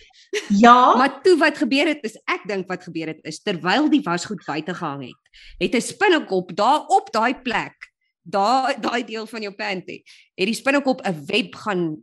Ja, 0.50 0.96
Maar 0.98 1.20
toe 1.22 1.36
wat 1.38 1.54
gebeur 1.62 1.86
het 1.86 2.00
is 2.02 2.16
ek 2.26 2.42
dink 2.50 2.66
wat 2.66 2.82
gebeur 2.82 3.06
het 3.12 3.20
is 3.22 3.36
terwyl 3.46 3.86
die 3.86 4.00
wasgoed 4.02 4.40
buite 4.42 4.74
gehang 4.74 5.04
het, 5.06 5.20
het 5.62 5.74
'n 5.78 5.80
spinnekop 5.94 6.50
daar 6.58 6.82
op 6.90 7.12
daai 7.14 7.38
plek, 7.38 7.86
daar 8.26 8.74
daai 8.80 9.04
deel 9.06 9.26
van 9.30 9.42
jou 9.46 9.54
panty, 9.54 10.02
het 10.34 10.46
die 10.50 10.54
spinnekop 10.58 11.06
'n 11.06 11.22
web 11.30 11.54
gaan 11.54 12.02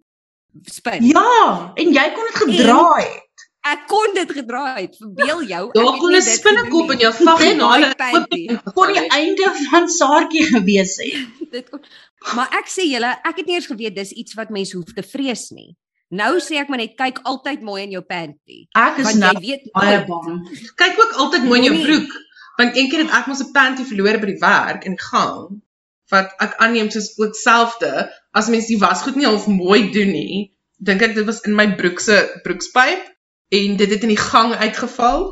spin. 0.64 1.06
ja, 1.06 1.72
en 1.76 1.92
jy 1.94 2.08
kon 2.16 2.30
dit 2.32 2.40
gedraai. 2.44 3.08
Ek 3.62 3.84
kon 3.86 4.16
dit 4.18 4.32
gedraai 4.34 4.88
het. 4.88 4.96
Verbeel 4.98 5.44
jou. 5.46 5.66
ek 5.70 5.76
Daar 5.78 5.98
kon 6.02 6.16
'n 6.16 6.22
spinnekop 6.22 6.92
in 6.92 7.04
jou 7.06 7.14
vaginale 7.14 7.92
panty. 7.96 8.48
Kon 8.74 8.94
die 8.94 9.08
einde 9.08 9.52
van 9.70 9.90
Saartjie 9.90 10.46
gewees 10.50 10.96
het. 10.98 11.52
Dit 11.52 11.70
kon, 11.70 11.84
maar 12.36 12.50
ek 12.58 12.68
sê 12.68 12.88
julle, 12.90 13.12
ek 13.24 13.38
het 13.38 13.46
nie 13.46 13.56
eens 13.56 13.70
geweet 13.70 13.96
dis 13.96 14.12
iets 14.12 14.34
wat 14.34 14.50
mense 14.50 14.78
hoef 14.78 14.94
te 14.94 15.04
vrees 15.04 15.50
nie. 15.52 15.76
Nou 16.10 16.40
sê 16.44 16.58
ek 16.60 16.68
maar 16.68 16.82
net 16.82 16.98
kyk 17.00 17.22
altyd 17.24 17.62
mooi 17.62 17.84
in 17.84 17.92
jou 17.92 18.04
panty. 18.04 18.66
Ek 18.76 18.98
is 18.98 19.14
nou 19.16 19.32
weet 19.40 19.70
baie 19.72 20.02
bang. 20.10 20.42
Kyk 20.76 21.00
ook 21.00 21.14
altyd 21.24 21.44
mooi 21.44 21.60
in 21.62 21.70
jou 21.70 21.78
broek. 21.86 22.12
Want 22.58 22.76
een 22.78 22.90
keer 22.90 23.06
het 23.06 23.14
ek 23.22 23.28
mos 23.28 23.40
'n 23.46 23.52
panty 23.54 23.86
verloor 23.88 24.20
by 24.20 24.26
die 24.34 24.42
werk 24.42 24.84
in 24.86 24.98
die 24.98 25.06
gang. 25.12 25.62
Wat 26.12 26.34
ek 26.44 26.58
aanneem 26.64 26.90
soos 26.92 27.14
ook 27.18 27.36
selfde 27.40 27.92
as 28.36 28.48
mense 28.52 28.68
die 28.68 28.80
wasgoed 28.82 29.16
nie 29.16 29.26
half 29.30 29.48
mooi 29.48 29.90
doen 29.96 30.12
nie. 30.12 30.50
Dink 30.84 31.02
ek 31.06 31.14
dit 31.16 31.26
was 31.28 31.42
in 31.48 31.56
my 31.56 31.70
broek 31.80 32.00
se 32.04 32.18
broekspyp 32.44 33.06
en 33.52 33.78
dit 33.80 33.90
het 33.96 34.04
in 34.04 34.12
die 34.14 34.18
gang 34.20 34.54
uitgeval. 34.56 35.30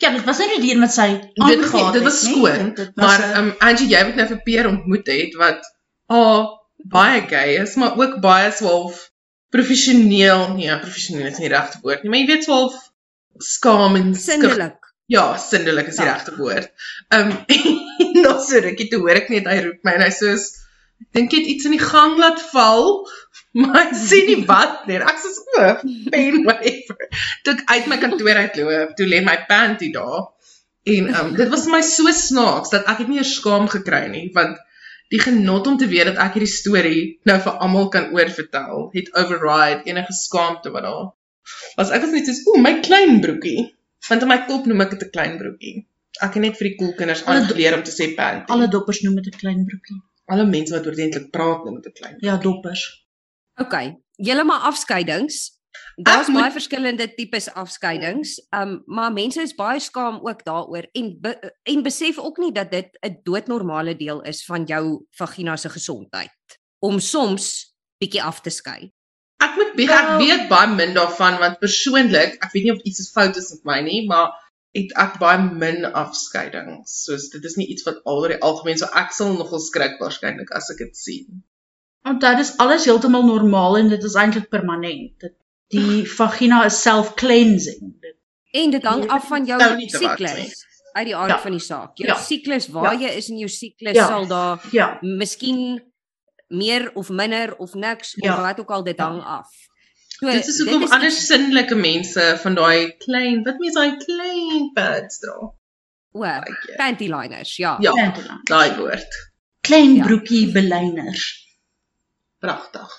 Ja, 0.00 0.10
dit 0.14 0.24
was 0.24 0.38
nie 0.40 0.60
die 0.62 0.70
een 0.74 0.80
wat 0.80 0.94
sy 0.94 1.08
Dit, 1.18 1.42
aangegaan 1.44 1.92
dit 1.92 2.02
was 2.06 2.20
het, 2.22 2.30
skoon. 2.30 2.62
nee. 2.64 2.72
Dit- 2.78 2.92
was 2.94 3.04
Maar 3.06 3.22
een- 3.24 3.34
ehm 3.34 3.44
um, 3.50 3.54
Angie, 3.58 3.88
jy 3.88 3.98
het 4.06 4.16
nou 4.16 4.26
vir 4.30 4.40
Peer 4.46 4.68
ontmoet 4.68 5.06
het 5.06 5.34
wat 5.42 5.66
ah 6.06 6.46
baie 6.94 7.20
gay 7.28 7.58
is, 7.62 7.74
maar 7.76 7.98
ook 7.98 8.20
baie 8.20 8.50
swaalf 8.52 9.10
professioneel. 9.50 10.54
Nee, 10.54 10.78
professioneel 10.78 11.26
is 11.26 11.38
nie 11.38 11.48
die 11.48 11.56
regte 11.56 11.78
woord 11.82 12.02
nie, 12.02 12.10
maar 12.10 12.20
jy 12.22 12.26
weet 12.30 12.44
swaalf 12.46 12.78
skaam 13.38 13.96
en 13.98 14.14
skug 14.14 14.22
Sindelik. 14.40 14.78
Ja, 15.10 15.36
sindelik 15.36 15.86
is 15.90 15.96
die 15.98 16.04
Ja. 16.06 16.12
regte 16.14 16.36
woord. 16.36 16.70
Ehm 17.08 17.30
um, 17.34 17.88
nog 18.24 18.42
so 18.46 18.62
rukkie 18.64 18.88
toe 18.92 19.00
hoor 19.04 19.20
ek 19.22 19.30
net 19.32 19.48
hy 19.50 19.60
roep 19.66 19.86
my 19.86 19.96
en 19.98 20.06
hy 20.06 20.12
sê 20.14 20.34
ek 20.36 20.48
dink 21.16 21.32
jy 21.32 21.40
het 21.40 21.52
iets 21.54 21.68
in 21.68 21.74
die 21.74 21.82
gang 21.82 22.18
laat 22.20 22.40
val, 22.52 22.90
maar 23.60 23.86
ek 23.86 23.94
sien 23.96 24.26
nie 24.28 24.40
wat 24.48 24.86
nie. 24.88 24.98
Ek 25.00 25.20
sê 25.22 25.30
o, 25.60 25.70
pain 26.12 26.42
whatever. 26.46 27.08
Toe 27.44 27.54
ek 27.56 27.62
uit 27.72 27.88
my 27.92 27.98
kantoor 28.02 28.42
uitloop, 28.44 28.96
toe 28.98 29.08
lê 29.08 29.22
my 29.26 29.38
panty 29.48 29.90
daar. 29.94 30.28
En 30.90 31.08
um, 31.20 31.32
dit 31.36 31.48
was 31.52 31.66
my 31.68 31.80
so 31.84 32.12
snaaks 32.16 32.72
dat 32.72 32.88
ek 32.88 33.04
het 33.04 33.10
nie 33.12 33.20
eers 33.20 33.34
skaam 33.36 33.68
gekry 33.72 34.06
nie, 34.12 34.26
want 34.36 34.60
die 35.10 35.20
genot 35.20 35.66
om 35.66 35.76
te 35.80 35.88
weet 35.90 36.12
dat 36.12 36.20
ek 36.22 36.38
hierdie 36.38 36.52
storie 36.52 37.02
nou 37.28 37.36
vir 37.42 37.58
almal 37.64 37.90
kan 37.92 38.12
oorvertel, 38.14 38.86
het 38.94 39.10
override 39.18 39.84
enige 39.90 40.14
skaamte 40.16 40.72
wat 40.74 40.86
daar 40.86 41.10
was. 41.76 41.90
Ek 41.90 42.04
was 42.04 42.14
net 42.14 42.28
soos, 42.28 42.44
"Ooh, 42.46 42.60
my 42.62 42.78
klein 42.80 43.20
broekie." 43.20 43.74
Want 44.08 44.22
in 44.22 44.28
my 44.28 44.38
kop 44.46 44.66
noem 44.66 44.80
ek 44.80 44.90
dit 44.94 45.02
'n 45.02 45.10
klein 45.10 45.36
broekie. 45.38 45.86
Ek 46.20 46.34
het 46.34 46.42
net 46.42 46.56
vir 46.58 46.68
die 46.68 46.76
cool 46.76 46.94
kinders 46.98 47.22
aangeleer 47.24 47.76
om 47.76 47.82
te 47.86 47.90
sê 47.94 48.14
panty. 48.16 48.50
alle 48.52 48.68
doppers 48.68 49.00
noem 49.02 49.14
dit 49.22 49.26
'n 49.34 49.38
klein 49.38 49.64
broekie. 49.66 50.00
alle 50.30 50.44
mense 50.46 50.72
wat 50.74 50.86
oordentlik 50.86 51.30
praat 51.30 51.64
noem 51.64 51.80
dit 51.80 51.86
'n 51.92 51.96
klein. 52.00 52.16
Ja, 52.20 52.36
doppers. 52.36 53.06
OK. 53.60 53.74
Julle 54.16 54.44
maar 54.44 54.60
afskeidings. 54.60 55.58
Daar's 55.96 56.28
moet- 56.28 56.40
baie 56.42 56.50
verskillende 56.52 57.14
tipes 57.14 57.48
afskeidings. 57.54 58.40
Um 58.50 58.82
maar 58.86 59.12
mense 59.12 59.40
is 59.42 59.54
baie 59.54 59.80
skaam 59.80 60.18
ook 60.22 60.44
daaroor 60.44 60.86
en 60.92 61.18
be, 61.20 61.52
en 61.62 61.82
besef 61.82 62.18
ook 62.18 62.38
nie 62.38 62.52
dat 62.52 62.70
dit 62.70 62.88
'n 63.02 63.20
doodnormale 63.24 63.96
deel 63.96 64.22
is 64.22 64.44
van 64.44 64.64
jou 64.64 65.06
vagina 65.10 65.56
se 65.56 65.68
gesondheid 65.68 66.30
om 66.82 66.98
soms 67.00 67.74
bietjie 67.98 68.22
af 68.22 68.40
te 68.40 68.50
skei. 68.50 68.92
Ek 69.42 69.54
moet 69.56 69.74
bieg, 69.76 69.90
ek 69.90 70.18
weet 70.18 70.48
baie 70.48 70.74
min 70.74 70.94
daarvan 70.94 71.38
want 71.38 71.58
persoonlik, 71.58 72.34
ek 72.44 72.52
weet 72.52 72.62
nie 72.64 72.72
of 72.72 72.82
iets 72.82 72.98
is 73.00 73.10
fout 73.10 73.36
is 73.36 73.50
met 73.50 73.64
my 73.64 73.80
nie, 73.80 74.06
maar 74.06 74.30
het 74.74 74.92
ek 75.02 75.18
baie 75.18 75.38
min 75.42 75.84
afskeidings. 75.84 76.92
Soos 77.04 77.28
dit 77.32 77.44
is 77.44 77.56
nie 77.58 77.66
iets 77.72 77.82
wat 77.88 78.00
al 78.04 78.20
oor 78.22 78.28
die 78.28 78.40
algemeen 78.46 78.78
so 78.78 78.86
ek 78.94 79.12
sal 79.16 79.32
nogal 79.34 79.58
skrik 79.62 79.98
waarskynlik 80.02 80.50
as 80.54 80.70
ek 80.70 80.78
dit 80.84 80.96
sien. 80.96 81.42
Want 82.06 82.20
dit 82.24 82.38
is 82.38 82.54
alles 82.62 82.84
heeltemal 82.88 83.26
normaal 83.26 83.76
en 83.78 83.88
dit 83.92 84.04
is 84.04 84.14
eintlik 84.14 84.48
permanent. 84.50 85.12
Dit 85.20 85.34
die 85.74 86.04
vagina 86.18 86.64
is 86.64 86.80
self-cleansing. 86.82 87.94
Dit 88.00 88.16
En 88.52 88.70
dit 88.70 88.82
hang 88.82 89.04
af 89.14 89.28
van 89.28 89.44
jou 89.46 89.58
Nou 89.58 89.88
siklus 89.88 90.66
uit 90.92 91.06
die 91.06 91.14
aard 91.16 91.30
Ja. 91.30 91.38
van 91.38 91.50
die 91.54 91.60
saak. 91.62 91.92
Jou 91.98 92.08
Ja. 92.08 92.16
siklus 92.18 92.66
waar 92.68 92.92
Ja. 92.92 93.08
jy 93.08 93.16
is 93.16 93.28
in 93.30 93.38
jou 93.38 93.48
siklus 93.48 93.94
Ja. 93.94 94.06
sal 94.06 94.26
daar 94.26 94.58
ja, 94.72 94.98
miskien 95.02 95.82
meer 96.48 96.90
of 96.94 97.08
minder 97.10 97.56
of 97.58 97.74
niks 97.74 98.14
Ja. 98.16 98.34
of 98.34 98.40
wat 98.42 98.60
ook 98.60 98.70
al 98.70 98.82
dit 98.84 98.96
Ja. 98.98 99.04
hang 99.04 99.22
af. 99.22 99.46
So, 100.20 100.28
Dit 100.28 100.46
is 100.52 100.58
hoekom 100.60 100.82
ander 100.92 101.12
sinnelike 101.16 101.76
mense 101.80 102.24
van 102.42 102.56
daai 102.58 102.92
klein, 103.00 103.38
wat 103.46 103.56
mense 103.56 103.78
daai 103.78 103.96
klein 104.02 104.66
pads 104.76 105.22
dra. 105.22 105.48
O, 106.12 106.24
keer. 106.24 106.74
panty 106.76 107.06
liners, 107.08 107.54
ja. 107.56 107.78
Ja, 107.80 107.94
daai 108.50 108.76
woord. 108.76 109.16
klein 109.64 109.96
Ja. 109.96 110.04
broekie 110.04 110.50
belyners. 110.52 111.24
Pragtig. 112.38 112.92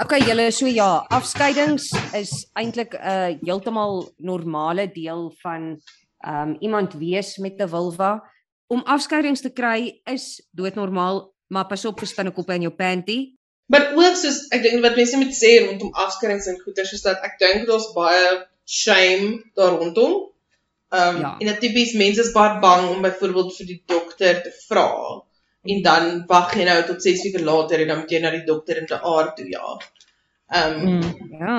Okay, 0.00 0.20
julle 0.24 0.50
so 0.52 0.68
ja, 0.68 1.06
afskeidings 1.08 1.90
is 2.16 2.46
eintlik 2.56 2.94
'n 2.94 3.00
uh, 3.00 3.38
heeltemal 3.40 4.12
normale 4.16 4.90
deel 4.92 5.32
van 5.42 5.80
um 6.28 6.56
iemand 6.60 6.92
wees 7.00 7.38
met 7.38 7.56
'n 7.60 7.68
vulva. 7.68 8.20
Om 8.68 8.82
afskeidings 8.84 9.40
te 9.40 9.52
kry 9.52 10.00
is 10.04 10.42
doodnormaal, 10.52 11.32
maar 11.48 11.66
pas 11.66 11.84
op 11.84 11.98
vir 11.98 12.08
spinnekoppe 12.08 12.54
in 12.54 12.68
jou 12.68 12.74
panty. 12.74 13.39
Maar 13.70 13.92
ook 13.94 14.16
soos 14.18 14.38
ek 14.54 14.62
dink 14.66 14.82
wat 14.82 14.96
mense 14.98 15.16
moet 15.20 15.34
sê 15.36 15.50
rondom 15.66 15.92
afskeidings 16.04 16.46
en 16.50 16.58
goeters 16.64 16.92
is 16.96 17.02
dat 17.06 17.22
ek 17.26 17.38
dink 17.38 17.66
daar's 17.68 17.86
baie 17.94 18.24
shame 18.66 19.28
daar 19.54 19.76
rondom. 19.78 20.16
Ehm 20.90 21.16
um, 21.16 21.20
Ja. 21.22 21.36
en 21.38 21.46
dat 21.46 21.60
tipies 21.62 21.92
mense 21.94 22.20
is 22.20 22.32
baie 22.34 22.58
bang 22.60 22.88
om 22.90 23.02
byvoorbeeld 23.02 23.52
vir 23.56 23.66
die 23.66 23.82
dokter 23.86 24.40
te 24.42 24.50
vra 24.68 24.88
en 25.70 25.82
dan 25.82 26.24
wag 26.26 26.54
jy 26.56 26.64
nou 26.64 26.82
tot 26.88 27.02
6 27.02 27.22
weke 27.26 27.42
later 27.44 27.80
en 27.80 27.88
dan 27.92 27.98
moet 28.00 28.10
jy 28.10 28.20
na 28.20 28.30
die 28.30 28.44
dokter 28.48 28.76
in 28.80 28.86
te 28.86 28.98
aard 29.14 29.36
toe 29.36 29.46
ja. 29.48 29.76
Ehm 30.50 30.80
um, 30.88 30.98
Mm. 30.98 31.36
Ja. 31.38 31.58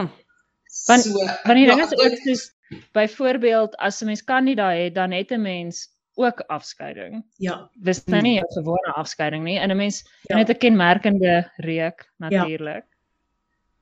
Want- 0.88 1.04
so 1.04 1.14
Want 1.14 1.56
die 1.60 1.66
ding 1.68 1.80
ja, 1.80 1.86
is 1.86 1.98
ook 2.00 2.18
soos 2.26 2.52
byvoorbeeld 2.92 3.76
as 3.78 4.02
'n 4.02 4.06
mens 4.06 4.24
kan 4.24 4.44
nie 4.44 4.56
daai 4.56 4.84
het, 4.84 4.96
dan 4.96 5.12
het 5.12 5.32
'n 5.32 5.42
mens 5.42 5.88
ook 6.26 6.40
afskeiding. 6.48 7.26
Ja. 7.38 7.70
Dis 7.74 8.04
nou 8.06 8.22
nie 8.22 8.40
'n 8.40 8.54
gewone 8.54 8.94
afskeiding 8.94 9.44
nie. 9.44 9.58
En 9.60 9.72
'n 9.72 9.78
mens 9.78 10.04
Ja. 10.22 10.38
ja. 10.38 10.44
het 10.44 10.50
'n 10.50 10.58
kenmerkende 10.58 11.52
reuk 11.56 12.12
natuurlik. 12.18 12.86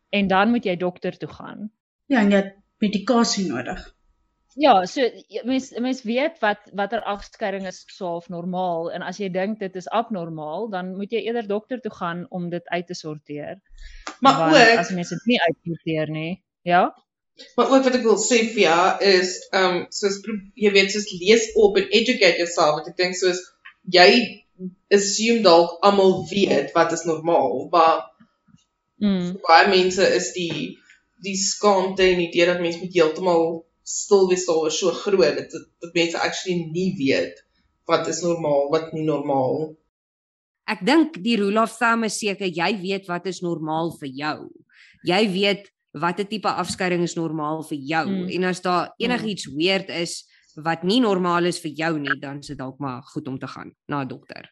En 0.10 0.28
dan 0.28 0.50
moet 0.50 0.64
jy 0.64 0.78
dokter 0.78 1.18
toe 1.18 1.30
gaan. 1.30 1.72
Ja, 2.06 2.20
en 2.20 2.30
jy 2.30 2.36
het 2.36 2.56
medikasie 2.78 3.48
nodig. 3.48 3.96
Ja, 4.60 4.86
so 4.86 5.06
mens 5.44 5.70
mens 5.80 6.02
weet 6.04 6.40
wat 6.40 6.72
watter 6.74 7.04
afskeiding 7.04 7.68
is 7.68 7.84
swaalf 7.88 8.30
normaal 8.30 8.92
en 8.92 9.02
as 9.02 9.18
jy 9.18 9.30
dink 9.30 9.60
dit 9.60 9.76
is 9.76 9.88
abnormaal, 9.90 10.70
dan 10.70 10.96
moet 10.98 11.12
jy 11.12 11.22
eerder 11.22 11.48
dokter 11.48 11.80
toe 11.82 11.92
gaan 11.94 12.26
om 12.30 12.50
dit 12.50 12.68
uit 12.68 12.88
te 12.88 12.94
sorteer. 12.94 13.62
maar 14.20 14.38
Want 14.38 14.56
ook 14.56 14.78
as 14.78 14.90
mense 14.90 15.16
dit 15.16 15.26
nie 15.26 15.42
uitsorteer 15.42 16.10
nie, 16.10 16.44
ja? 16.62 16.96
Maar 17.58 17.72
ook 17.72 17.84
wat 17.88 17.96
ek 17.96 18.04
wil 18.04 18.20
sê 18.20 18.42
vir 18.54 18.64
jou 18.66 18.86
is 19.14 19.32
um, 19.56 19.80
soos 19.96 20.20
jy 20.60 20.72
weet 20.76 20.92
soos 20.94 21.08
lees 21.22 21.50
op 21.56 21.78
en 21.80 21.88
educate 22.02 22.38
yourself 22.42 22.76
want 22.78 22.88
ek 22.92 22.98
dink 23.00 23.16
soos 23.20 23.40
jy 23.96 24.10
assume 24.92 25.42
dalk 25.46 25.78
almal 25.88 26.26
weet 26.32 26.74
wat 26.76 26.92
is 26.98 27.06
normaal 27.10 27.68
maar 27.74 28.06
Mm. 29.00 29.38
baie 29.48 29.68
mense 29.72 30.04
is 30.16 30.26
die 30.36 30.76
die 31.24 31.36
skaamte 31.40 32.04
en 32.04 32.18
die 32.20 32.26
idee 32.28 32.46
dat 32.50 32.58
mense 32.60 32.82
moet 32.82 32.96
heeltemal 32.98 33.46
stil 33.88 34.26
wees 34.28 34.44
daaroor 34.48 34.74
so 34.76 34.92
groot 34.92 35.38
dat, 35.38 35.54
dat 35.80 35.94
mense 35.96 36.20
actually 36.20 36.66
nie 36.74 36.90
weet 37.00 37.40
wat 37.88 38.10
is 38.12 38.20
normaal 38.26 38.68
wat 38.74 38.92
nie 38.94 39.06
normaal 39.08 39.70
Ek 40.70 40.84
dink 40.86 41.16
die 41.24 41.38
rule 41.40 41.62
of 41.64 41.72
thumb 41.80 42.04
is 42.10 42.20
seker 42.20 42.52
jy 42.60 42.68
weet 42.84 43.08
wat 43.08 43.26
is 43.32 43.40
normaal 43.42 43.96
vir 44.02 44.12
jou. 44.20 44.38
jy 45.08 45.22
weet 45.32 45.72
watter 45.94 46.26
tipe 46.28 46.48
afskeiding 46.48 47.04
is 47.04 47.16
normaal 47.16 47.64
vir 47.64 47.78
jou 47.78 48.08
Mm. 48.08 48.30
en 48.30 48.44
as 48.44 48.62
daar 48.62 48.92
enigiets 48.98 49.46
weird 49.56 49.90
is 49.90 50.26
wat 50.56 50.84
nie 50.84 51.00
normaal 51.00 51.46
is 51.46 51.60
vir 51.60 51.72
jou 51.72 52.00
nie, 52.00 52.20
dan 52.20 52.40
is 52.40 52.48
dit 52.48 52.58
dalk 52.58 52.80
maar 52.80 53.02
goed 53.04 53.28
om 53.28 53.38
te 53.40 53.48
gaan 53.48 53.74
na 53.88 54.02
'n 54.04 54.08
dokter. 54.08 54.50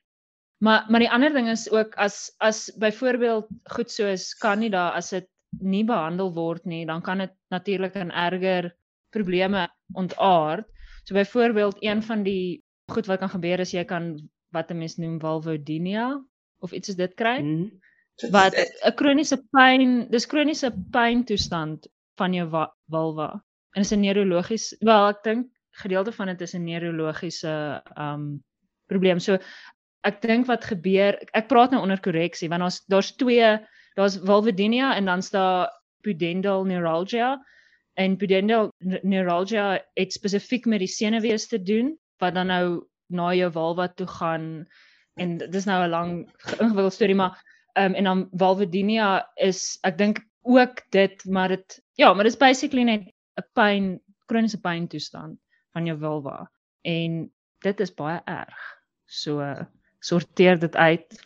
Maar 0.60 0.86
maar 0.90 1.00
die 1.00 1.10
ander 1.12 1.34
ding 1.34 1.50
is 1.50 1.70
ook 1.72 1.96
as 1.96 2.32
as 2.40 2.72
byvoorbeeld 2.78 3.48
goed 3.76 3.92
soos 3.92 4.34
Candida 4.36 4.90
as 4.96 5.10
dit 5.10 5.28
nie 5.60 5.84
behandel 5.84 6.34
word 6.34 6.66
nie, 6.66 6.86
dan 6.86 7.02
kan 7.02 7.18
dit 7.18 7.32
natuurlik 7.50 7.96
in 7.96 8.12
erger 8.12 8.76
probleme 9.12 9.68
ontaard. 9.94 10.66
So 11.04 11.14
byvoorbeeld 11.14 11.78
een 11.80 12.02
van 12.04 12.24
die 12.24 12.64
goed 12.92 13.06
wat 13.08 13.20
kan 13.20 13.30
gebeur 13.30 13.60
is 13.60 13.72
jy 13.72 13.84
kan 13.86 14.30
wat 14.52 14.72
'n 14.72 14.78
mens 14.78 14.98
noem 14.98 15.20
vulvodynia 15.20 16.24
of 16.60 16.72
iets 16.72 16.88
soos 16.88 16.96
dit 16.98 17.14
kry 17.16 17.40
Hmm. 17.40 17.72
Wat 18.32 18.56
'n 18.56 18.96
kroniese 18.96 19.38
pyn, 19.54 20.08
dis 20.10 20.26
kroniese 20.26 20.72
pyntoestand 20.92 21.88
van 22.18 22.34
jou 22.34 22.48
vulva. 22.90 23.44
En 23.76 23.82
is 23.82 23.92
'n 23.94 24.02
neurologies, 24.02 24.76
wel 24.80 25.10
ek 25.10 25.24
dink 25.24 25.48
gedeelte 25.72 26.12
van 26.12 26.28
dit 26.28 26.42
is 26.42 26.54
'n 26.54 26.64
neurologiese 26.64 27.82
um 27.98 28.44
probleem. 28.88 29.20
So 29.20 29.38
ek 30.04 30.22
dink 30.22 30.48
wat 30.48 30.66
gebeur, 30.66 31.18
ek 31.34 31.48
praat 31.48 31.72
nou 31.72 31.82
onder 31.82 32.00
korreksie 32.00 32.50
want 32.50 32.62
daar's 32.62 32.82
daar's 32.88 33.12
twee, 33.16 33.60
daar's 33.96 34.18
vulvodynia 34.18 34.96
en 34.96 35.06
dan's 35.06 35.30
daar 35.30 35.70
pudendal 36.02 36.66
neuralgia. 36.66 37.38
En 37.94 38.18
pudendal 38.18 38.72
ne- 38.78 39.00
neuralgia 39.04 39.82
het 39.94 40.14
spesifiek 40.14 40.66
met 40.66 40.80
die 40.80 40.88
senuwees 40.88 41.48
te 41.48 41.62
doen 41.62 41.98
wat 42.18 42.34
dan 42.34 42.48
nou 42.48 42.88
na 43.08 43.34
jou 43.34 43.52
vulva 43.52 43.88
toe 43.88 44.08
gaan 44.08 44.68
en 45.18 45.38
dis 45.38 45.66
nou 45.66 45.84
'n 45.84 45.90
lang 45.90 46.12
ingewikkelde 46.62 46.90
storie 46.90 47.16
maar 47.16 47.44
um, 47.78 47.94
en 47.94 48.04
dan 48.04 48.30
vulvodynia 48.32 49.28
is 49.36 49.78
ek 49.84 49.98
dink 49.98 50.24
ook 50.48 50.82
dit 50.92 51.26
maar 51.26 51.50
dit 51.50 51.80
ja 51.96 52.14
maar 52.14 52.24
dit 52.24 52.34
is 52.34 52.40
basically 52.40 52.84
net 52.84 53.08
'n 53.38 53.46
pyn 53.54 54.02
kroniese 54.28 54.60
pyntoestand 54.62 55.40
van 55.78 55.86
jou 55.86 55.98
vulva. 56.00 56.52
En 56.82 57.24
dit 57.66 57.80
is 57.80 57.94
baie 57.94 58.20
erg. 58.26 58.60
So 59.06 59.46
sorteer 60.00 60.60
dit 60.60 60.76
uit. 60.76 61.24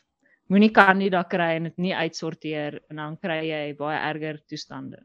Moenie 0.52 0.72
candida 0.76 1.24
kry 1.24 1.56
en 1.56 1.70
dit 1.70 1.78
nie 1.80 1.96
uitsorteer 1.96 2.82
en 2.92 3.00
dan 3.00 3.18
kry 3.24 3.40
jy 3.48 3.62
baie 3.80 4.00
erger 4.12 4.42
toestande. 4.52 5.00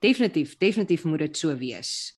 Definitief, 0.00 0.56
definitief 0.60 1.04
moet 1.04 1.26
dit 1.26 1.36
so 1.36 1.56
wees. 1.56 2.15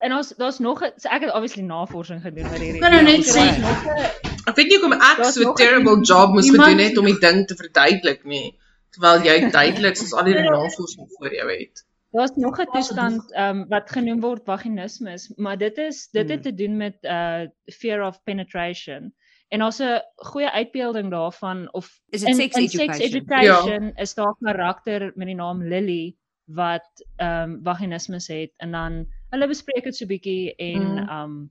En 0.00 0.12
ons 0.12 0.28
daar's 0.38 0.58
nog 0.58 0.78
so 0.96 1.08
ek 1.08 1.22
het 1.26 1.32
obviously 1.34 1.62
navorsing 1.62 2.20
gedoen 2.22 2.46
oor 2.52 2.58
hierdie 2.62 2.80
Kan 2.80 2.92
nou 2.92 3.02
net 3.02 3.24
so 3.24 3.38
sê- 3.38 4.28
Ek 4.48 4.56
weet 4.56 4.68
nie 4.70 4.78
hoekom 4.78 4.92
ek 5.00 5.24
so 5.34 5.52
terrible 5.54 6.00
job 6.02 6.30
moes 6.34 6.48
gedoen 6.50 6.78
het 6.78 6.96
om 6.98 7.04
die 7.04 7.18
ding 7.20 7.46
te 7.46 7.54
verduidelik 7.56 8.24
nie, 8.24 8.54
terwyl 8.94 9.20
jy 9.26 9.50
duidelik 9.52 9.96
soos 9.96 10.14
al 10.14 10.24
hierdie 10.30 10.46
navorsing 10.50 11.08
voor 11.18 11.34
jou 11.34 11.48
het. 11.50 11.84
Daar's 12.16 12.32
nog 12.36 12.56
'n 12.60 12.70
toestand 12.72 13.32
ehm 13.34 13.58
um, 13.58 13.66
wat 13.68 13.90
genoem 13.90 14.20
word 14.20 14.42
vaginismus, 14.44 15.32
maar 15.36 15.58
dit 15.58 15.76
is 15.78 16.08
dit 16.12 16.28
het 16.30 16.44
Hmm. 16.44 16.48
te 16.48 16.54
doen 16.54 16.76
met 16.76 16.96
uh 17.02 17.44
fear 17.80 18.06
of 18.06 18.22
penetration. 18.24 19.12
En 19.48 19.58
daar's 19.58 19.80
'n 19.80 20.00
goeie 20.16 20.50
uitbeelding 20.50 21.10
daarvan 21.10 21.68
of 21.72 21.90
Is 22.10 22.20
dit 22.22 22.36
sex 22.36 22.56
in 22.56 22.68
sex 22.68 22.98
education? 22.98 23.20
education 23.20 23.92
is 23.96 24.14
daar 24.14 24.32
'n 24.40 24.44
karakter 24.44 25.12
met 25.14 25.26
die 25.26 25.36
naam 25.36 25.62
Lily 25.68 26.16
wat 26.46 26.88
ehm 27.16 27.42
um, 27.50 27.60
vaginismus 27.64 28.26
het 28.28 28.52
en 28.56 28.70
dan 28.72 29.06
hulle 29.32 29.48
bespreek 29.48 29.84
dit 29.84 29.96
so 29.96 30.06
bietjie 30.06 30.54
en 30.58 30.82
Mm. 30.82 30.98
ehm 30.98 31.24
um, 31.24 31.50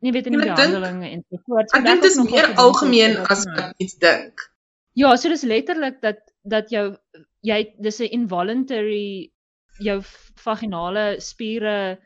nie 0.00 0.12
weet 0.12 0.26
in 0.26 0.32
die 0.36 0.40
dink- 0.40 0.54
behandeling 0.56 1.02
en 1.04 1.24
so 1.30 1.38
voort. 1.46 1.70
So 1.70 1.78
Ek 1.78 1.84
dink 1.84 2.02
dit 2.02 2.10
is 2.10 2.18
meer 2.30 2.46
wat 2.48 2.58
algemeen 2.64 3.16
as 3.34 3.44
wat 3.56 3.74
iets 3.78 3.96
dink. 3.98 4.40
Ja, 4.94 5.16
so 5.16 5.28
dis 5.28 5.42
letterlik 5.42 6.00
dat 6.02 6.18
dat 6.44 6.70
jou 6.70 6.96
jy 7.42 7.74
dis 7.80 8.00
'n 8.00 8.04
involuntary 8.20 9.30
jou 9.80 10.00
vaginale 10.44 11.16
spiere 11.20 11.98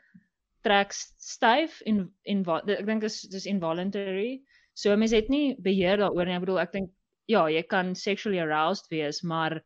trek 0.63 0.93
styf 1.19 1.81
en 1.85 2.09
en 2.25 2.43
ek 2.67 2.85
dink 2.85 3.01
dis 3.01 3.21
dis 3.21 3.45
involuntary. 3.45 4.41
So 4.73 4.95
mense 4.97 5.15
het 5.15 5.29
nie 5.29 5.55
beheer 5.61 5.97
daaroor 5.97 6.25
nie. 6.25 6.33
Ek 6.35 6.39
bedoel 6.41 6.59
ek 6.59 6.71
dink 6.71 6.89
ja, 7.27 7.45
jy 7.47 7.61
kan 7.63 7.95
sexually 7.95 8.39
aroused 8.39 8.85
wees, 8.91 9.21
maar 9.23 9.61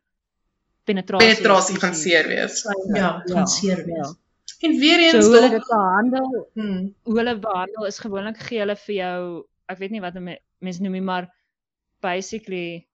penetrasie 0.85 1.27
is 1.29 1.35
Penetrasie 1.39 1.79
gaan 1.79 1.93
fisies. 1.93 2.03
seer 2.03 2.27
wees. 2.27 2.63
Ja, 2.95 3.21
dit 3.25 3.35
gaan 3.35 3.47
seer 3.47 3.85
wees. 3.85 4.15
En 4.61 4.79
weer 4.79 4.99
So 5.11 5.17
eens 5.17 5.25
hoe 5.25 5.35
hulle 5.35 5.49
dit 5.49 5.67
behandel, 5.69 6.47
hmm, 6.53 6.93
hoe 7.03 7.17
hulle 7.17 7.35
behandel 7.39 7.85
is 7.85 7.99
gewoonlik 7.99 8.37
gee 8.47 8.59
hulle 8.59 8.75
vir 8.75 8.95
jou, 8.95 9.19
ek 9.69 9.77
weet 9.77 9.91
nie 9.91 10.01
wat 10.01 10.13
me- 10.19 10.39
mense 10.59 10.81
noem 10.81 10.91
nie, 10.97 11.01
maar 11.01 11.27
basically 12.01 12.87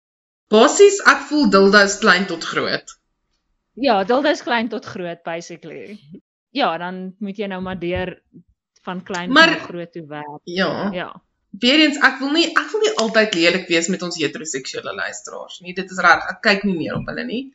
basies 0.51 0.99
ek 1.07 1.27
voel 1.29 1.49
dildo 1.53 1.79
is 1.87 1.99
klein 2.01 2.25
tot 2.29 2.43
groot. 2.43 2.95
Ja, 3.79 4.03
dildo 4.03 4.29
is 4.29 4.41
klein 4.43 4.69
tot 4.69 4.85
groot 4.85 5.21
basically. 5.23 5.99
Ja, 6.51 6.77
dan 6.77 7.13
moet 7.19 7.37
jy 7.37 7.47
nou 7.47 7.61
maar 7.61 7.79
deur 7.79 8.17
van 8.83 9.03
klein 9.03 9.31
Maar- 9.31 9.49
na 9.55 9.59
groot 9.67 9.91
toe 9.93 10.05
werk. 10.07 10.41
Ja. 10.43 10.89
Ja. 10.91 11.21
Weer 11.59 11.79
eens 11.85 11.97
ek 12.03 12.19
wil 12.19 12.31
nie 12.31 12.47
ek 12.51 12.69
wil 12.71 12.81
nie 12.81 12.95
altyd 12.97 13.33
lelik 13.35 13.67
wees 13.69 13.87
met 13.87 14.01
ons 14.01 14.17
heteroseksuele 14.17 14.93
luisteraars 14.95 15.61
nie. 15.61 15.73
Dit 15.73 15.91
is 15.91 15.99
reg. 15.99 16.23
Ek 16.29 16.41
kyk 16.41 16.63
nie 16.63 16.75
meer 16.77 16.95
op 16.95 17.05
hulle 17.07 17.23
nie. 17.25 17.53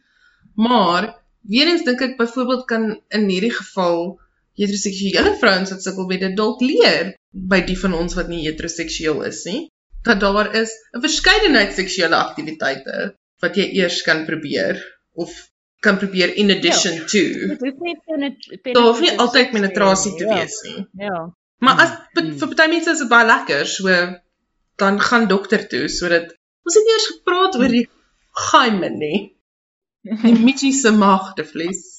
Maar 0.54 1.14
weer 1.48 1.66
eens 1.72 1.84
dink 1.84 2.00
ek 2.00 2.16
byvoorbeeld 2.18 2.64
kan 2.66 2.84
in 3.08 3.28
hierdie 3.28 3.52
geval 3.54 4.18
heteroseksuele 4.58 5.34
vrouens 5.40 5.70
wat 5.74 5.82
sukkel 5.84 6.06
met 6.10 6.20
dit 6.24 6.36
dalk 6.36 6.60
leer 6.64 7.14
by 7.32 7.60
die 7.68 7.76
van 7.78 7.94
ons 7.94 8.14
wat 8.18 8.28
nie 8.32 8.44
heteroseksueel 8.46 9.22
is 9.28 9.42
nie 9.48 9.66
dat 10.06 10.20
daar 10.22 10.54
is 10.54 10.70
'n 10.94 11.00
verskeidenheid 11.02 11.72
seksuele 11.74 12.16
aktiwiteite 12.16 13.14
wat 13.42 13.56
jy 13.56 13.66
eers 13.82 14.02
kan 14.06 14.24
probeer 14.26 14.78
of 15.14 15.32
kan 15.82 15.98
probeer 15.98 16.30
in 16.36 16.50
addition 16.50 16.94
ja. 16.94 17.04
to. 17.04 17.22
Dit 17.48 17.60
hoef 17.60 17.80
nie 17.80 17.96
penet- 18.06 18.74
Daar 18.74 18.82
hoef 18.86 19.00
nie 19.00 19.18
altyd 19.18 19.50
penetrasie 19.50 20.14
te 20.16 20.24
nie. 20.24 20.34
wees 20.34 20.62
nie. 20.64 20.86
Ja. 20.98 21.06
Ja. 21.06 21.34
Maar 21.58 21.80
as 21.82 21.90
Mm. 22.14 22.38
vir 22.38 22.48
party 22.48 22.68
mense 22.70 22.90
is 22.90 22.98
dit 22.98 23.08
baie 23.08 23.26
lekker, 23.26 23.66
so 23.66 23.88
dan 24.76 25.00
gaan 25.00 25.28
dokter 25.28 25.68
toe 25.68 25.88
sodat 25.88 26.32
ons 26.64 26.74
het 26.74 26.84
nie 26.84 26.92
eers 26.92 27.06
gepraat 27.06 27.56
oor 27.56 27.68
die 27.68 27.88
gaimen 28.32 28.98
nie. 28.98 29.35
Die 30.06 30.38
mitjiese 30.38 30.92
magtevlies. 30.94 31.96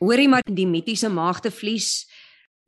Hoorie 0.00 0.28
maar 0.28 0.44
die 0.44 0.66
mitiese 0.68 1.08
maagdevlies 1.12 2.04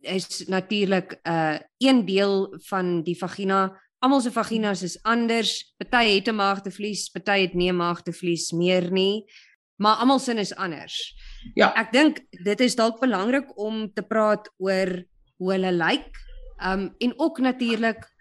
is 0.06 0.44
natuurlik 0.46 1.18
'n 1.22 1.30
uh, 1.30 1.58
een 1.78 2.04
deel 2.04 2.54
van 2.68 3.02
die 3.02 3.16
vagina. 3.18 3.80
Almal 3.98 4.20
se 4.20 4.30
vaginas 4.30 4.82
is 4.82 5.02
anders. 5.02 5.74
Party 5.76 6.14
het 6.14 6.28
'n 6.28 6.34
maagdevlies, 6.34 7.08
party 7.08 7.40
het 7.40 7.54
nie 7.54 7.72
'n 7.72 7.76
maagdevlies 7.76 8.50
meer 8.50 8.90
nie. 8.92 9.24
Maar 9.76 9.96
almal 9.96 10.18
sin 10.18 10.38
is 10.38 10.54
anders. 10.54 11.14
Ja. 11.54 11.74
Ek 11.74 11.92
dink 11.92 12.20
dit 12.30 12.60
is 12.60 12.74
dalk 12.74 13.00
belangrik 13.00 13.58
om 13.58 13.92
te 13.92 14.02
praat 14.02 14.52
oor 14.56 15.04
hoe 15.36 15.52
hulle 15.52 15.72
lyk. 15.72 16.10
Um 16.64 16.94
en 16.98 17.18
ook 17.18 17.38
natuurlik 17.38 18.14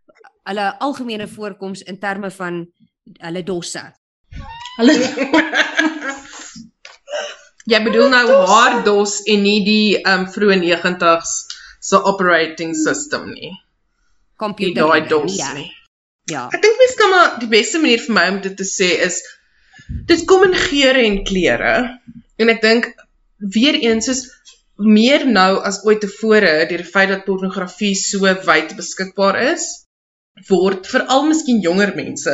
hulle 0.44 0.80
algemene 0.80 1.28
voorkoms 1.28 1.82
in 1.82 2.00
terme 2.00 2.32
van 2.32 2.72
hulle 3.04 3.44
dosse. 3.44 3.94
Hulle 4.78 4.94
Jy 7.66 7.80
bedoel 7.82 8.12
nou 8.14 8.26
haar 8.50 8.84
dos 8.86 9.20
en 9.32 9.42
nie 9.42 9.62
die 9.66 9.98
um 10.06 10.28
vroeë 10.30 10.60
90s 10.62 11.32
se 11.86 12.02
operating 12.12 12.76
system 12.78 13.32
nie. 13.32 13.54
Computer. 14.38 14.84
daai 14.84 15.08
dos 15.10 15.38
ja. 15.40 15.54
nie. 15.56 15.72
Ja. 16.30 16.48
Ek 16.54 16.62
dink 16.62 16.78
mens 16.82 16.96
kan 17.00 17.14
maar 17.14 17.34
die 17.42 17.50
beste 17.50 17.80
manier 17.82 18.02
vir 18.04 18.16
my 18.18 18.26
om 18.34 18.40
dit 18.44 18.56
te 18.58 18.68
sê 18.68 18.90
is 19.08 19.22
dit 20.10 20.26
kom 20.30 20.46
in 20.46 20.56
geure 20.58 21.02
en 21.06 21.20
kleure. 21.28 21.76
En 22.42 22.54
ek 22.54 22.62
dink 22.62 22.90
weer 23.56 23.78
eens 23.82 24.10
is 24.14 24.26
meer 24.76 25.26
nou 25.26 25.52
as 25.70 25.82
ooit 25.88 26.02
tevore 26.04 26.54
deur 26.70 26.84
die 26.84 26.94
feit 26.94 27.10
dat 27.14 27.26
pornografie 27.26 27.96
so 27.98 28.30
wyd 28.50 28.76
beskikbaar 28.78 29.40
is, 29.54 29.68
word 30.50 30.90
veral 30.92 31.26
miskien 31.30 31.62
jonger 31.64 31.94
mense 31.96 32.34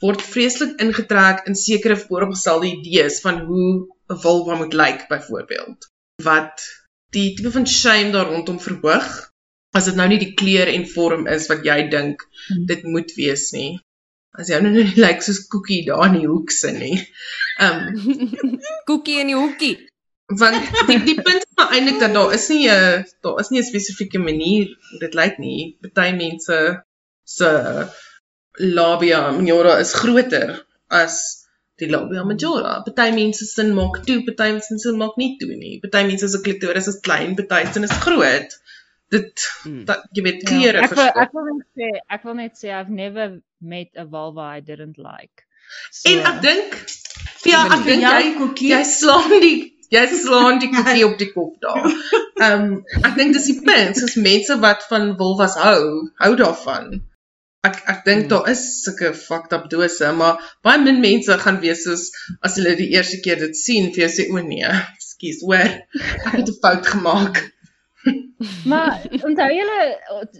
word 0.00 0.22
vreeslik 0.24 0.80
ingetrek 0.84 1.46
in 1.50 1.56
sekere 1.58 1.96
vooropgestelde 1.96 2.70
idees 2.70 3.20
van 3.24 3.40
hoe 3.48 3.70
'n 4.10 4.20
vulva 4.24 4.56
moet 4.60 4.76
lyk 4.82 5.08
byvoorbeeld. 5.08 5.90
Wat 6.22 6.64
die 7.16 7.34
tipe 7.34 7.50
van 7.50 7.66
shame 7.66 8.10
daar 8.10 8.30
rondom 8.32 8.60
verhoog 8.60 9.10
as 9.78 9.84
dit 9.84 9.94
nou 9.98 10.08
nie 10.08 10.18
die 10.18 10.34
kleur 10.34 10.68
en 10.70 10.88
vorm 10.94 11.26
is 11.26 11.46
wat 11.50 11.64
jy 11.64 11.78
dink 11.90 12.24
dit 12.66 12.82
moet 12.82 13.12
wees 13.18 13.50
nie. 13.52 13.78
As 14.38 14.48
jy 14.48 14.58
nou 14.62 14.72
nie 14.76 14.84
lyk 14.84 14.96
like, 14.96 15.26
soos 15.26 15.46
koekie 15.52 15.84
daar 15.86 16.08
in 16.08 16.18
die 16.20 16.26
hoek 16.26 16.50
sin 16.50 16.78
nie. 16.78 16.98
Ehm 17.58 17.94
um, 17.94 18.58
Koekie 18.90 19.20
in 19.20 19.32
die 19.32 19.38
hoekie. 19.38 19.76
want 20.30 20.62
die 20.86 20.98
die 21.06 21.16
punt 21.26 21.42
is 21.42 21.64
eintlik 21.64 21.98
dat 21.98 22.14
daar 22.14 22.32
is 22.34 22.48
nie 22.48 22.68
'n 22.70 23.04
daar 23.26 23.40
is 23.42 23.50
nie 23.50 23.60
'n 23.60 23.70
spesifieke 23.70 24.18
manier 24.18 24.66
hoe 24.90 25.00
dit 25.00 25.14
lyk 25.14 25.38
nie. 25.38 25.76
Party 25.82 26.12
mense 26.16 26.58
se 27.24 27.50
labia 28.58 29.30
minora 29.36 29.78
is 29.80 29.92
groter 29.94 30.64
as 30.90 31.46
die 31.78 31.88
labia 31.88 32.24
majora. 32.24 32.82
Party 32.84 33.10
mense 33.16 33.44
sin 33.46 33.74
maak 33.74 34.02
toe, 34.06 34.20
party 34.26 34.50
mense 34.56 34.78
sin 34.82 34.98
maak 34.98 35.16
nie 35.16 35.36
toe 35.40 35.54
nie. 35.56 35.78
Party 35.80 36.04
mense 36.08 36.28
se 36.28 36.38
klitoris 36.44 36.88
is 36.88 37.00
klein, 37.00 37.36
party 37.36 37.72
sin 37.72 37.84
is 37.84 37.92
groot. 38.04 38.56
Dit 39.10 39.42
Mm. 39.66 39.84
dat 39.86 40.04
jy 40.14 40.22
weet 40.22 40.44
kleure 40.46 40.78
Ja, 40.78 40.84
ek 40.86 40.90
wil 40.94 41.04
verskil. 41.04 41.22
ek 41.22 41.32
wil 41.34 41.44
net 41.44 41.66
sê 41.76 41.88
ek 42.16 42.22
wil 42.24 42.34
net 42.34 42.52
sê 42.54 42.68
I've 42.80 42.88
never 42.90 43.40
met 43.60 43.88
'n 43.96 44.06
vulva 44.10 44.56
I 44.56 44.60
didn't 44.60 44.98
like. 44.98 45.42
En 46.06 46.18
ek 46.30 46.40
dink 46.42 46.76
ja, 47.44 47.64
ek 47.74 47.84
dink 47.84 48.02
jy 48.02 48.34
koekie. 48.38 48.70
jy 48.70 48.82
slaan 48.84 49.40
die 49.40 49.72
jy 49.90 50.06
slaan 50.06 50.60
die 50.60 50.70
koekie 50.70 51.04
op 51.08 51.18
die 51.18 51.32
kop 51.32 51.56
daar. 51.60 51.82
Ehm 52.44 52.62
um, 52.62 52.84
ek 53.04 53.16
dink 53.16 53.32
dis 53.34 53.46
die 53.50 53.58
punt, 53.66 53.96
soos 53.96 54.14
mense 54.16 54.56
wat 54.60 54.86
van 54.88 55.16
vulvas 55.18 55.56
hou, 55.58 56.08
hou 56.22 56.32
daarvan. 56.36 57.02
Ek 57.68 57.76
ek 57.92 57.98
dink 58.06 58.28
daar 58.32 58.46
is 58.48 58.60
sulke 58.80 59.10
fucked 59.12 59.52
up 59.52 59.66
dose, 59.72 60.10
maar 60.16 60.38
baie 60.64 60.80
min 60.80 61.02
mense 61.04 61.34
gaan 61.42 61.58
wees 61.64 61.82
soos 61.84 62.06
as 62.46 62.56
hulle 62.56 62.72
die 62.78 62.88
eerste 62.94 63.18
keer 63.24 63.42
dit 63.42 63.58
sien 63.58 63.90
vir 63.92 64.06
jou 64.06 64.10
sê 64.14 64.26
o 64.32 64.40
nee, 64.46 64.70
ekskuus, 64.96 65.42
hoor, 65.44 65.74
ek 66.00 66.38
het 66.38 66.48
'n 66.48 66.60
fout 66.62 66.92
gemaak. 66.94 67.42
Maar 68.72 69.02
onthou 69.28 69.48
julle 69.52 69.80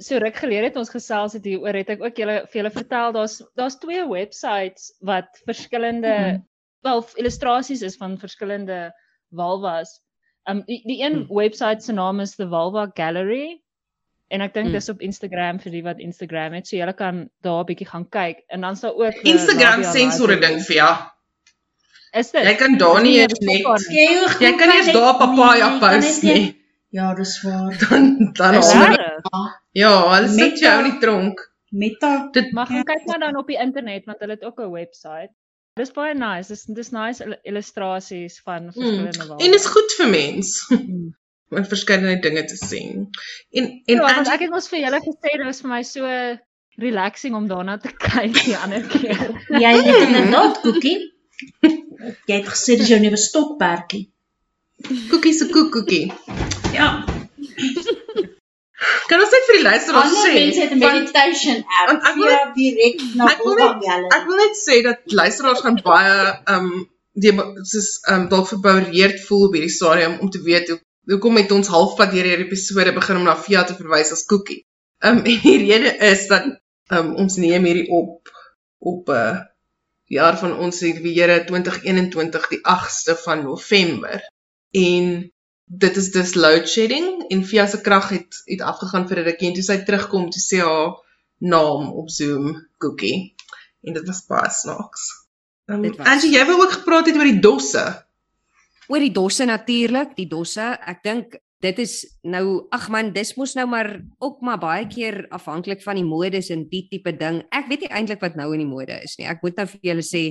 so 0.00 0.16
ruk 0.22 0.38
gelede 0.40 0.70
het 0.70 0.76
ons 0.80 0.92
gesels 0.94 1.34
het 1.36 1.44
hieroor 1.44 1.76
het 1.76 1.90
ek 1.92 2.04
ook 2.06 2.20
julle 2.22 2.36
vir 2.46 2.58
julle 2.62 2.72
vertel 2.72 3.12
daar's 3.12 3.34
daar's 3.60 3.76
twee 3.82 4.06
websites 4.08 4.86
wat 5.10 5.42
verskillende 5.44 6.14
mm 6.14 6.24
-hmm. 6.30 6.44
wel 6.88 7.04
illustrasies 7.20 7.82
is 7.82 8.00
van 8.00 8.16
verskillende 8.18 8.80
vulvas. 9.36 10.00
Um 10.48 10.64
die, 10.64 10.80
die 10.88 11.02
een 11.04 11.18
mm. 11.18 11.26
website 11.28 11.84
se 11.84 11.92
naam 11.92 12.20
is 12.24 12.36
the 12.36 12.48
Vulva 12.48 12.90
Gallery 12.94 13.60
en 14.30 14.40
ek 14.40 14.54
dink 14.54 14.66
Mm. 14.66 14.72
dis 14.72 14.88
op 14.88 15.00
Instagram 15.00 15.58
vir 15.60 15.72
die 15.72 15.82
wat 15.82 15.98
Instagram 15.98 16.52
het. 16.52 16.66
So 16.68 16.76
julle 16.76 16.94
kan 16.94 17.28
daar 17.42 17.60
'n 17.62 17.66
bietjie 17.66 17.86
gaan 17.88 18.08
kyk 18.08 18.44
en 18.48 18.60
dan 18.60 18.76
sal 18.76 18.94
ook 18.94 19.14
'n 19.14 19.26
Instagram 19.26 19.82
sensor 19.84 20.30
'n 20.36 20.40
ding 20.40 20.60
vir 20.62 20.76
jou. 20.76 20.94
Is 22.12 22.30
dit? 22.30 22.42
Jy 22.44 22.54
kan 22.58 22.78
daar 22.78 23.02
nie 23.02 23.18
eens 23.20 23.38
dis 23.38 23.46
net. 23.48 23.62
Jy 23.90 24.06
jy 24.46 24.52
kan 24.58 24.70
eers 24.74 24.92
daar 24.92 25.14
papaya 25.18 25.78
post 25.78 26.22
nie. 26.22 26.56
Ja, 26.92 27.14
dis 27.14 27.42
waar. 27.42 27.76
Dan 27.88 28.32
dan? 28.32 28.54
Ja, 29.72 29.92
hulle 30.14 30.28
sit 30.28 30.58
jou 30.58 30.84
in 30.84 30.90
die 30.90 30.98
tronk. 31.00 31.38
Meta. 31.70 32.28
Dit 32.32 32.52
Maar 32.52 32.66
gaan 32.66 32.82
kyk 32.84 33.06
maar 33.06 33.18
dan 33.20 33.36
op 33.36 33.46
die 33.46 33.56
internet 33.60 34.04
want 34.06 34.18
hulle 34.18 34.32
het 34.32 34.42
ook 34.44 34.58
'n 34.60 34.70
website. 34.72 35.30
Dis 35.76 35.92
baie 35.92 36.14
nice. 36.14 36.48
Dis 36.48 36.64
dis 36.64 36.90
nice 36.90 37.24
il- 37.24 37.38
illustrasies 37.42 38.40
van 38.44 38.62
mm, 38.64 38.72
verskillende 38.72 39.18
vulvas. 39.18 39.46
en 39.46 39.54
is 39.54 39.66
goed 39.66 39.92
vir 39.98 40.08
mens 40.08 40.66
Mm. 40.70 41.14
Om 41.50 41.64
verskillende 41.66 42.18
dinge 42.22 42.44
te 42.44 42.56
sien. 42.56 43.08
En 43.50 43.64
en 43.86 43.94
Ja, 43.96 44.00
want 44.02 44.16
Angie- 44.18 44.32
ek 44.34 44.40
het 44.46 44.50
mos 44.50 44.68
vir 44.68 44.78
julle 44.84 45.00
gesê 45.06 45.32
dit 45.36 45.44
was 45.44 45.60
vir 45.60 45.70
my 45.70 45.82
so 45.82 46.06
relaxing 46.80 47.34
om 47.34 47.48
daarna 47.48 47.78
te 47.78 47.90
kyk 48.06 48.36
die 48.44 48.56
ander 48.56 48.82
keer. 48.86 49.30
Jy 49.48 49.72
het 49.78 50.08
inderdaad 50.08 50.60
koekie. 50.62 50.98
Jy 52.26 52.36
het 52.40 52.46
gesê 52.48 52.76
dis 52.80 52.88
jou 52.88 53.00
nuwe 53.00 53.16
stokperdjie. 53.16 54.06
koekie 55.10 55.32
se 55.36 55.48
koekoekie. 55.52 56.12
Ja. 56.72 57.04
Kan 59.10 59.20
ons 59.20 59.32
net 59.34 59.44
vir 59.48 59.56
die 59.58 59.64
luisteraars 59.66 60.14
sê 60.22 60.30
mense 60.36 60.60
het 60.62 60.70
'n 60.72 60.78
meditation 60.80 61.58
app. 61.78 61.88
want 61.90 62.06
ek 62.10 62.14
wil 62.20 62.30
Ja, 62.30 62.52
direk 62.54 63.02
na 63.18 63.26
Gallery. 63.28 64.06
ek 64.16 64.24
wil 64.26 64.36
net 64.36 64.56
sê 64.56 64.82
dat 64.86 64.98
luisteraars 65.04 65.60
gaan 65.60 65.76
baie 65.84 66.14
um 66.54 66.70
die 67.12 67.32
soos 67.72 67.90
um 68.12 68.28
dalk 68.28 68.46
verboureerd 68.48 69.20
voel 69.26 69.46
op 69.48 69.52
hierdie 69.54 69.74
stadium 69.74 70.16
om 70.20 70.30
te 70.30 70.40
weet 70.42 70.68
hoe 70.68 70.80
hoekom 71.08 71.36
het 71.36 71.52
ons 71.52 71.68
halfpad 71.68 72.12
deur 72.12 72.28
hierdie 72.28 72.46
episode 72.46 72.92
begin 72.96 73.20
om 73.20 73.28
na 73.28 73.36
Via 73.36 73.64
te 73.64 73.76
verwys 73.78 74.12
as 74.12 74.26
koekie. 74.28 74.64
Um 75.04 75.22
en 75.30 75.38
die 75.44 75.58
rede 75.64 75.96
is 76.10 76.26
dat 76.28 76.48
um 76.92 77.14
ons 77.22 77.36
neem 77.36 77.64
hierdie 77.64 77.88
op 77.88 78.28
op 78.78 79.08
'n 79.08 79.16
uh, 79.16 79.38
jaar 80.10 80.38
van 80.38 80.56
ons 80.58 80.80
Here 80.80 81.44
2021 81.44 82.48
die 82.48 82.60
8ste 82.66 83.14
van 83.24 83.44
November. 83.44 84.22
En 84.70 85.32
dit 85.64 85.96
is 85.96 86.10
dus 86.10 86.34
load 86.34 86.68
shedding 86.68 87.28
en 87.28 87.44
Via 87.46 87.66
se 87.66 87.80
krag 87.80 88.08
het 88.08 88.42
het 88.44 88.60
afgegaan 88.60 89.06
vir 89.08 89.18
'n 89.18 89.24
rukkie 89.28 89.48
en 89.48 89.54
toe 89.54 89.62
sy 89.62 89.78
terugkom 89.84 90.30
toe 90.30 90.42
sê 90.42 90.58
haar 90.66 90.98
naam 91.38 91.92
op 91.92 92.10
Zoom 92.10 92.68
Cookie. 92.78 93.34
En 93.82 93.92
dit 93.92 94.06
was 94.06 94.26
baie 94.26 94.50
snaaks. 94.50 95.02
Um, 95.66 95.82
was. 95.82 96.06
Angie, 96.06 96.32
jy 96.34 96.44
wou 96.46 96.60
ook 96.62 96.72
gepraat 96.72 97.06
het 97.06 97.16
oor 97.16 97.30
die 97.30 97.40
dosse. 97.40 97.84
Oor 98.90 99.04
die 99.04 99.14
dosse 99.14 99.46
natuurlik, 99.46 100.16
die 100.18 100.26
dosse. 100.30 100.72
Ek 100.90 101.04
dink 101.06 101.38
dit 101.60 101.78
is 101.82 101.94
nou 102.24 102.64
ag 102.72 102.86
man, 102.92 103.10
dis 103.12 103.34
mos 103.36 103.52
nou 103.54 103.66
maar 103.68 103.90
ook 104.24 104.40
maar 104.44 104.58
baie 104.58 104.86
keer 104.88 105.26
afhanklik 105.36 105.82
van 105.84 105.98
die 106.00 106.06
modes 106.06 106.48
en 106.54 106.64
die 106.70 106.86
tipe 106.90 107.12
ding. 107.20 107.42
Ek 107.52 107.68
weet 107.70 107.84
nie 107.84 107.90
eintlik 107.92 108.22
wat 108.24 108.38
nou 108.40 108.48
in 108.56 108.64
die 108.64 108.68
mode 108.68 108.96
is 109.04 109.18
nie. 109.20 109.28
Ek 109.28 109.44
moet 109.44 109.60
nou 109.60 109.66
vir 109.74 109.90
julle 109.90 110.06
sê, 110.06 110.22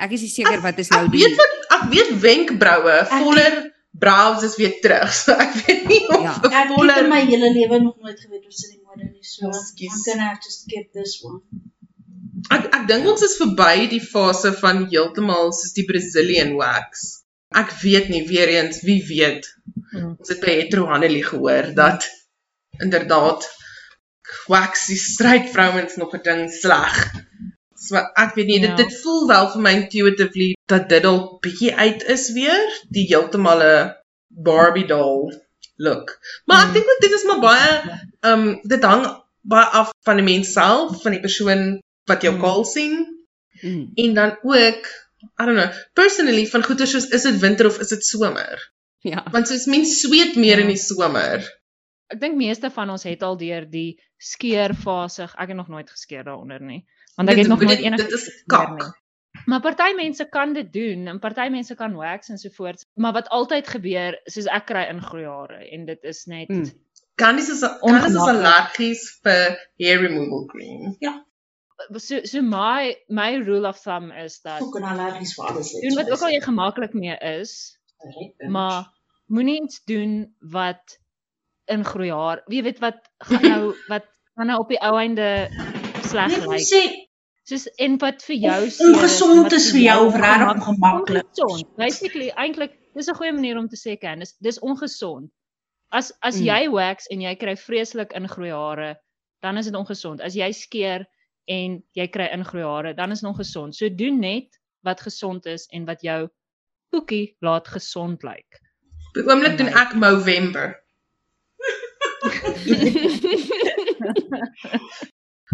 ek 0.00 0.16
is 0.16 0.24
nie 0.24 0.32
seker 0.32 0.64
wat 0.64 0.80
is 0.80 0.90
nou 0.94 1.04
Ek 1.04 1.12
die 1.12 1.22
weet 1.22 1.36
wat 1.42 1.76
ek 1.76 1.84
weet 1.92 2.14
wenkbroue, 2.24 2.96
voller 3.12 3.60
brows 4.00 4.42
is 4.48 4.56
weer 4.56 4.74
terug. 4.82 5.12
So 5.20 5.36
ek 5.36 5.54
weet 5.60 5.86
nie 5.90 6.02
of 6.08 6.24
Ja. 6.24 6.34
Ek 6.40 6.48
het 6.56 6.72
in 6.72 6.76
voller 6.78 7.10
my 7.12 7.20
hele 7.28 7.52
lewe 7.54 7.82
nog 7.84 8.00
nooit 8.00 8.18
geweet 8.18 8.48
hoe 8.48 8.56
se 8.56 8.72
die 8.72 8.80
mode 8.80 9.06
nie. 9.06 9.22
So 9.22 9.52
Ekskuus. 9.52 9.92
I'm 9.92 10.04
gonna 10.08 10.28
have 10.32 10.40
to 10.40 10.50
skip 10.56 10.90
this 10.96 11.20
one. 11.22 11.44
Ek 12.50 12.70
ek 12.72 12.88
dink 12.88 13.06
ons 13.06 13.22
is 13.22 13.36
verby 13.38 13.86
die 13.92 14.02
fase 14.02 14.56
van 14.58 14.86
heeltemal 14.88 15.52
soos 15.52 15.76
die 15.76 15.84
Brazilian 15.86 16.56
wax. 16.58 17.19
Ek 17.50 17.70
weet 17.82 18.08
nie 18.08 18.26
weer 18.28 18.48
eens 18.48 18.82
wie 18.86 19.00
weet. 19.06 19.46
Hmm. 19.90 20.14
Ons 20.18 20.28
het 20.28 20.40
by 20.40 20.52
Hetero 20.60 20.86
Hanelie 20.86 21.24
gehoor 21.26 21.72
dat 21.74 22.06
inderdaad 22.78 23.48
wax 24.46 24.86
die 24.86 24.96
stryk-vrouens 24.98 25.96
nog 25.98 26.14
'n 26.14 26.22
ding 26.22 26.50
sleg. 26.52 26.94
So 27.74 27.96
ek 27.96 28.34
weet 28.34 28.46
nie 28.46 28.60
Ja. 28.60 28.66
dit 28.66 28.76
dit 28.86 29.00
voel 29.02 29.26
wel 29.26 29.50
vir 29.50 29.60
my 29.60 29.72
intuitively 29.72 30.52
dat 30.66 30.88
dit 30.88 31.02
dalk 31.02 31.40
bietjie 31.42 31.74
uit 31.74 32.02
is 32.02 32.30
weer, 32.32 32.66
die 32.88 33.06
heeltemal 33.06 33.62
'n 33.62 33.94
Barbie 34.28 34.86
doll 34.86 35.32
look. 35.76 36.18
Maar 36.46 36.58
ek 36.60 36.64
Hmm. 36.64 36.72
dink 36.74 36.84
ook 36.90 37.00
dit 37.00 37.12
is 37.12 37.24
maar 37.24 37.40
baie 37.40 37.70
ehm 38.20 38.48
um, 38.48 38.60
dit 38.62 38.82
hang 38.84 39.06
baie 39.42 39.66
af 39.66 39.90
van 40.04 40.16
die 40.16 40.24
mens 40.24 40.52
self, 40.52 41.02
van 41.02 41.12
die 41.12 41.20
persoon 41.20 41.80
wat 42.04 42.22
jou 42.22 42.34
Hmm. 42.34 42.42
kaal 42.42 42.64
sien 42.64 43.24
mm, 43.62 43.90
en 43.94 44.14
dan 44.14 44.38
ook 44.42 44.86
I 45.40 45.44
don't 45.46 45.56
know, 45.56 45.70
personally 45.94 46.46
van 46.46 46.62
goeie 46.64 46.86
soos 46.86 47.08
is 47.12 47.22
dit 47.22 47.40
winter 47.40 47.66
of 47.66 47.78
is 47.80 47.88
dit 47.88 48.04
somer? 48.04 48.58
ja. 49.02 49.24
Want 49.32 49.48
soos 49.48 49.66
mens 49.66 50.00
sweet 50.00 50.36
meer 50.36 50.56
Ja. 50.58 50.62
in 50.62 50.68
die 50.68 50.76
somer. 50.76 51.44
Ek 52.12 52.20
dink 52.20 52.36
meeste 52.36 52.70
van 52.70 52.90
ons 52.90 53.02
het 53.04 53.22
al 53.22 53.36
deur 53.36 53.66
die 53.70 54.00
skeerfase. 54.18 55.22
Ek 55.38 55.48
het 55.48 55.56
nog 55.56 55.68
nooit 55.68 55.90
geskeer 55.90 56.24
daaronder 56.24 56.60
nie. 56.60 56.84
Want 57.16 57.28
ek 57.28 57.36
Dit- 57.36 57.44
het 57.46 57.52
nog 57.52 57.62
nooit 57.62 57.78
enige 57.78 58.02
Dit 58.02 58.12
is 58.12 58.42
kak. 58.46 58.78
nie. 58.78 58.90
Maar 59.46 59.60
party 59.60 59.92
mense 59.96 60.24
kan 60.28 60.52
dit 60.52 60.72
doen 60.72 61.06
en 61.06 61.18
party 61.20 61.48
mense 61.50 61.74
kan 61.76 61.94
wax 61.94 62.28
en 62.28 62.38
so 62.38 62.48
voort. 62.56 62.84
Maar 62.96 63.12
wat 63.12 63.28
altyd 63.28 63.68
gebeur, 63.68 64.18
soos 64.26 64.46
ek 64.46 64.66
kry 64.66 64.88
ingroeihare 64.90 65.68
en 65.72 65.86
dit 65.86 65.98
is 66.02 66.24
net 66.26 66.48
Mm. 66.48 66.64
Candice 67.14 67.52
is 67.52 67.60
Candice 67.60 68.06
is 68.08 68.16
Ongemaklik. 68.16 68.28
allergies 68.28 69.18
vir 69.22 69.56
hair 69.78 70.00
removal 70.00 70.46
cream. 70.46 70.96
So 71.96 72.20
so 72.24 72.42
my 72.42 72.94
my 73.08 73.34
rule 73.36 73.66
of 73.68 73.78
thumb 73.82 74.10
is 74.12 74.40
dat 74.44 74.60
Ek 74.62 74.72
kan 74.72 74.82
allergies 74.92 75.34
vir 75.34 75.46
alles 75.50 75.72
doen 75.72 75.94
wat 75.98 76.10
ook 76.10 76.22
al 76.22 76.30
jy 76.34 76.40
gemaklik 76.44 76.94
mee 76.94 77.16
is, 77.40 77.54
maar 78.48 78.88
moenie 79.26 79.62
iets 79.62 79.82
doen 79.84 80.34
wat 80.40 80.98
ingroeihaar. 81.70 82.42
Wie 82.46 82.62
weet 82.62 82.78
wat 82.82 82.98
gaan 83.18 83.42
nou 83.48 83.74
wat 83.92 84.06
gaan 84.36 84.46
nou 84.50 84.58
op 84.60 84.68
die 84.68 84.80
ou 84.82 84.96
einde 84.98 85.48
sleg 86.08 86.34
lyk. 86.46 86.66
sê 86.66 86.82
Soos 87.50 87.64
en 87.82 87.96
wat 87.98 88.22
vir 88.22 88.36
jou 88.36 88.58
is 88.66 88.76
en 88.78 88.92
ongesond 88.94 89.52
is 89.56 89.70
vir 89.74 89.80
jou 89.80 90.00
of 90.06 90.14
regtig 90.14 90.50
ongemaklik. 90.54 91.24
Ongesond. 91.34 91.76
Basically 91.80 92.28
eintlik 92.38 92.76
dis 92.94 93.08
'n 93.08 93.14
goeie 93.18 93.32
manier 93.32 93.58
om 93.58 93.68
te 93.68 93.76
sê 93.80 93.96
kan. 93.98 94.18
Dis 94.18 94.36
dis 94.38 94.58
ongesond. 94.60 95.30
As 95.90 96.12
as 96.22 96.36
Mm. 96.38 96.46
jy 96.46 96.68
wax 96.70 97.06
en 97.10 97.20
jy 97.20 97.34
kry 97.36 97.56
vreeslik 97.56 98.12
ingroeihare, 98.12 98.96
dan 99.42 99.56
is 99.58 99.66
dit 99.66 99.74
ongesond. 99.74 100.20
As 100.20 100.34
jy 100.34 100.52
skeer 100.52 101.06
en 101.46 101.82
jy 101.96 102.06
kry 102.08 102.28
ingroeihare, 102.34 102.94
dan 102.94 103.10
is 103.12 103.20
dit 103.20 103.28
ongesond. 103.30 103.76
So 103.76 103.88
doen 103.94 104.18
net 104.20 104.58
wat 104.82 105.00
gesond 105.00 105.46
is 105.46 105.66
en 105.72 105.84
wat 105.84 106.02
jou 106.02 106.28
koekie 106.90 107.36
laat 107.40 107.68
gesond 107.68 108.22
lyk. 108.22 108.60
Op 109.10 109.14
die 109.14 109.26
oomblik 109.28 109.58
doen 109.58 109.68
ek 109.68 109.94
Movember. 109.94 110.76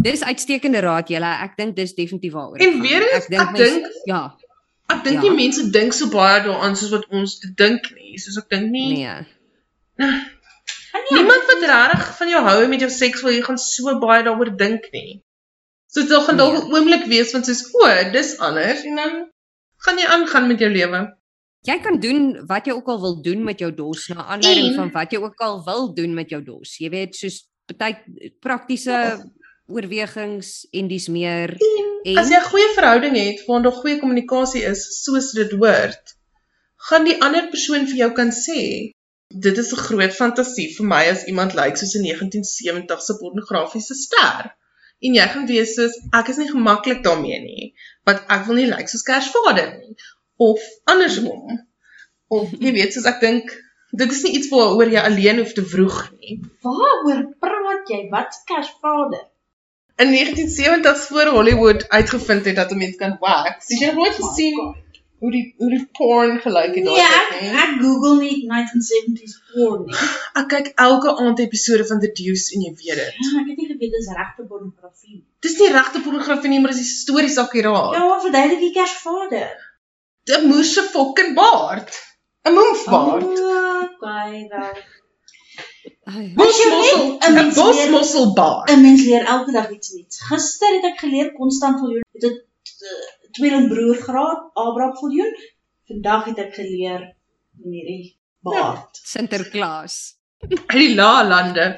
Dis 0.03 0.23
uitstekende 0.25 0.81
raad 0.85 1.09
julle. 1.09 1.31
Ek 1.45 1.55
dink 1.57 1.77
dis 1.77 1.95
definitief 1.97 2.33
waaroor. 2.37 2.59
En 2.61 2.73
dit 2.77 2.83
weer 2.85 3.07
eens, 3.13 3.27
ek 3.31 3.53
mens- 3.53 3.59
dink- 3.59 4.03
ja, 4.05 4.25
Ek 4.89 5.01
dink 5.03 5.17
Ja. 5.17 5.21
nie 5.23 5.31
mense 5.35 5.71
dink 5.75 5.93
so 5.93 6.07
baie 6.09 6.43
daaraan 6.45 6.77
soos 6.77 6.91
wat 6.91 7.07
ons 7.11 7.41
dink 7.59 7.89
nie. 7.97 8.19
Soos 8.23 8.37
ek 8.39 8.49
dink 8.49 8.71
nie. 8.71 8.93
nee. 8.95 9.25
Niemand 11.11 11.43
wat 11.49 11.65
regtig 11.71 12.17
van 12.17 12.29
jou 12.29 12.43
hou 12.45 12.63
en 12.63 12.71
met 12.71 12.81
jou 12.81 12.91
seks 12.91 13.23
wil 13.23 13.33
jy 13.33 13.43
gaan 13.43 13.59
so 13.59 13.99
baie 13.99 14.23
daaroor 14.23 14.57
dink 14.57 14.87
nie. 14.93 15.23
So 15.97 16.03
dit 16.05 16.11
sal 16.13 16.25
gaan 16.29 16.37
dalk 16.37 16.55
'n 16.57 16.63
Nee. 16.69 16.73
oomblik 16.77 17.05
wees 17.09 17.31
van 17.33 17.45
soos 17.45 17.63
o, 17.73 17.87
dis 18.13 18.37
anders 18.39 18.83
en 18.85 18.97
dan 19.01 19.13
gaan 19.85 19.97
jy 19.99 20.05
aangaan 20.07 20.47
met 20.49 20.59
jou 20.61 20.69
lewe. 20.71 21.01
Jy 21.65 21.79
kan 21.83 21.97
doen 22.01 22.47
wat 22.47 22.67
jy 22.67 22.73
ook 22.73 22.89
al 22.89 23.01
wil 23.01 23.23
doen 23.23 23.45
met 23.45 23.59
jou 23.59 23.73
dos 23.75 24.09
na 24.09 24.25
aanleiding 24.27 24.67
En- 24.69 24.75
van 24.75 24.91
wat 24.93 25.11
jy 25.13 25.19
ook 25.19 25.41
al 25.41 25.65
wil 25.65 25.95
doen 25.95 26.15
met 26.15 26.29
jou 26.31 26.43
dos. 26.43 26.77
Jy 26.79 26.91
weet 26.91 27.15
soos 27.17 27.49
baie 27.79 27.97
praktiese 28.41 29.25
oorwegings 29.69 30.67
en 30.73 30.89
dis 30.89 31.09
meer. 31.09 31.57
En 32.05 32.19
As 32.19 32.29
jy 32.29 32.37
'n 32.39 32.51
goeie 32.51 32.69
verhouding 32.75 33.17
het 33.17 33.47
waar 33.47 33.63
daar 33.63 33.73
goeie 33.73 33.99
kommunikasie 33.99 34.63
is, 34.63 35.03
soos 35.03 35.33
dit 35.33 35.51
hoort, 35.53 36.15
gaan 36.89 37.05
die 37.05 37.17
ander 37.23 37.49
persoon 37.49 37.87
vir 37.87 37.97
jou 37.97 38.13
kan 38.13 38.31
sê, 38.31 38.93
dit 39.35 39.59
is 39.59 39.73
'n 39.73 39.77
groot 39.89 40.13
fantasie 40.15 40.75
vir 40.77 40.87
my 40.87 41.03
as 41.11 41.25
iemand 41.27 41.55
lyk 41.55 41.77
soos 41.77 41.95
'n 41.97 42.03
1970 42.03 43.01
se 43.03 43.15
pornografiese 43.19 43.95
ster. 43.95 44.55
En 45.05 45.17
jy 45.19 45.27
gaan 45.33 45.47
wees 45.51 45.75
soos 45.77 45.95
ek 46.19 46.33
is 46.33 46.41
nie 46.41 46.51
gemaklik 46.51 47.03
daarmee 47.05 47.39
nie, 47.43 47.73
want 48.09 48.23
ek 48.33 48.47
wil 48.49 48.61
nie 48.61 48.69
lyk 48.71 48.89
soos 48.91 49.05
Kersvader 49.07 49.73
nie 49.79 49.97
of 50.37 50.61
andersom. 50.85 51.61
Of 52.29 52.53
jy 52.61 52.73
weet 52.77 52.97
soos 52.97 53.07
ek 53.09 53.23
dink 53.23 53.53
dit 53.97 54.13
is 54.13 54.23
nie 54.27 54.35
iets 54.39 54.51
waaroor 54.53 54.91
jy 54.93 55.03
alleen 55.09 55.41
hoef 55.41 55.55
te 55.57 55.65
vroeg 55.65 56.01
nie. 56.19 56.41
Waaroor 56.65 57.23
praat 57.41 57.93
jy? 57.93 58.03
Wat 58.13 58.41
Kersvader? 58.49 59.29
In 59.97 60.11
1970s 60.13 61.07
voor 61.09 61.31
Hollywood 61.33 61.87
uitgevind 61.89 62.45
het 62.45 62.57
dat 62.57 62.73
'n 62.73 62.79
mens 62.79 62.97
kan 62.97 63.17
wax. 63.21 63.69
Het 63.69 63.81
jy 63.81 63.87
nog 63.87 63.95
nooit 63.95 64.19
gesien 64.21 64.59
hoe 65.21 65.31
die 65.33 65.45
hoe 65.59 65.71
die 65.73 65.85
porn 65.99 66.35
gelyk 66.45 66.75
het 66.79 66.85
daai 66.89 67.01
ek 67.05 67.29
tyd 67.33 67.43
nie? 67.43 67.53
ek 67.63 67.71
Google 67.83 68.17
nie 68.21 68.35
1970s 68.51 69.37
porn 69.53 69.87
nie. 69.87 70.01
Ek 70.41 70.49
kyk 70.53 70.67
elke 70.87 71.15
aand 71.23 71.39
episode 71.45 71.87
van 71.91 72.01
The 72.03 72.11
Deuce 72.21 72.53
en 72.57 72.67
jy 72.67 72.73
weet 72.81 72.99
dit. 73.03 73.15
Ja, 73.25 73.31
ek 73.43 73.47
het 73.53 73.57
nie 73.63 73.69
geweet 73.71 73.93
dit 73.97 74.01
is 74.03 74.11
regte 74.19 74.45
pornografie. 74.51 75.23
Dis 75.47 75.57
nie 75.61 75.71
regte 75.73 76.01
pornografie 76.05 76.51
nie, 76.53 76.61
maar 76.61 76.75
dis 76.77 76.85
histories 76.85 77.39
akkuraat. 77.45 77.95
Ja, 77.97 78.21
verduidelik 78.27 78.61
die 78.67 78.73
Kersvader. 78.77 79.55
'n 80.29 80.47
Moes 80.51 80.75
se 80.75 80.83
fucking 80.93 81.35
baard. 81.35 81.91
'n 82.45 82.53
Moefbaard. 82.59 83.25
Oh, 83.25 83.83
okay, 83.87 84.47
wel. 84.51 84.77
Ai, 86.07 86.25
As 86.39 86.59
jy 86.61 86.67
Bosmossel, 86.71 87.07
net 87.19 87.29
'n 87.29 87.35
mens 87.35 87.57
leer- 87.57 87.65
bosmosselbaard. 87.67 88.71
'n 88.71 88.83
Mens 88.83 89.03
leer 89.05 89.25
elke 89.35 89.53
dag 89.53 89.71
iets 89.71 89.93
nuuts. 89.95 90.21
Gister 90.29 90.75
het 90.77 90.85
ek 90.93 90.99
geleer 91.05 91.33
Konstant 91.33 91.79
Viljoen 91.81 92.03
het 92.13 92.25
eh, 92.25 93.16
tweelingbroer 93.37 94.03
gehad, 94.03 94.51
Abraham 94.55 94.97
Viljoen. 95.01 95.35
Vandag 95.87 96.25
het 96.31 96.41
ek 96.43 96.55
geleer 96.59 97.03
van 97.61 97.75
hierdie 97.77 98.17
baard. 98.45 99.01
Sinterklaas. 99.15 100.17
Uit 100.47 100.79
die 100.79 100.95
lae 100.95 101.23
lande. 101.27 101.69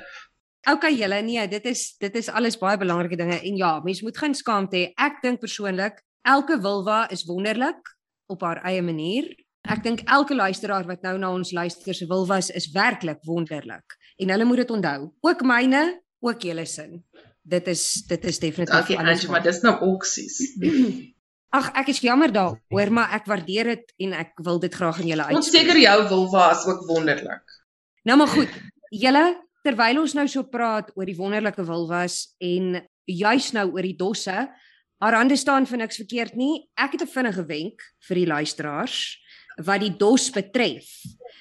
Okay 0.68 0.92
julle, 0.92 1.20
nee, 1.24 1.44
dit 1.48 1.64
is 1.70 1.94
dit 2.02 2.16
is 2.18 2.28
alles 2.28 2.58
baie 2.60 2.76
belangrike 2.80 3.16
dinge 3.16 3.38
en 3.40 3.56
ja, 3.56 3.78
mens 3.84 4.02
moet 4.04 4.18
geen 4.18 4.34
skaamte 4.36 4.76
hê. 4.76 4.88
Ek 5.00 5.22
dink 5.24 5.40
persoonlik 5.40 6.02
elke 6.28 6.58
wilwa 6.60 7.06
is 7.14 7.24
wonderlik 7.28 7.94
op 8.28 8.42
haar 8.44 8.60
eie 8.68 8.82
manier. 8.84 9.30
Ek 9.68 9.80
dink 9.84 10.02
elke 10.08 10.36
luisteraar 10.36 10.84
wat 10.88 11.04
nou 11.06 11.14
na 11.20 11.30
ons 11.32 11.52
luister 11.56 11.96
se 11.96 12.08
wilwas 12.10 12.50
is 12.50 12.68
werklik 12.74 13.22
wonderlik 13.28 13.96
en 14.18 14.34
hulle 14.34 14.48
moet 14.48 14.64
dit 14.64 14.74
onthou. 14.74 15.10
Ook 15.24 15.44
myne, 15.46 15.82
ook 16.24 16.42
julle 16.42 16.66
sin. 16.66 16.98
Dit 17.48 17.68
is 17.70 17.84
dit 18.08 18.24
is 18.28 18.40
definitief 18.42 18.96
Angie, 18.98 19.30
maar 19.30 19.44
dis 19.44 19.62
nou 19.64 19.76
oksies. 19.94 20.42
Ag, 21.50 21.70
ek 21.80 21.88
is 21.88 22.00
jammer 22.04 22.28
daaroor, 22.32 22.90
maar 22.92 23.14
ek 23.16 23.24
waardeer 23.24 23.64
dit 23.72 23.92
en 24.04 24.12
ek 24.20 24.34
wil 24.44 24.58
dit 24.60 24.74
graag 24.74 24.98
aan 25.00 25.08
julle 25.08 25.28
Ons 25.32 25.48
uitspreek. 25.48 25.62
seker 25.62 25.78
jou 25.80 26.08
wil 26.08 26.26
was 26.30 26.66
ook 26.68 26.82
wonderlik. 26.86 27.54
Nou 28.04 28.18
maar 28.20 28.28
goed. 28.28 28.52
Julle 28.92 29.24
terwyl 29.64 30.00
ons 30.00 30.14
nou 30.14 30.26
so 30.28 30.44
praat 30.44 30.90
oor 30.96 31.08
die 31.08 31.16
wonderlike 31.16 31.64
wilwas 31.64 32.34
en 32.40 32.82
juis 33.08 33.52
nou 33.56 33.70
oor 33.72 33.82
die 33.82 33.96
dosse, 33.96 34.48
haar 34.98 35.16
hande 35.16 35.36
staan 35.36 35.66
vir 35.66 35.78
niks 35.78 35.96
verkeerd 35.96 36.36
nie. 36.36 36.68
Ek 36.76 36.92
het 36.92 37.02
'n 37.02 37.14
vinnige 37.16 37.44
wenk 37.46 37.80
vir 38.08 38.14
die 38.14 38.26
luisteraars 38.26 39.16
wat 39.64 39.80
die 39.80 39.96
dos 39.96 40.30
betref. 40.30 40.86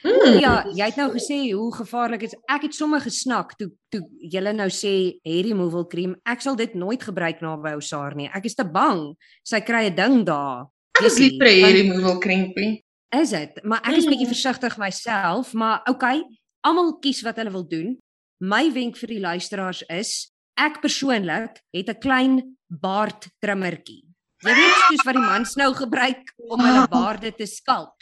Mm. 0.03 0.39
Ja, 0.39 0.63
jy 0.75 0.85
het 0.85 0.95
nou 0.99 1.09
gesê 1.11 1.37
hoe 1.53 1.71
gevaarlik 1.75 2.19
dit 2.19 2.33
is. 2.33 2.39
Ek 2.49 2.61
het 2.67 2.73
sommer 2.75 3.01
gesnak 3.01 3.55
toe 3.57 3.71
toe 3.89 4.01
julle 4.31 4.53
nou 4.53 4.67
sê 4.69 5.19
hair 5.25 5.43
removal 5.49 5.87
cream. 5.87 6.15
Ek 6.25 6.41
sal 6.41 6.55
dit 6.55 6.73
nooit 6.75 7.01
gebruik 7.03 7.41
naby 7.41 7.73
ou 7.73 7.81
Saar 7.81 8.15
nie. 8.15 8.29
Ek 8.33 8.45
is 8.45 8.55
te 8.55 8.63
bang 8.63 9.15
sy 9.43 9.59
kry 9.61 9.87
'n 9.89 9.95
ding 9.95 10.25
daar. 10.25 10.67
Ek 10.99 11.05
is 11.05 11.19
lief 11.19 11.37
vir 11.39 11.47
hierdie 11.47 11.81
removal 11.83 12.19
krimpie. 12.19 12.83
Is 13.13 13.29
dit? 13.31 13.63
Maar 13.63 13.81
ek 13.85 13.97
is 13.97 14.05
Mm. 14.05 14.11
bietjie 14.11 14.27
versigtig 14.27 14.77
myself, 14.77 15.53
maar 15.53 15.81
okay, 15.89 16.21
almal 16.63 16.99
kies 16.99 17.21
wat 17.23 17.37
hulle 17.37 17.51
wil 17.51 17.63
doen. 17.67 17.97
My 18.39 18.71
wenk 18.71 18.97
vir 18.97 19.07
die 19.07 19.19
luisteraars 19.19 19.83
is, 19.89 20.31
ek 20.57 20.81
persoonlik 20.81 21.61
het 21.73 21.89
'n 21.89 21.99
klein 21.99 22.57
baard 22.69 23.27
trimmertjie. 23.41 24.03
Jy 24.43 24.53
weet 24.53 24.75
soos 24.89 25.05
wat 25.05 25.15
die 25.15 25.21
mans 25.23 25.55
nou 25.55 25.73
gebruik 25.73 26.21
om 26.37 26.59
hulle 26.59 26.87
baarde 26.87 27.31
te 27.35 27.45
skalp. 27.47 27.96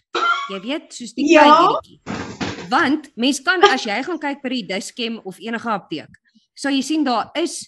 Jy 0.52 0.60
weet, 0.62 0.94
soos 0.94 1.14
die 1.18 1.26
Ja. 1.34 1.42
klein 1.42 1.70
enetjie. 1.70 2.70
Want 2.70 3.10
mens 3.18 3.40
kan 3.42 3.64
as 3.64 3.84
jy 3.86 3.98
gaan 4.04 4.20
kyk 4.20 4.42
by 4.44 4.50
die 4.50 4.64
Dischem 4.68 5.20
of 5.26 5.38
enige 5.40 5.70
apteek, 5.70 6.10
sal 6.56 6.72
jy 6.72 6.82
sien 6.84 7.04
daar 7.04 7.32
is 7.36 7.68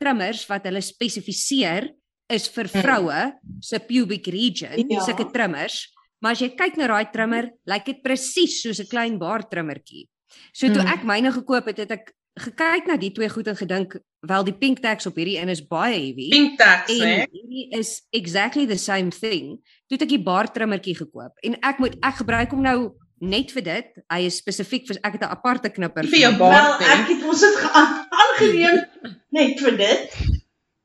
trimmers 0.00 0.46
wat 0.48 0.64
hulle 0.64 0.80
spesifiseer 0.82 1.90
is 2.28 2.48
vir 2.48 2.64
Mm. 2.64 2.82
vroue 2.82 3.32
se 3.62 3.78
pubic 3.78 4.26
region, 4.26 4.88
Ja. 4.90 5.00
sulke 5.00 5.30
trimmers. 5.32 5.92
Maar 6.20 6.32
as 6.32 6.40
jy 6.40 6.48
kyk 6.56 6.76
na 6.76 6.86
daai 6.86 7.12
trimmer, 7.12 7.50
lyk 7.66 7.84
dit 7.84 8.02
presies 8.02 8.62
soos 8.62 8.80
'n 8.80 8.86
klein 8.86 9.18
baardtrimmertjie. 9.18 10.08
So 10.52 10.68
toe 10.68 10.82
Mm. 10.82 10.88
ek 10.92 11.02
myne 11.04 11.32
gekoop 11.32 11.66
het, 11.66 11.76
het 11.78 11.90
ek 11.90 12.12
gekyk 12.38 12.86
na 12.86 12.96
die 12.96 13.10
twee 13.10 13.28
goed 13.28 13.46
en 13.48 13.56
gedink, 13.56 13.96
wel 14.26 14.44
die 14.44 14.54
pink 14.54 14.80
tags 14.84 15.06
op 15.06 15.16
hierdie 15.16 15.38
een 15.38 15.48
is 15.48 15.62
baie 15.66 15.94
heavy. 15.94 16.28
Pink 16.30 16.58
tax, 16.58 16.92
né? 16.98 17.26
hierdie 17.32 17.68
is 17.78 18.02
exactly 18.10 18.66
the 18.66 18.76
same 18.78 19.10
thing. 19.10 19.56
Toe 19.88 19.96
het 19.98 20.02
ek 20.02 20.08
die 20.14 20.22
baardtrimmertjie 20.22 20.96
gekoop 20.96 21.32
en 21.42 21.56
ek 21.62 21.78
moet 21.78 21.96
ek 22.02 22.14
gebruik 22.22 22.50
hom 22.50 22.62
nou 22.62 22.78
net 23.20 23.52
vir 23.52 23.62
dit. 23.62 23.86
Hy 24.12 24.20
is 24.28 24.36
spesifiek 24.42 24.86
vir 24.88 24.98
ek 25.02 25.12
het 25.16 25.22
'n 25.22 25.32
aparte 25.32 25.70
knipper 25.70 26.04
Vir 26.04 26.18
jou 26.18 26.32
hom. 26.32 26.38
Wel, 26.38 26.50
baard, 26.50 26.80
ek 26.82 27.08
het 27.14 27.22
ons 27.24 27.40
het 27.40 27.56
geaan- 27.56 28.04
aangeneem 28.10 28.84
net 29.30 29.60
vir 29.60 29.76
dit. 29.76 30.16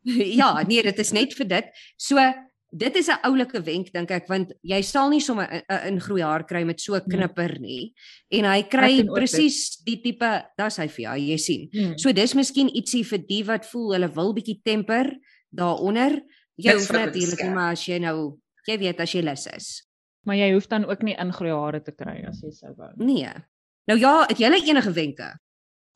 ja, 0.41 0.63
nee, 0.67 0.81
dit 0.83 0.99
is 0.99 1.11
net 1.11 1.33
vir 1.33 1.47
dit. 1.47 1.65
So 1.97 2.17
dit 2.73 2.95
is 2.95 3.07
'n 3.09 3.19
oulike 3.27 3.61
wenk 3.65 3.91
dink 3.93 4.11
ek 4.11 4.27
want 4.29 4.53
jy 4.63 4.81
sal 4.81 5.09
nie 5.09 5.19
sommer 5.19 5.47
'n- 5.47 5.87
ingroei 5.87 6.21
haar 6.21 6.43
kry 6.45 6.63
met 6.63 6.79
so 6.81 6.95
'n 6.95 7.01
knipper 7.09 7.59
nie. 7.59 7.93
En 8.31 8.45
hy 8.45 8.63
kry 8.63 9.03
presies 9.15 9.81
die 9.85 10.01
tipe, 10.01 10.43
dis 10.57 10.77
hy 10.77 10.87
vir 10.87 11.03
jou, 11.05 11.15
jy 11.17 11.37
sien. 11.37 11.69
Hmm. 11.73 11.97
So 11.97 12.11
dis 12.11 12.33
miskien 12.33 12.69
ietsie 12.69 13.03
vir 13.05 13.19
die 13.27 13.43
wat 13.43 13.65
voel 13.65 13.93
hulle 13.93 14.07
wil 14.13 14.33
bietjie 14.33 14.61
temper 14.63 15.11
daaronder. 15.53 16.21
Jy 16.57 16.73
hoef 16.73 16.91
natuurlik 16.91 17.13
nie 17.15 17.37
skerp. 17.37 17.53
maar 17.53 17.71
as 17.71 17.85
jy 17.87 17.99
nou 17.99 18.37
jy 18.67 18.77
weet 18.77 18.99
as 18.99 19.11
jy 19.13 19.21
lus 19.21 19.47
is. 19.47 19.83
Maar 20.25 20.35
jy 20.35 20.53
hoef 20.53 20.67
dan 20.67 20.85
ook 20.85 21.01
nie 21.03 21.15
ingroei 21.17 21.51
hare 21.51 21.81
te 21.81 21.91
kry 21.91 22.23
as 22.27 22.41
jy 22.43 22.51
sou 22.51 22.73
wou. 22.77 22.89
Nee. 22.97 23.29
Nou 23.87 23.99
ja, 23.99 24.25
het 24.27 24.37
julle 24.37 24.61
enige 24.63 24.91
wenke? 24.93 25.23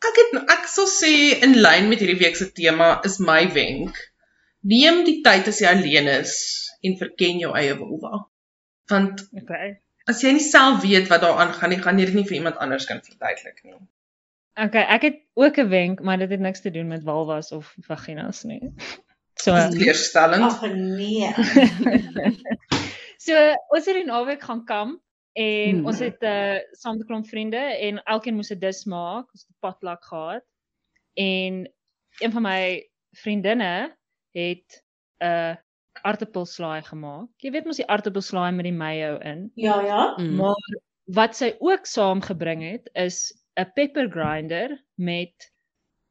Ek 0.06 0.16
het 0.18 0.50
ek 0.50 0.68
sal 0.68 0.88
sê 0.88 1.42
in 1.44 1.54
lyn 1.62 1.90
met 1.90 2.00
hierdie 2.00 2.20
week 2.20 2.36
se 2.36 2.52
tema 2.52 3.00
is 3.06 3.20
my 3.20 3.48
wenk. 3.54 3.96
Neem 4.66 5.04
die 5.06 5.20
tyd 5.26 5.48
as 5.48 5.60
jy 5.62 5.68
alleen 5.70 6.08
is 6.08 6.36
en 6.84 6.98
verken 6.98 7.40
jou 7.40 7.52
eie 7.58 7.76
vulva. 7.78 8.24
Want 8.90 9.22
Okay. 9.42 9.76
as 10.10 10.22
jy 10.24 10.32
nie 10.34 10.44
self 10.46 10.82
weet 10.84 11.08
wat 11.10 11.22
daaraan 11.22 11.54
gaan 11.54 11.70
nie, 11.74 11.82
gaan 11.82 12.00
jy 12.00 12.06
dit 12.06 12.16
nie 12.16 12.26
vir 12.26 12.38
iemand 12.40 12.58
anders 12.58 12.86
kan 12.90 13.02
verduidelik 13.02 13.62
nie. 13.64 13.76
Okay, 14.56 14.82
ek 14.96 15.02
het 15.02 15.18
ook 15.36 15.58
'n 15.60 15.70
wenk, 15.70 16.02
maar 16.02 16.18
dit 16.18 16.30
het 16.30 16.40
niks 16.40 16.62
te 16.62 16.72
doen 16.72 16.88
met 16.88 17.04
walwas 17.04 17.52
of 17.52 17.74
vaginas 17.88 18.44
nie. 18.44 18.62
So 19.38 19.52
Leerstellend. 19.52 20.44
Ag 20.44 20.62
nee. 20.74 21.28
so 23.26 23.34
ons 23.76 23.86
het 23.86 23.96
die 23.98 24.06
naweek 24.08 24.42
gaan 24.44 24.64
kamp 24.66 25.02
en 25.36 25.76
Hmm. 25.82 25.86
ons 25.92 26.00
het 26.00 26.22
'n 26.24 26.26
uh, 26.26 26.60
saam 26.72 26.96
met 26.98 27.04
'n 27.04 27.08
klomp 27.10 27.28
vriende 27.28 27.58
en 27.58 28.00
elkeen 28.04 28.36
moes 28.36 28.52
'n 28.52 28.60
dis 28.60 28.86
maak, 28.86 29.28
ons 29.34 29.42
het 29.44 29.52
'n 29.52 29.60
potluck 29.60 30.04
gehad. 30.06 30.44
En 31.14 31.72
een 32.20 32.32
van 32.32 32.42
my 32.42 32.90
vriendinne 33.12 33.98
het 34.36 34.82
'n 35.24 35.58
aartappelslaai 36.04 36.82
gemaak. 36.84 37.30
Jy 37.42 37.52
weet 37.56 37.66
mos 37.66 37.78
die 37.80 37.88
aartappelslaai 37.88 38.52
met 38.52 38.66
die 38.68 38.74
mayo 38.76 39.18
in. 39.24 39.52
Ja, 39.56 39.80
ja. 39.82 40.14
Mm. 40.18 40.36
Maar 40.36 40.80
wat 41.16 41.36
sy 41.36 41.54
ook 41.60 41.86
saamgebring 41.86 42.62
het 42.72 42.90
is 42.94 43.32
'n 43.58 43.72
pepper 43.76 44.10
grinder 44.12 44.76
met 44.98 45.52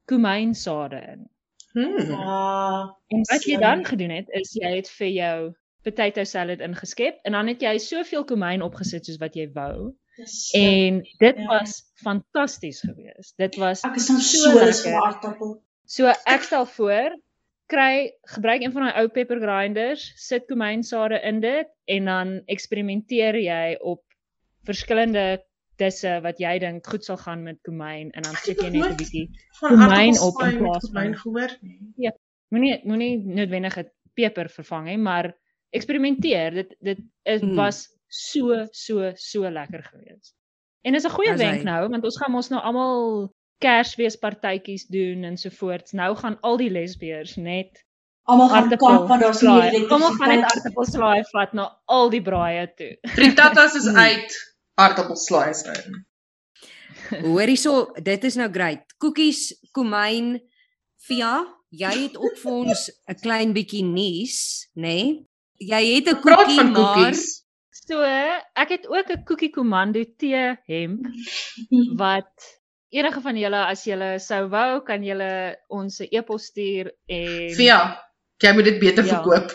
kumynsade 0.09 1.01
in. 1.13 1.29
Hmm. 1.73 1.99
Ja. 2.11 2.97
En 3.09 3.21
wat 3.31 3.45
jy 3.45 3.57
dan 3.59 3.85
gedoen 3.85 4.11
het 4.11 4.29
is 4.29 4.53
jy 4.55 4.77
het 4.77 4.89
vir 4.91 5.09
jou 5.11 5.39
potato 5.83 6.25
salad 6.25 6.61
ingeskep 6.61 7.19
en 7.27 7.33
dan 7.33 7.47
het 7.51 7.61
jy 7.63 7.79
soveel 7.79 8.25
kumyn 8.25 8.63
opgesit 8.63 9.05
soos 9.07 9.19
wat 9.21 9.35
jy 9.35 9.49
wou 9.53 9.91
dis- 10.17 10.53
en 10.55 11.03
dit 11.19 11.37
Ja. 11.37 11.47
was 11.47 11.83
fantasties 11.95 12.81
geweest. 12.81 13.35
Dit 13.37 13.57
was 13.57 13.83
Ek 13.85 13.97
is 13.97 14.07
dan 14.07 14.21
so 14.21 14.37
so 14.39 14.59
lus 14.59 14.85
lekker. 14.85 15.01
vir 15.01 15.07
aardappel. 15.07 15.63
So 15.87 16.07
ek 16.07 16.43
stel 16.43 16.67
voor 16.67 17.19
kry 17.67 18.11
gebruik 18.35 18.63
een 18.63 18.73
van 18.73 18.83
daai 18.83 19.01
ou 19.03 19.09
pepper 19.09 19.41
grinders, 19.41 20.13
sit 20.17 20.47
kumynsade 20.47 21.21
in 21.23 21.41
dit 21.41 21.69
en 21.87 22.05
dan 22.05 22.43
eksperimenteer 22.47 23.35
jy 23.41 23.77
op 23.81 24.03
verskillende 24.67 25.43
disse 25.79 26.21
wat 26.23 26.39
jy 26.39 26.59
dink 26.63 26.87
goed 26.87 27.05
sal 27.05 27.17
gaan 27.17 27.43
met 27.43 27.59
kumyn 27.67 28.11
en 28.15 28.23
dan 28.23 28.35
sit 28.45 28.61
jy 28.63 28.71
net 28.71 28.91
'n 28.93 28.97
bietjie 28.97 29.29
aardappelslaai 29.63 30.19
op 30.29 30.43
in 30.43 30.59
plaas 30.59 30.91
van- 30.93 31.17
gehoor 31.17 31.51
nie. 31.63 32.13
moenie 32.51 32.81
moenie 32.85 33.19
noodwendig 33.19 33.77
'n 33.79 33.91
peper 34.15 34.49
vervang 34.49 34.89
hè, 34.89 34.97
maar 34.97 35.35
eksperimenteer. 35.73 36.51
Dit 36.55 36.75
dit 36.81 36.99
is 37.25 37.41
Mm. 37.43 37.55
was 37.57 37.89
so 38.09 38.67
so 38.71 39.11
so 39.15 39.41
lekker 39.51 39.83
geweest. 39.83 40.35
En 40.83 40.95
is 40.95 41.05
'n 41.05 41.11
goeie 41.11 41.35
wenk 41.37 41.63
nou 41.65 41.89
want 41.89 42.05
ons 42.05 42.19
gaan 42.19 42.31
mos 42.33 42.49
nou 42.51 42.63
almal 42.63 43.33
Kersfeespartytjies 43.59 44.87
doen 44.87 45.25
en 45.25 45.37
so 45.37 45.51
voort. 45.51 45.93
Nou 45.93 46.17
gaan 46.17 46.39
al 46.41 46.57
die 46.57 46.71
lesbiërs 46.71 47.37
net 47.37 47.85
Almal 48.25 48.49
gaan 48.49 48.69
kamp 48.81 49.09
want 49.09 49.21
daar's 49.21 49.41
nie 49.45 49.51
aardappelslaai. 49.51 49.91
Almal 49.93 50.15
gaan 50.17 50.29
net 50.33 50.45
aardappelslaai 50.49 51.25
vat 51.33 51.53
na 51.53 51.67
al 51.85 52.11
die 52.11 52.23
braaie 52.25 52.65
toe. 52.79 52.97
Frittatas 53.13 53.75
is 53.75 53.85
Hmm. 53.85 53.97
uit, 53.97 54.37
aardappelslaai 54.81 55.51
is 55.51 55.63
in. 55.63 56.07
Hoor 57.21 57.47
hierso, 57.53 57.93
dit 58.03 58.25
is 58.25 58.39
nou 58.41 58.49
great. 58.53 58.95
Koekies, 58.99 59.53
kumyn, 59.77 60.41
via, 61.07 61.45
jy 61.69 61.93
het 62.07 62.17
ook 62.17 62.39
vir 62.41 62.53
ons 62.53 62.91
'n 63.09 63.21
klein 63.21 63.53
bietjie 63.53 63.85
nuus, 63.85 64.69
nê? 64.75 64.83
Nee? 64.83 65.27
Jy 65.59 65.83
het 65.95 66.09
'n 66.09 66.21
koekie 66.21 66.57
van 66.57 66.73
maar 66.73 66.95
koekies. 66.95 67.45
So, 67.87 68.01
ek 68.57 68.69
het 68.69 68.87
ook 68.89 69.11
'n 69.11 69.25
koekie 69.25 69.51
komando 69.51 70.03
tee 70.17 70.57
hemp 70.67 71.05
wat 72.03 72.33
enige 72.95 73.21
van 73.21 73.37
julle 73.37 73.61
as 73.67 73.85
julle 73.89 74.09
sou 74.23 74.49
wou, 74.53 74.81
kan 74.87 75.03
julle 75.05 75.57
ons 75.69 76.01
'n 76.01 76.09
e-pos 76.11 76.45
stuur 76.51 76.91
en 77.09 77.51
Via, 77.59 77.79
jy 78.43 78.53
moet 78.55 78.65
dit 78.65 78.79
beter 78.81 79.05
Ja. 79.05 79.11
verkoop. 79.15 79.53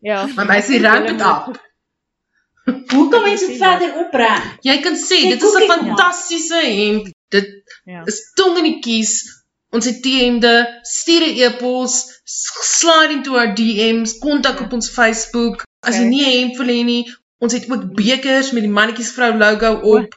ja. 0.00 0.26
Maar 0.34 0.46
my 0.46 0.60
sê 0.62 0.80
ramp 0.82 1.06
Julle 1.06 1.14
it 1.14 1.24
moet- 1.24 1.56
up. 1.56 1.66
Hoe 2.92 3.08
kan 3.10 3.22
mense 3.22 3.46
dit 3.46 3.56
verder 3.58 3.94
opbring? 3.96 4.42
Jy 4.62 4.76
kan 4.82 4.94
sê 4.96 5.18
dit 5.32 5.42
is 5.42 5.54
'n 5.54 5.60
ja. 5.60 5.74
fantastiese 5.74 6.60
hemp. 6.60 7.06
Dit 7.30 7.48
Ja. 7.84 8.02
is 8.06 8.32
tong 8.34 8.56
in 8.58 8.64
die 8.64 8.80
kies. 8.80 9.24
Ons 9.70 9.84
het 9.84 10.02
T-hemde, 10.02 10.78
stuur 10.82 11.22
'n 11.26 11.38
e-pos, 11.38 12.20
slide 12.24 13.12
into 13.12 13.36
our 13.36 13.54
DMs, 13.54 14.18
kontak 14.18 14.60
op 14.60 14.72
ons 14.72 14.90
Facebook. 14.90 15.62
As 15.80 15.94
jy 15.94 16.00
Okay. 16.00 16.08
nie 16.08 16.24
'n 16.24 16.38
hemp 16.38 16.56
wil 16.56 16.66
hê 16.66 16.84
nie, 16.84 17.04
ons 17.40 17.52
het 17.52 17.70
ook 17.70 17.94
bekers 17.94 18.52
met 18.52 18.62
die 18.62 18.70
mannetjies 18.72 19.12
vrou 19.12 19.32
logo 19.36 19.80
op. 19.98 20.14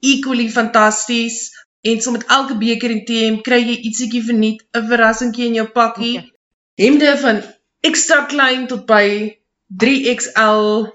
Equally 0.00 0.48
fantasties. 0.48 1.50
En 1.82 2.00
so 2.00 2.10
met 2.14 2.24
elke 2.30 2.56
beker 2.58 2.90
en 2.90 3.04
T-hemp 3.04 3.42
kry 3.42 3.58
jy 3.60 3.76
ietsiekie 3.88 4.22
verniet, 4.22 4.62
'n 4.74 4.86
verrassingkie 4.88 5.46
in 5.46 5.54
jou 5.54 5.66
pakkie. 5.68 6.18
Okay. 6.18 6.30
Hemde 6.78 7.16
van 7.18 7.42
extra 7.80 8.24
klein 8.26 8.66
tot 8.66 8.86
by 8.86 9.36
3XL. 9.82 10.92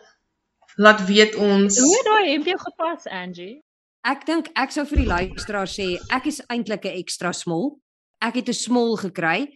Laat 0.78 1.06
weet 1.10 1.36
ons. 1.36 1.80
Hoe 1.80 1.96
het 1.98 2.06
daai 2.06 2.32
hemp 2.32 2.46
jou 2.46 2.58
gepas, 2.62 3.08
Angie? 3.10 3.64
Ek 4.08 4.26
dink 4.30 4.48
ek 4.56 4.72
sou 4.72 4.86
vir 4.86 4.98
die 5.02 5.08
luisteraar 5.10 5.68
sê 5.68 5.88
ek 6.14 6.28
is 6.30 6.42
eintlik 6.54 6.86
'n 6.86 6.98
ekstra 7.02 7.32
small. 7.34 7.80
Ek 8.22 8.36
het 8.36 8.48
'n 8.50 8.54
small 8.54 8.96
gekry 8.98 9.48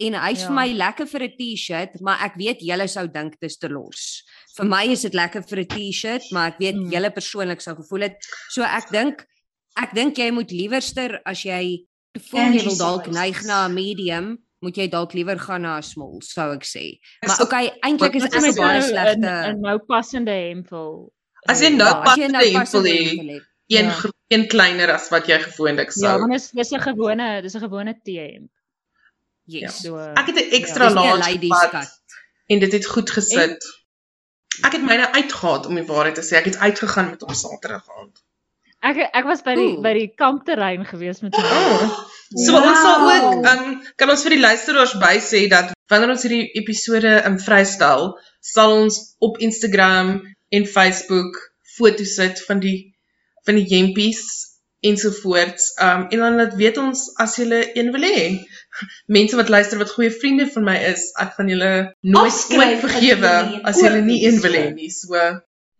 en 0.00 0.14
hy's 0.14 0.40
Ja. 0.40 0.46
vir 0.46 0.54
my 0.54 0.68
lekker 0.72 1.06
vir 1.06 1.22
'n 1.22 1.36
T-shirt, 1.38 2.00
maar 2.00 2.18
ek 2.24 2.34
weet 2.36 2.60
julle 2.60 2.88
sou 2.88 3.06
dink 3.06 3.38
dis 3.40 3.56
te 3.58 3.68
los. 3.68 4.24
Vir 4.56 4.66
my 4.66 4.84
is 4.86 5.02
dit 5.02 5.12
lekker 5.14 5.42
vir 5.48 5.58
'n 5.60 5.66
T-shirt, 5.66 6.22
maar 6.32 6.48
ek 6.48 6.58
weet 6.58 6.74
Mm. 6.76 6.90
julle 6.90 7.10
persoonlik 7.10 7.60
sou 7.60 7.74
gevoel 7.76 8.00
het. 8.00 8.16
So 8.48 8.62
ek 8.62 8.90
dink 8.90 9.26
ek 9.76 9.94
dink 9.94 10.16
jy 10.16 10.30
moet 10.30 10.50
liewerster 10.50 11.20
as 11.24 11.42
jy 11.42 11.86
voel 12.30 12.52
jy 12.52 12.64
wil 12.64 12.76
dalk 12.76 13.06
neig 13.06 13.42
na 13.44 13.66
'n 13.68 13.74
medium, 13.74 14.38
moet 14.62 14.76
jy 14.76 14.88
dalk 14.88 15.12
liewer 15.14 15.38
gaan 15.38 15.62
na 15.62 15.76
'n 15.78 15.82
small, 15.82 16.20
sou 16.22 16.52
ek 16.54 16.64
sê. 16.64 16.98
Maar 17.26 17.36
ook- 17.40 17.46
okay, 17.46 17.70
eintlik 17.84 18.14
is 18.14 18.24
is 18.24 18.30
'n 18.34 18.54
baie 18.56 18.80
nou 18.80 18.88
slegte. 18.88 19.52
'n 19.52 19.60
nou 19.60 19.78
passende 19.78 20.30
hemp 20.30 20.68
wil. 20.70 21.12
As 21.48 21.60
jy 21.60 21.68
nou 21.70 21.88
Ja, 21.88 22.02
passende 22.02 22.32
nou 22.32 22.42
hemp 22.44 22.52
wil 22.52 22.60
passende 22.60 22.88
hê, 22.90 23.08
hemp 23.08 23.24
wil 23.26 23.34
hê. 23.36 23.40
een 23.70 23.84
Ja. 23.86 24.02
een 24.28 24.48
kleiner 24.48 24.90
as 24.92 25.08
wat 25.10 25.26
jy 25.26 25.38
gewoonlik 25.38 25.86
Ja, 25.86 25.92
sou. 25.92 26.18
want 26.20 26.32
dis 26.32 26.50
dis 26.50 26.72
'n 26.72 26.80
gewone, 26.80 27.42
dis 27.42 27.54
'n 27.54 27.60
gewone 27.60 27.94
T-hemp. 28.04 28.50
Yes. 29.46 29.82
So 29.82 29.96
Ek 29.96 30.26
het 30.26 30.36
'n 30.36 30.48
nie 30.50 30.64
'n 30.66 31.48
large 31.48 31.70
cut. 31.70 31.88
en 32.48 32.58
dit 32.58 32.72
het 32.72 32.86
goed 32.86 33.10
gesit. 33.10 33.64
Ek 34.64 34.72
het 34.72 34.82
myne 34.82 35.12
uitgehaat 35.12 35.66
om 35.66 35.74
die 35.74 35.84
waarheid 35.84 36.14
te 36.14 36.20
sê. 36.22 36.36
Ek 36.36 36.44
het 36.44 36.56
uitgegaan 36.58 37.10
met 37.10 37.20
hom 37.20 37.34
Saterdag 37.34 37.86
aand. 37.98 38.22
Ek 38.82 38.96
ek 39.12 39.24
was 39.28 39.42
by 39.44 39.54
die 39.58 39.68
Oeh. 39.74 39.82
by 39.84 39.92
die 39.96 40.08
kampterrein 40.16 40.84
gewees 40.88 41.20
met 41.22 41.36
my. 41.36 41.44
Oh. 41.44 42.06
So 42.30 42.54
ons 42.56 42.78
sal 42.84 43.00
Wow. 43.02 43.10
ook 43.10 43.46
um 43.52 43.82
kan 43.98 44.10
ons 44.10 44.22
vir 44.22 44.36
die 44.36 44.42
luisteraars 44.44 44.94
by 45.02 45.16
sê 45.18 45.48
dat 45.50 45.72
wanneer 45.90 46.12
ons 46.14 46.22
hierdie 46.26 46.50
episode 46.60 47.16
um 47.26 47.38
vrystel, 47.42 48.12
sal 48.40 48.76
ons 48.84 49.00
op 49.18 49.40
Instagram 49.42 50.20
en 50.50 50.66
Facebook 50.66 51.36
foto's 51.76 52.14
sit 52.16 52.40
van 52.46 52.60
die 52.62 52.94
van 53.46 53.58
die 53.58 53.66
hempies 53.66 54.22
ensovoorts. 54.86 55.74
Um 55.82 56.06
en 56.10 56.18
dan 56.24 56.38
laat 56.40 56.54
weet 56.56 56.78
ons 56.78 57.10
as 57.20 57.36
jy 57.36 57.48
een 57.74 57.90
wil 57.92 58.06
hê. 58.06 58.38
Mense 59.06 59.36
wat 59.36 59.50
luister 59.52 59.78
wat 59.82 59.90
goeie 59.92 60.10
vriende 60.14 60.46
van 60.54 60.64
my 60.64 60.76
is, 60.92 61.10
ek 61.20 61.34
gaan 61.36 61.50
julle 61.52 61.72
nooit 62.00 62.38
ooit 62.56 62.74
as 62.78 62.80
vergewe 62.86 63.32
julle 63.34 63.50
nie 63.50 63.62
as 63.64 63.82
jy 63.82 63.90
nie 64.06 64.20
een 64.24 64.40
wil 64.40 64.56
hê 64.56 64.66
nie. 64.72 64.88
So 64.94 65.18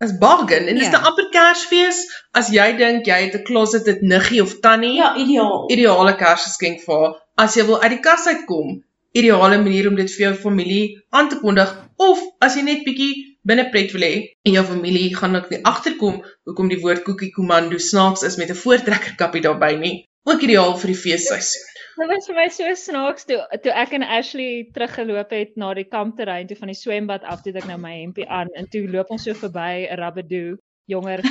is 0.01 0.17
bargain 0.17 0.67
en 0.67 0.75
dis 0.75 0.85
Ja. 0.89 0.91
nou 0.91 1.03
amper 1.09 1.29
Kersfees. 1.31 2.05
As 2.33 2.49
jy 2.49 2.77
dink 2.77 3.05
jy 3.05 3.19
het 3.25 3.35
'n 3.35 3.43
closet 3.43 3.85
dit 3.85 4.01
niggie 4.01 4.41
of 4.41 4.59
tannie, 4.61 4.95
Ja, 4.97 5.15
ideaal. 5.15 5.67
ideale 5.71 6.15
Kersgeskenk 6.15 6.81
vir 6.85 6.95
haar. 6.99 7.13
As 7.37 7.55
jy 7.55 7.65
wil 7.65 7.81
uit 7.81 7.91
die 7.91 7.99
kas 7.99 8.25
uitkom, 8.27 8.83
ideale 9.13 9.57
manier 9.57 9.87
om 9.87 9.95
dit 9.95 10.09
vir 10.11 10.27
jou 10.31 10.33
familie 10.35 11.03
aan 11.11 11.29
te 11.29 11.35
kondig 11.39 11.69
of 11.97 12.19
as 12.39 12.55
jy 12.55 12.61
net 12.63 12.83
bietjie 12.85 13.37
binne 13.43 13.69
pret 13.71 13.91
wil 13.91 14.01
hê 14.01 14.13
en 14.45 14.53
jou 14.53 14.63
familie 14.65 15.15
gaan 15.15 15.35
ook 15.35 15.49
nie 15.49 15.59
agterkom 15.63 16.23
hoekom 16.45 16.69
die 16.69 16.79
woord 16.79 17.03
koekie 17.03 17.31
komando 17.31 17.77
snaaks 17.77 18.23
is 18.23 18.37
met 18.37 18.49
'n 18.49 18.55
voortrekkerkappie 18.55 19.41
daarbey 19.41 19.75
nie. 19.75 20.05
Ook 20.25 20.41
ideaal 20.41 20.77
vir 20.77 20.87
die 20.87 20.95
feesseisoen. 20.95 21.67
Dit 22.01 22.09
was 22.09 22.27
vir 22.29 22.35
my 22.35 22.47
so 22.49 22.73
snaaks 22.81 23.25
toe 23.29 23.39
toe 23.63 23.71
ek 23.77 23.91
en 23.97 24.03
Ashley 24.03 24.69
teruggeloop 24.73 25.29
het 25.35 25.51
na 25.61 25.73
die 25.77 25.85
kampterrein 25.85 26.47
toe 26.49 26.57
van 26.57 26.71
die 26.71 26.77
swembad 26.79 27.23
af 27.29 27.41
toe 27.45 27.53
ek 27.53 27.67
nou 27.69 27.77
my 27.77 27.91
hempie 28.01 28.25
aan 28.29 28.49
en 28.57 28.67
toe 28.73 28.87
loop 28.89 29.11
ons 29.13 29.23
so 29.27 29.33
verby 29.37 29.85
'n 29.85 29.97
rabbadoo, 30.01 30.55
jonger 30.89 31.21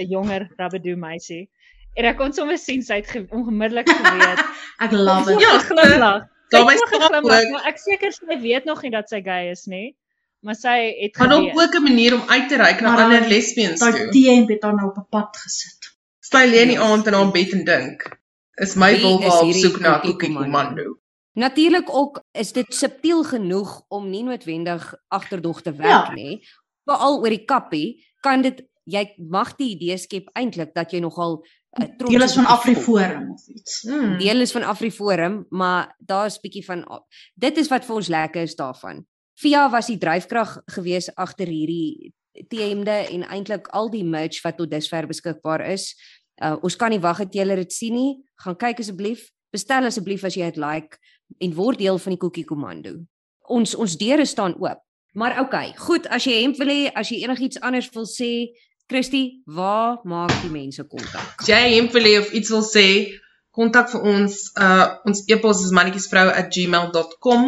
'n 0.00 0.08
jonger 0.10 0.48
rabbadoo 0.58 0.96
meisie. 0.96 1.48
En 1.96 2.04
ek 2.10 2.16
kon 2.18 2.32
sommer 2.32 2.58
sien 2.58 2.82
sy 2.82 2.96
het 3.02 3.06
ge, 3.06 3.26
onmiddellik 3.30 3.88
geweet. 3.88 4.40
Ek 4.84 4.90
love 4.92 5.30
it. 5.32 5.40
Ja, 5.40 5.58
glimlag. 5.62 6.24
Daarby 6.50 6.74
staan 6.76 7.00
geglimlag, 7.00 7.44
ook- 7.44 7.50
maar 7.52 7.66
ek 7.70 7.78
seker 7.78 8.12
sy 8.12 8.40
weet 8.42 8.64
nog 8.64 8.82
nie 8.82 8.90
dat 8.90 9.08
sy 9.08 9.20
gay 9.22 9.50
is 9.50 9.66
nie. 9.66 9.94
Maar 10.42 10.54
sy 10.58 10.74
het 11.00 11.16
Maar 11.18 11.28
dalk 11.28 11.50
geweet. 11.52 11.62
ook 11.68 11.74
'n 11.78 11.82
manier 11.82 12.14
om 12.14 12.24
uit 12.28 12.48
te 12.48 12.56
reik 12.56 12.80
na 12.80 12.96
ander 12.96 13.20
daai- 13.20 13.28
lesbians 13.30 13.80
Daai 13.80 13.92
toe. 13.92 14.10
T-hemp 14.10 14.48
het 14.48 14.60
dan 14.60 14.76
nou 14.76 14.88
op 14.90 14.96
'n 14.98 15.06
pad 15.10 15.36
gesit. 15.36 15.94
Sy 16.20 16.42
lê 16.50 16.62
in 16.66 16.68
die 16.74 16.80
aand 16.80 17.06
in 17.06 17.12
haar 17.14 17.30
bed 17.30 17.52
en 17.52 17.64
dink, 17.64 18.02
is 18.56 18.74
my 18.74 18.92
is 18.94 19.04
op 19.04 19.52
soek 19.52 19.80
na 19.80 19.96
'n 19.96 20.00
Cookie 20.00 20.10
koekie 20.12 20.34
Commando? 20.36 20.98
Natuurlik 21.34 21.88
ook 21.90 22.22
is 22.32 22.52
dit 22.52 22.74
subtiel 22.74 23.24
genoeg 23.24 23.82
om 23.88 24.10
nie 24.10 24.22
noodwendig 24.22 24.94
agterdog 25.08 25.62
te 25.62 25.72
werk 25.72 26.06
Ja. 26.06 26.12
nie. 26.12 26.46
Veral 26.84 27.18
oor 27.18 27.28
die 27.30 27.44
kappie 27.44 28.04
kan 28.20 28.42
dit 28.42 28.62
jy 28.84 29.14
mag 29.16 29.56
die 29.56 29.72
idee 29.74 29.96
skep 29.98 30.28
eintlik 30.36 30.74
dat 30.74 30.92
jy 30.92 31.00
nogal 31.00 31.40
uh, 31.80 31.86
trots 31.98 32.12
Deel 32.12 32.22
is 32.22 32.34
van. 32.34 32.46
Afriforum 32.46 33.30
of 33.32 33.48
iets. 33.48 33.82
Hmm. 33.82 34.18
Deel 34.18 34.40
is 34.40 34.52
van 34.52 34.62
Afriforum, 34.62 35.46
maar 35.50 35.94
daar's 35.98 36.38
bietjie 36.40 36.64
van 36.64 36.84
dit 37.34 37.56
is 37.56 37.68
wat 37.68 37.84
vir 37.84 37.96
ons 37.96 38.08
lekker 38.08 38.42
is 38.42 38.54
daarvan. 38.54 39.04
Via 39.40 39.70
was 39.70 39.86
die 39.86 39.98
dryfkrag 39.98 40.60
gewees 40.66 41.10
agter 41.14 41.46
hierdie 41.46 42.12
T-hemde 42.48 42.90
en 43.10 43.22
eintlik 43.30 43.68
al 43.70 43.90
die 43.90 44.04
merch 44.04 44.40
wat 44.42 44.56
tot 44.58 44.70
dusver 44.70 45.06
beskikbaar 45.06 45.62
is. 45.70 45.94
Uh, 46.42 46.56
ons 46.66 46.76
kan 46.76 46.90
nie 46.90 47.02
wag 47.02 47.18
dat 47.22 47.34
julle 47.34 47.56
dit 47.56 47.72
sien 47.72 47.94
nie. 47.94 48.12
Gaan 48.42 48.56
kyk 48.58 48.82
asseblief. 48.82 49.28
Bestel 49.54 49.86
asseblief 49.86 50.24
as 50.26 50.34
jy 50.34 50.48
dit 50.50 50.58
like 50.58 50.98
en 51.38 51.54
word 51.54 51.78
deel 51.78 51.98
van 51.98 52.14
die 52.14 52.20
Cookie 52.20 52.46
Komando. 52.48 52.96
Ons 53.54 53.74
ons 53.78 53.96
deure 54.00 54.26
staan 54.26 54.56
oop. 54.58 54.80
Maar 55.14 55.38
okay, 55.40 55.72
goed, 55.78 56.08
as 56.10 56.24
jy 56.26 56.40
hemp 56.42 56.58
wil 56.58 56.72
hê, 56.72 56.88
as 56.90 57.10
jy 57.12 57.20
enigiets 57.22 57.60
anders 57.62 57.86
wil 57.94 58.06
sê, 58.10 58.30
Christy, 58.90 59.44
waar 59.46 60.00
maak 60.10 60.32
die 60.42 60.50
mense 60.50 60.82
kontak? 60.90 61.36
As 61.38 61.48
jy 61.48 61.60
hemp 61.76 61.94
wil 61.94 62.08
hê 62.08 62.16
of 62.18 62.32
iets 62.34 62.50
wil 62.50 62.64
sê, 62.66 62.86
kontak 63.54 63.92
vir 63.92 64.08
ons. 64.10 64.40
Uh 64.58 64.98
ons 65.06 65.22
e-pos 65.30 65.62
is 65.68 65.72
mannetjiesvrou@gmail.com. 65.78 67.46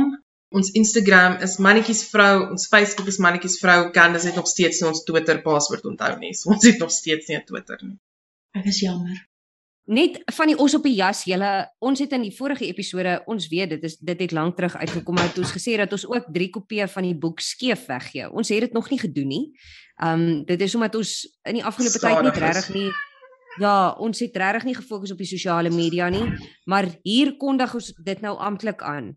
Ons 0.56 0.70
Instagram 0.78 1.40
is 1.42 1.58
mannetjiesvrou, 1.58 2.46
ons 2.54 2.68
Facebook 2.70 3.10
is 3.10 3.18
mannetjiesvrou. 3.18 3.90
Candice 3.96 4.30
het 4.30 4.38
nog 4.38 4.46
steeds 4.46 4.80
nie 4.80 4.88
ons 4.92 5.02
Twitter 5.08 5.42
paswoord 5.42 5.88
onthou 5.90 6.12
nie. 6.22 6.34
So 6.38 6.54
ons 6.54 6.64
het 6.70 6.78
nog 6.78 6.94
steeds 6.94 7.26
nie 7.28 7.36
'n 7.40 7.44
Twitter 7.50 7.78
nie. 7.82 7.98
Ek 8.56 8.68
is 8.72 8.82
jammer. 8.84 9.24
Net 9.86 10.18
van 10.34 10.50
die 10.50 10.56
os 10.58 10.74
op 10.74 10.82
die 10.82 10.96
jas, 10.98 11.22
julle 11.30 11.50
ons 11.78 12.00
het 12.02 12.14
in 12.16 12.24
die 12.26 12.34
vorige 12.34 12.66
episode, 12.66 13.20
ons 13.30 13.44
weet 13.52 13.76
dit 13.76 13.84
is 13.86 13.94
dit 14.02 14.22
het 14.24 14.32
lank 14.34 14.56
terug 14.58 14.74
uitgekom 14.80 15.20
het 15.22 15.38
ons 15.38 15.52
gesê 15.54 15.76
dat 15.78 15.92
ons 15.94 16.06
ook 16.10 16.32
3 16.34 16.48
kopieë 16.56 16.88
van 16.90 17.06
die 17.06 17.14
boek 17.14 17.42
skeef 17.44 17.86
weggee. 17.86 18.26
Ons 18.30 18.50
het 18.50 18.66
dit 18.66 18.74
nog 18.74 18.90
nie 18.90 18.98
gedoen 18.98 19.30
nie. 19.30 19.44
Um 20.02 20.42
dit 20.48 20.64
is 20.66 20.74
omdat 20.74 20.98
ons 20.98 21.12
in 21.46 21.60
die 21.60 21.64
afgelope 21.64 22.02
tyd 22.02 22.32
is. 22.32 22.40
regtig 22.42 22.72
nie 22.74 22.90
ja, 23.60 23.94
ons 24.02 24.20
het 24.20 24.36
regtig 24.36 24.66
nie 24.68 24.76
gefokus 24.76 25.12
op 25.14 25.20
die 25.20 25.28
sosiale 25.28 25.70
media 25.72 26.08
nie, 26.12 26.24
maar 26.68 26.88
hier 27.06 27.34
kondig 27.40 27.74
ons 27.76 27.92
dit 28.04 28.22
nou 28.24 28.34
amptelik 28.42 28.82
aan. 28.84 29.14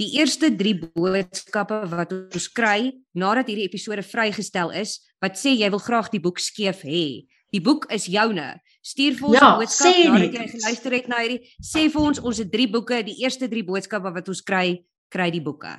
Die 0.00 0.10
eerste 0.18 0.50
3 0.52 0.92
boodskappe 0.96 1.82
wat 1.92 2.14
ons 2.16 2.48
kry 2.52 2.92
nadat 3.16 3.50
hierdie 3.50 3.68
episode 3.68 4.04
vrygestel 4.06 4.74
is, 4.76 4.98
wat 5.22 5.38
sê 5.40 5.54
jy 5.56 5.70
wil 5.72 5.82
graag 5.82 6.10
die 6.12 6.22
boek 6.22 6.42
skeef 6.42 6.82
hê. 6.86 7.26
Die 7.54 7.62
boek 7.62 7.86
is 7.94 8.08
joune. 8.10 8.56
Stuur 8.86 9.16
vir 9.18 9.28
ons 9.28 9.36
'n 9.36 9.42
Ja, 9.42 9.56
boodskap 9.58 9.96
nadat 10.12 10.34
jy 10.38 10.46
geluister 10.52 10.92
het 10.94 11.08
na 11.10 11.22
hierdie. 11.22 11.40
Sê 11.72 11.88
vir 11.90 12.02
ons 12.08 12.20
ons 12.22 12.38
het 12.38 12.50
3 12.52 12.66
boeke, 12.70 13.02
die 13.02 13.16
eerste 13.24 13.48
3 13.50 13.64
boodskappe 13.66 14.12
wat 14.14 14.28
ons 14.28 14.42
kry, 14.50 14.84
kry 15.10 15.30
die 15.34 15.42
boeke. 15.42 15.72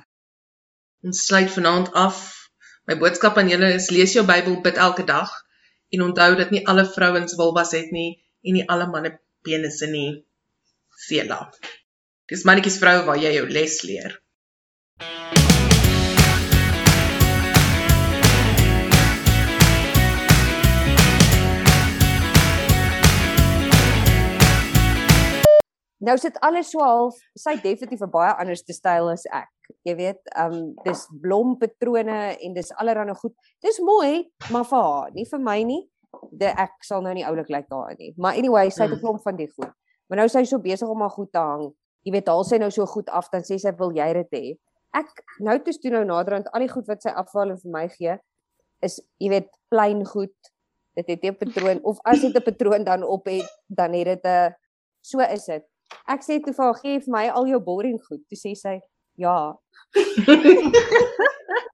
Ons 1.04 1.24
sluit 1.30 1.50
vanaand 1.54 1.92
af. 1.94 2.18
My 2.88 2.98
boodskap 3.00 3.38
aan 3.40 3.48
julle 3.48 3.72
is 3.78 3.88
lees 3.94 4.12
jou 4.16 4.24
Bybel, 4.28 4.60
bid 4.64 4.76
elke 4.76 5.06
dag 5.08 5.32
en 5.94 6.04
onthou 6.04 6.34
dat 6.36 6.50
nie 6.52 6.66
alle 6.66 6.84
vrouens 6.84 7.36
wilwas 7.40 7.72
het 7.72 7.92
nie 7.92 8.10
en 8.44 8.58
nie 8.58 8.66
alle 8.68 8.86
manne 8.92 9.14
penisse 9.44 9.88
nie. 9.88 10.24
Sela. 11.08 11.40
Dis 12.28 12.44
mannetjies 12.44 12.80
vrou 12.82 12.96
waar 13.06 13.20
jy 13.20 13.32
jou 13.38 13.46
les 13.48 13.82
leer. 13.88 14.18
Nou 25.98 26.16
sit 26.18 26.36
alles 26.46 26.70
so 26.70 26.82
half 26.84 27.16
sy 27.36 27.56
het 27.56 27.62
definitief 27.62 28.02
'n 28.02 28.10
baie 28.10 28.34
ander 28.38 28.56
styl 28.56 29.10
as 29.10 29.26
ek. 29.32 29.48
Jy 29.84 29.94
weet, 29.96 30.20
ehm 30.36 30.52
um, 30.52 30.74
dis 30.84 31.06
blompatrone 31.22 32.36
en 32.40 32.54
dis 32.54 32.72
allerlei 32.72 33.14
goed. 33.14 33.34
Dis 33.60 33.78
mooi, 33.80 34.30
maar 34.50 34.64
vir 34.64 34.78
haar, 34.78 35.10
nie 35.12 35.24
vir 35.24 35.40
my 35.40 35.62
nie. 35.62 35.82
De 36.30 36.46
ek 36.46 36.72
sal 36.80 37.02
nou 37.02 37.14
nie 37.14 37.26
oulik 37.26 37.48
lyk 37.48 37.68
daarin 37.68 37.96
nie. 37.98 38.14
Maar 38.16 38.34
anyway, 38.34 38.70
sy 38.70 38.82
het 38.82 38.92
'n 38.92 38.94
Mm. 38.94 39.00
klomp 39.00 39.22
van 39.22 39.36
die 39.36 39.50
goed. 39.50 39.72
Maar 40.08 40.18
nou 40.18 40.28
sy 40.28 40.40
is 40.40 40.48
so 40.48 40.58
besig 40.58 40.88
om 40.88 41.00
haar 41.00 41.10
goed 41.10 41.32
te 41.32 41.38
hang. 41.38 41.74
Jy 42.04 42.12
weet, 42.12 42.28
haal 42.28 42.44
sy 42.44 42.56
nou 42.58 42.70
so 42.70 42.86
goed 42.86 43.08
af 43.08 43.28
dan 43.30 43.42
sê 43.42 43.58
sy 43.58 43.72
wil 43.76 43.92
jy 43.92 44.12
dit 44.12 44.30
hê. 44.32 44.58
Ek 44.94 45.06
nou 45.40 45.58
toe 45.58 45.72
toe 45.72 45.90
nou 45.90 46.04
naderhand 46.04 46.48
al 46.52 46.60
die 46.60 46.68
goed 46.72 46.86
wat 46.86 47.02
sy 47.02 47.10
afval 47.10 47.50
en 47.50 47.58
vir 47.58 47.70
my 47.70 47.88
gee 47.88 48.18
is 48.82 49.00
jy 49.20 49.28
weet 49.28 49.50
plain 49.68 50.04
goed. 50.06 50.34
Dit 50.96 51.08
het 51.08 51.24
'n 51.24 51.36
patroon 51.36 51.80
of 51.84 51.98
as 52.04 52.20
dit 52.20 52.34
'n 52.36 52.42
patroon 52.42 52.84
dan 52.84 53.02
op 53.02 53.26
het, 53.26 53.46
dan 53.68 53.92
het 53.92 54.06
dit 54.06 54.24
'n 54.24 54.54
so 55.02 55.20
is 55.20 55.44
dit. 55.44 55.64
Ek 56.08 56.22
sê 56.24 56.38
toe 56.44 56.54
vir 56.54 56.64
haar, 56.64 56.78
gee 56.82 57.00
vir 57.00 57.12
my 57.16 57.28
al 57.28 57.46
jou 57.46 57.60
boring 57.60 57.98
goed. 58.08 58.20
Toe 58.28 58.38
sê 58.38 58.54
sy, 58.56 58.78
ja. 59.16 59.36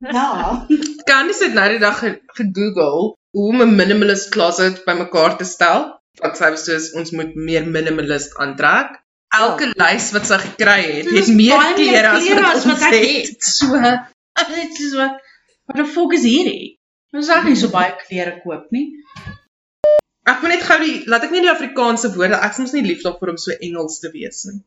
Ja. 0.04 0.66
Candice 1.08 1.44
het 1.46 1.54
nou 1.56 1.68
die 1.72 1.78
dag 1.80 1.98
ge- 1.98 2.20
gegoogel 2.36 3.14
hoe 3.34 3.48
om 3.52 3.62
'n 3.62 3.74
minimalist 3.76 4.28
closet 4.34 4.82
bymekaar 4.84 5.36
te 5.38 5.44
stel. 5.44 5.86
Wat 6.20 6.36
sy 6.36 6.50
was 6.54 6.64
soos 6.64 6.92
ons 6.94 7.10
moet 7.10 7.34
meer 7.34 7.64
minimalist 7.66 8.36
aantrek. 8.38 9.00
Elke 9.38 9.66
lys 9.74 10.10
wat 10.12 10.26
sy 10.26 10.38
gekry 10.38 10.80
het, 10.98 11.06
het 11.10 11.28
meer 11.34 11.58
klere 11.74 12.08
as 12.08 12.28
wat 12.28 12.44
as 12.44 12.54
ons 12.54 12.64
wat 12.72 12.82
ek 12.82 12.92
het. 12.92 13.28
het. 13.28 13.42
So, 13.42 13.80
dit 14.54 14.78
is 14.86 14.94
wat 14.94 15.16
wat 15.66 15.78
'n 15.78 15.86
fok 15.96 16.12
is 16.12 16.22
hierdie? 16.22 16.78
Ons 17.12 17.26
sag 17.26 17.44
nie 17.44 17.56
so 17.56 17.68
baie 17.68 17.94
klere 18.06 18.40
koop 18.44 18.66
nie. 18.70 18.86
Ek 20.26 20.40
moet 20.42 20.54
net 20.54 20.62
gou 20.64 20.78
die 20.80 20.94
laat 21.12 21.24
ek 21.26 21.30
nie 21.34 21.42
die 21.44 21.50
Afrikaanse 21.52 22.08
woorde, 22.14 22.38
ek 22.40 22.54
is 22.56 22.58
mos 22.62 22.72
nie 22.72 22.82
lief 22.86 23.02
daarvoor 23.04 23.34
om 23.34 23.40
so 23.40 23.52
Engels 23.60 23.98
te 24.00 24.10
wees 24.14 24.44
nie. 24.48 24.60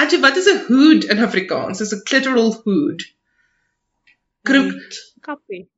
Angie, 0.00 0.18
wat 0.22 0.36
is 0.40 0.46
'n 0.50 0.64
hood 0.68 1.04
in 1.12 1.20
Afrikaans? 1.24 1.78
Dis 1.78 1.92
'n 1.92 2.02
clitoral 2.08 2.52
hood. 2.64 3.04
Kroek, 4.44 4.80
Kappie. 5.20 5.68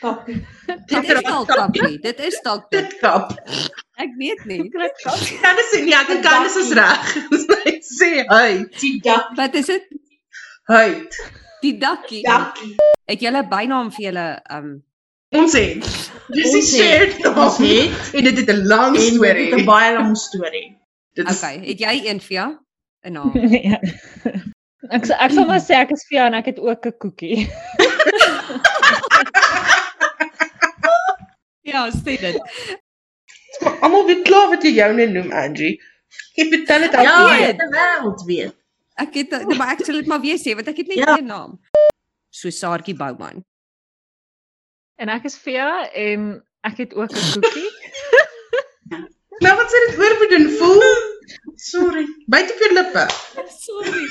Kappie. 0.00 0.40
Dit 0.90 1.08
is 1.10 1.22
dalk 1.22 1.48
kappie. 1.48 1.98
Dit 2.02 2.20
is 2.20 2.40
dalk 2.42 2.70
dit. 2.70 2.80
dit 2.90 2.98
kap. 3.00 3.32
Ek 4.02 4.14
weet 4.18 4.44
nie. 4.50 4.60
Candice, 4.70 5.78
nee, 5.84 5.94
ek 5.94 6.08
dink 6.10 6.24
Candice 6.26 6.58
is 6.62 6.72
reg. 6.74 7.12
Sy 7.46 7.74
sê 7.86 8.10
hy, 8.28 8.64
Die 8.80 8.96
dak, 9.04 9.30
Wat 9.38 9.54
is 9.54 9.66
dit? 9.70 9.86
hy. 10.70 10.86
Die 11.62 11.76
dakkie. 11.78 12.22
dakkie. 12.26 12.74
Het 13.06 13.20
julle 13.22 13.44
bynaam 13.46 13.90
vir 13.94 14.04
julle 14.08 14.26
um 14.56 14.72
Ons 15.32 15.52
het. 15.56 15.86
Dis 16.32 16.50
die 16.52 16.62
shared 16.62 17.18
naam. 17.24 17.34
het 17.60 18.14
En 18.14 18.24
dit 18.24 18.36
het 18.38 18.48
'n 18.50 18.66
lang 18.66 18.96
en 18.96 19.02
dit 19.02 19.12
het 19.12 19.14
'n 19.14 19.16
storie. 19.48 19.64
baie 19.64 19.94
lang 19.94 20.16
storie. 20.16 20.78
Dit 21.14 21.28
is 21.30 21.36
Okay, 21.36 21.58
het 21.66 21.78
jy 21.78 21.94
een 22.08 22.20
vir 22.20 22.32
jou? 22.36 22.50
'n 23.04 23.12
naam? 23.12 23.32
Ja. 23.68 23.78
Ek 24.90 25.06
ek 25.10 25.30
sal 25.30 25.44
maar 25.46 25.60
sê 25.60 25.74
ek 25.78 25.90
is 25.90 26.04
vir 26.08 26.16
jou 26.18 26.26
en 26.26 26.34
ek 26.34 26.46
het 26.46 26.58
ook 26.58 26.86
'n 26.86 26.94
koekie. 26.98 27.48
Ja, 31.62 31.90
sê 31.90 32.18
dit. 32.20 32.36
almal 33.80 34.06
weet 34.06 34.22
klaar 34.26 34.48
wat 34.50 34.62
jy 34.66 34.72
joune 34.74 35.06
noem, 35.06 35.30
Angie. 35.32 35.76
Jy 36.34 36.48
vertel 36.50 36.80
dit 36.86 36.92
Ja, 36.92 37.02
altyd. 37.22 37.38
weet. 37.38 37.58
die 37.58 37.68
wêreld 37.76 38.24
weet. 38.26 38.54
Ek 38.94 39.14
het 39.14 39.30
nee, 39.46 39.56
maar 39.56 39.70
ek 39.72 39.84
sal 39.84 39.94
dit 39.94 40.06
maar 40.06 40.20
weer 40.20 40.36
sê 40.38 40.54
want 40.54 40.68
ek 40.68 40.76
het 40.76 40.86
net 40.86 40.96
Ja. 40.98 41.16
een 41.18 41.26
naam. 41.26 41.60
So 42.30 42.50
Saartjie 42.50 42.94
Bouman. 42.96 43.44
En 45.02 45.10
ek 45.10 45.24
is 45.26 45.34
jou 45.42 45.70
en 46.06 46.26
ek 46.68 46.76
het 46.84 46.92
ook 46.94 47.10
'n 47.10 47.30
koekie. 47.34 47.70
Nou 49.42 49.54
wat 49.58 49.72
sê 49.72 49.78
dit 49.86 49.96
oorbedoen 49.98 50.44
voel? 50.58 50.82
Sorry. 51.68 52.02
Byt 52.30 52.50
op 52.52 52.58
jou 52.62 52.72
lippe. 52.74 53.04
Sorry. 53.58 54.02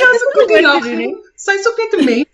Ja, 0.00 0.08
so 0.22 0.30
goed 0.34 0.50
Wat 0.50 0.60
lag. 0.66 0.82
doen 0.82 0.96
nie? 0.98 1.12
Sy's 1.44 1.68
ook 1.68 1.78
net 1.82 1.92
'n 2.00 2.04
mens. 2.04 2.30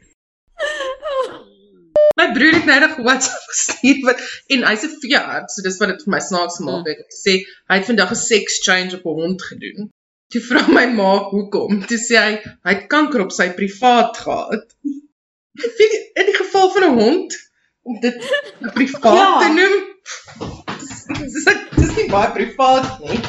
My 2.21 2.27
broer 2.33 2.55
het 2.55 2.65
nou 2.65 2.79
nog 2.81 2.97
WhatsApp 2.97 3.45
gestuur 3.53 4.01
wat 4.07 4.23
en 4.47 4.65
hy's 4.71 4.87
'n 4.89 4.97
veearts, 5.03 5.55
so 5.55 5.63
dis 5.63 5.79
wat 5.83 5.93
dit 5.93 6.03
vir 6.05 6.13
my 6.15 6.21
snaaks 6.21 6.57
gemaak 6.63 6.87
het. 6.87 7.05
Hy 7.11 7.19
sê 7.25 7.33
hy 7.69 7.77
het 7.77 7.91
vandag 7.93 8.11
'n 8.17 8.23
sex 8.23 8.59
change 8.69 8.97
op 8.97 9.05
'n 9.05 9.21
hond 9.21 9.43
gedoen. 9.51 9.91
Toe 10.33 10.41
vra 10.49 10.65
my 10.69 10.87
ma 10.87 11.13
hoekom. 11.35 11.85
Toe 11.87 11.99
sê 12.09 12.17
hy 12.25 12.33
hy 12.65 12.73
het 12.75 12.87
kanker 12.89 13.21
op 13.21 13.33
sy 13.33 13.51
privaat 13.61 14.17
gehad. 14.17 14.67
Nie, 15.53 15.89
in 16.15 16.27
die 16.27 16.35
geval 16.37 16.71
van 16.71 16.83
'n 16.83 16.99
hond 16.99 17.51
om 17.83 18.01
dit 18.01 18.17
privaat 18.79 19.17
Ja. 19.17 19.39
te 19.39 19.49
noem. 19.59 19.77
Dis 20.79 21.45
dis 21.45 21.45
dis 21.77 21.95
nie 21.97 22.09
baie 22.11 22.31
privaat 22.33 22.99
nie. 23.01 23.21